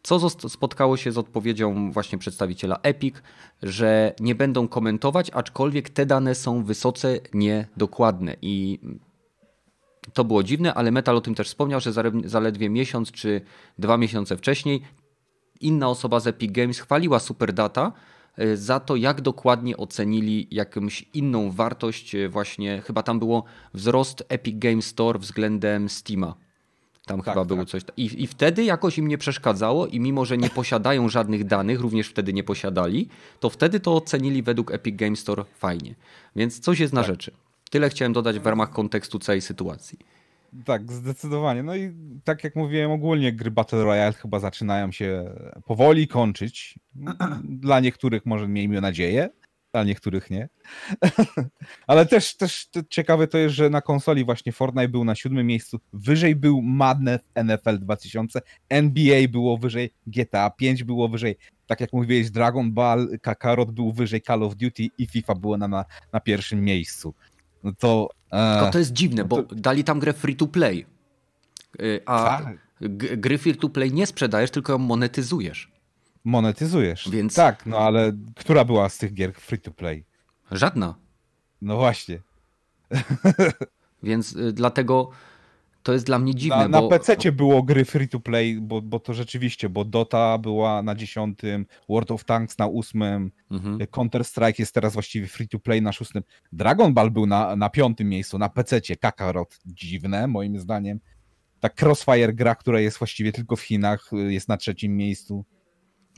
[0.03, 3.15] Co spotkało się z odpowiedzią właśnie przedstawiciela Epic,
[3.63, 8.79] że nie będą komentować, aczkolwiek te dane są wysoce niedokładne i
[10.13, 11.91] to było dziwne, ale Metal o tym też wspomniał, że
[12.25, 13.41] zaledwie miesiąc czy
[13.79, 14.81] dwa miesiące wcześniej
[15.61, 17.91] inna osoba z Epic Games chwaliła Superdata
[18.37, 24.23] e, za to, jak dokładnie ocenili jakąś inną wartość, e, właśnie chyba tam było wzrost
[24.29, 26.35] Epic Games Store względem Steama.
[27.11, 27.69] Tam Tak, chyba było tak.
[27.69, 27.81] coś.
[27.97, 32.07] I, I wtedy jakoś im nie przeszkadzało, i mimo, że nie posiadają żadnych danych, również
[32.07, 33.09] wtedy nie posiadali,
[33.39, 35.95] to wtedy to ocenili według Epic Games Store fajnie.
[36.35, 37.31] Więc coś jest na rzeczy.
[37.69, 39.99] Tyle chciałem dodać w ramach kontekstu całej sytuacji.
[40.65, 41.63] Tak, zdecydowanie.
[41.63, 41.91] No i
[42.23, 45.31] tak jak mówiłem, ogólnie gry Battle Royale chyba zaczynają się
[45.65, 46.79] powoli kończyć.
[47.43, 49.29] Dla niektórych może miejmy nadzieję,
[49.73, 50.49] dla niektórych nie.
[51.87, 55.79] Ale też, też ciekawe to jest, że na konsoli właśnie Fortnite był na siódmym miejscu.
[55.93, 61.37] Wyżej był Madden NFL 2000, NBA było wyżej, GTA 5 było wyżej.
[61.67, 65.67] Tak jak mówiłeś, Dragon Ball, Kakarot był wyżej, Call of Duty i FIFA było na,
[65.67, 67.13] na, na pierwszym miejscu.
[67.63, 68.09] No to...
[68.31, 70.85] e, Tylko to jest dziwne, bo to- dali tam grę free to play.
[71.81, 72.57] Y, A Tak.
[73.17, 75.71] gry free to play nie sprzedajesz, tylko ją monetyzujesz.
[76.23, 77.09] Monetyzujesz.
[77.09, 80.05] Więc- Tak, no ale która była z tych gier free to play?
[80.51, 80.95] Żadna.
[81.61, 82.19] No właśnie.
[84.03, 85.09] Więc y, dlatego
[85.83, 86.57] to jest dla mnie dziwne.
[86.57, 86.89] Na, na bo...
[86.89, 91.65] PC było gry free to play, bo, bo to rzeczywiście, bo Dota była na dziesiątym,
[91.89, 93.87] World of Tanks na ósmym, Mhm.
[93.87, 96.23] Counter Strike jest teraz właściwie free to play na szóstym.
[96.51, 99.59] Dragon Ball był na, na piątym miejscu, na PC, Kakarot.
[99.65, 100.99] Dziwne, moim zdaniem.
[101.59, 105.45] Ta Crossfire gra, która jest właściwie tylko w Chinach, y, jest na trzecim miejscu.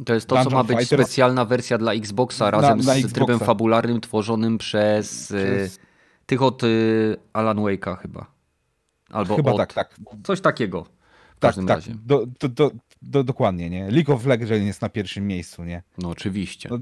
[0.05, 2.89] To jest to, co Dungeon ma być Fighter- specjalna wersja dla Xboxa razem na z
[2.89, 3.15] Xboxa.
[3.15, 5.79] trybem fabularnym tworzonym przez, y, Przez-
[6.25, 8.25] tych od y, Alan Wake'a chyba.
[9.09, 9.57] Albo Chyba od...
[9.57, 9.95] tak, tak.
[10.23, 10.83] Coś takiego.
[10.83, 10.87] W
[11.39, 11.77] Tak, każdym tak.
[11.77, 11.95] razie.
[12.05, 12.71] Do, do, do,
[13.01, 13.91] do, dokładnie, nie?
[13.91, 15.83] League of Legends jest na pierwszym miejscu, nie?
[15.97, 16.69] No oczywiście.
[16.71, 16.77] No,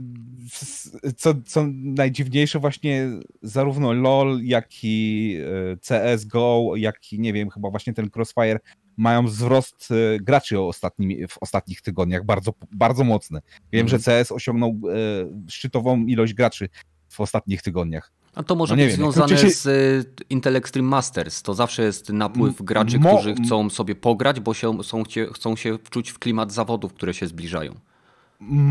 [1.18, 3.10] co, co najdziwniejsze, właśnie
[3.42, 5.38] zarówno LOL, jak i
[5.74, 8.60] e, CSGO, jak i nie wiem, chyba właśnie ten Crossfire
[8.98, 13.40] mają wzrost e, graczy ostatnimi, w ostatnich tygodniach bardzo, bardzo mocny.
[13.72, 14.02] Wiem, Mhm.
[14.02, 16.70] że CS osiągnął e, szczytową ilość graczy
[17.10, 18.12] w ostatnich tygodniach.
[18.36, 21.42] A to może no być wiem, związane ludzie się- z y, Intel Extreme Masters.
[21.42, 25.04] To zawsze jest napływ graczy, mo- którzy chcą sobie pograć, bo się, są,
[25.34, 27.76] chcą się wczuć w klimat zawodów, które się zbliżają.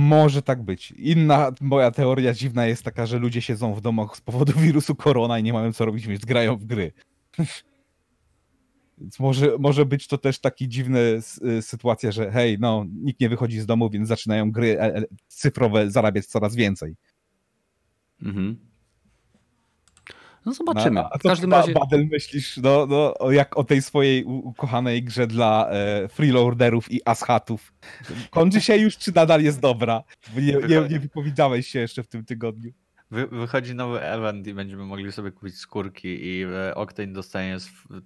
[0.09, 0.91] Może tak być.
[0.91, 5.39] Inna moja teoria dziwna jest taka, że ludzie siedzą w domach z powodu wirusu korona
[5.39, 6.93] i nie mają co robić, więc grają w gry.
[9.01, 11.21] Więc może, może być to też taki dziwny
[11.59, 15.05] y, sytuacja, że hej, no, nikt nie wychodzi z domu, więc zaczynają gry e- e-
[15.29, 16.97] cyfrowe zarabiać coraz więcej.
[18.23, 18.71] Mhm.
[20.47, 20.95] No zobaczymy.
[20.95, 21.73] No, a W co każdym razie...
[21.73, 27.73] Badel, myślisz, no, no, jak o tej swojej ukochanej grze dla e, freeloaderów i ashatów?
[28.31, 30.03] Kończy się już, czy nadal jest dobra?
[30.37, 32.73] Nie, nie, nie wypowiedziałeś się jeszcze w tym tygodniu.
[33.11, 37.57] Wy, wychodzi nowy event i będziemy mogli sobie kupić skórki i e, Octane dostanie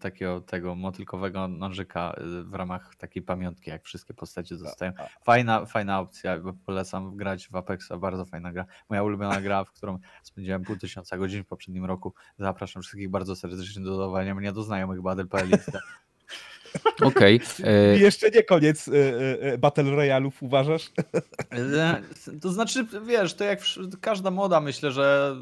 [0.01, 4.93] takiego tego motylkowego nożyka e, w ramach takiej pamiątki, jak wszystkie postacie dostają.
[5.25, 8.67] Fajna, fajna opcja, polecam grać w Apexa, bardzo fajna gra.
[8.91, 12.15] Moja ulubiona gra, w którą spędziłem pół tysiąca godzin w poprzednim roku.
[12.39, 14.99] Zapraszam wszystkich bardzo serdecznie do dodawania mnie do znajomych
[15.45, 15.81] listę.
[17.03, 17.41] Okej.
[17.59, 17.71] Okay.
[17.71, 18.91] E, jeszcze nie koniec
[19.59, 20.91] Battle Royalów, uważasz?
[22.43, 23.61] To znaczy, wiesz, to jak
[24.01, 25.37] każda moda, myślę, że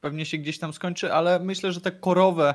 [0.00, 2.54] pewnie się gdzieś tam skończy, ale myślę, że te korowe,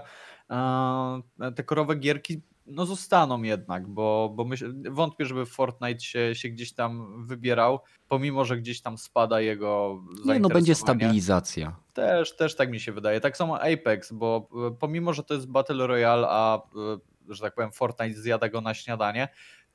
[1.56, 6.74] te korowe gierki no zostaną jednak, bo, bo myśl, wątpię, żeby Fortnite się, się gdzieś
[6.74, 11.76] tam wybierał, pomimo, że gdzieś tam spada jego Nie, no będzie stabilizacja.
[11.94, 13.22] Też, też tak mi się wydaje.
[13.22, 14.50] Tak samo Apex, bo
[14.80, 16.62] pomimo, że to jest Battle Royale, a
[17.34, 19.28] że tak powiem Fortnite zjada go na śniadanie,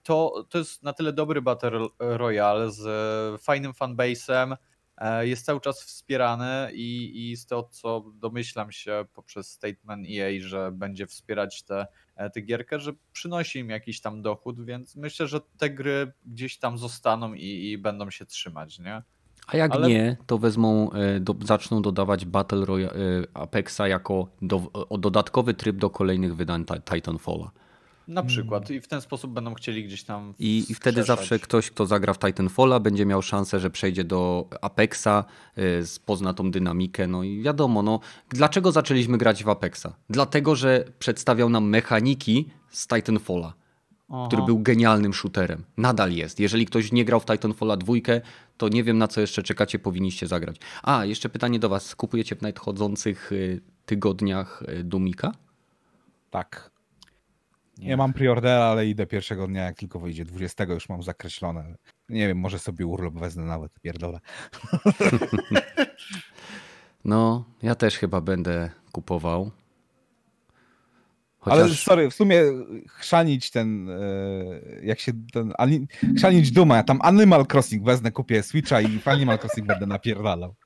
[0.03, 4.57] to, to jest na tyle dobry Battle Royale z fajnym fanbase'em,
[4.97, 10.41] e, jest cały czas wspierany i, i z to, co domyślam się poprzez statement EA,
[10.41, 15.29] że będzie wspierać tę te, te gierkę, że przynosi im jakiś tam dochód, więc myślę,
[15.29, 19.03] że te gry gdzieś tam zostaną i, i będą się trzymać, nie?
[19.47, 19.89] A jak Ale...
[19.89, 22.93] nie, to wezmą, e, do, zaczną dodawać Battle Royale
[23.35, 27.51] Apexa jako do, dodatkowy tryb do kolejnych wydań Titanfalla.
[28.09, 30.35] Na przykład i w ten sposób będą chcieli gdzieś tam.
[30.39, 34.49] I, I, wtedy zawsze ktoś, kto zagra w Titanfalla, będzie miał szansę, że przejdzie do
[34.61, 35.25] Apexa,
[35.57, 37.07] yy, pozna tą dynamikę.
[37.07, 39.87] No i wiadomo, no, dlaczego zaczęliśmy grać w Apexa?
[40.11, 43.53] Dlatego, że przedstawiał nam mechaniki z Titanfalla.
[44.09, 44.27] Aha.
[44.27, 45.65] który był genialnym shooterem.
[45.77, 46.41] Nadal jest.
[46.41, 47.95] Jeżeli ktoś nie grał w Titanfalla 2,
[48.57, 50.57] to nie wiem na co jeszcze czekacie, powinniście zagrać.
[50.83, 51.95] A, jeszcze pytanie do was.
[51.95, 55.33] Kupujecie w nadchodzących y, tygodniach y, Dumika?
[56.31, 56.71] Tak.
[57.79, 60.25] Nie, nie mam preordera, ale idę pierwszego dnia, jak tylko wyjdzie.
[60.25, 61.75] 20 już mam zakreślone.
[62.09, 64.21] Nie wiem, może sobie urlop wezmę nawet, pierdolę.
[67.05, 69.51] No, ja też chyba będę kupował.
[71.45, 71.59] Chociaż...
[71.59, 72.43] Ale sorry, w sumie
[72.89, 73.95] chrzanić ten, e,
[74.83, 75.53] jak się ten,
[76.17, 80.55] chrzanić Duma, ja tam Animal Crossing wezmę, kupię Switcha i w Animal Crossing będę napierdalał.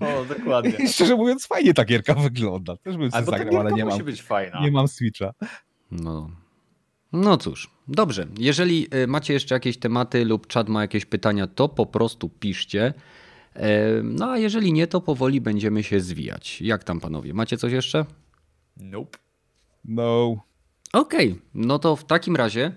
[0.00, 0.70] O, dokładnie.
[0.70, 2.76] I szczerze mówiąc, fajnie ta gierka wygląda.
[2.76, 4.60] Też bym sobie zagrał, ale nie mam, być fajna.
[4.60, 5.34] nie mam Switcha.
[5.90, 6.30] No.
[7.12, 8.26] No cóż, dobrze.
[8.38, 12.94] Jeżeli e, macie jeszcze jakieś tematy lub czat ma jakieś pytania, to po prostu piszcie.
[13.54, 16.62] E, no a jeżeli nie, to powoli będziemy się zwijać.
[16.62, 17.34] Jak tam panowie?
[17.34, 18.06] Macie coś jeszcze?
[18.76, 19.25] Nope.
[19.88, 20.36] No.
[20.92, 21.42] Okej, okay.
[21.54, 22.72] no to w takim razie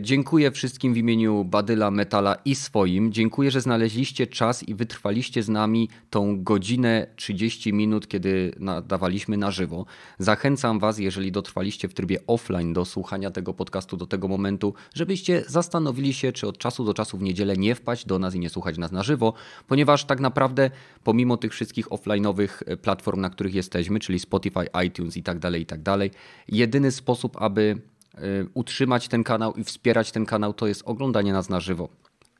[0.00, 3.12] dziękuję wszystkim w imieniu Badyla, Metala i swoim.
[3.12, 9.50] Dziękuję, że znaleźliście czas i wytrwaliście z nami tą godzinę 30 minut, kiedy nadawaliśmy na
[9.50, 9.86] żywo.
[10.18, 15.44] Zachęcam Was, jeżeli dotrwaliście w trybie offline do słuchania tego podcastu do tego momentu, żebyście
[15.46, 18.50] zastanowili się, czy od czasu do czasu w niedzielę nie wpaść do nas i nie
[18.50, 19.34] słuchać nas na żywo,
[19.66, 20.70] ponieważ tak naprawdę
[21.04, 25.62] pomimo tych wszystkich offline'owych e, platform, na których jesteśmy, czyli Spotify, iTunes i tak dalej,
[25.62, 26.10] i tak dalej,
[26.48, 27.80] jedyny sposób, aby
[28.22, 31.88] Y, utrzymać ten kanał i wspierać ten kanał to jest oglądanie nas na żywo.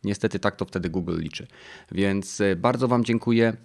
[0.05, 1.46] Niestety tak to wtedy Google liczy.
[1.92, 3.56] Więc y, bardzo Wam dziękuję.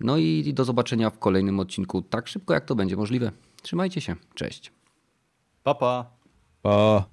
[0.00, 3.32] No i do zobaczenia w kolejnym odcinku tak szybko jak to będzie możliwe.
[3.62, 4.16] Trzymajcie się.
[4.34, 4.72] Cześć.
[5.62, 6.10] Pa pa.
[6.62, 7.04] Pa.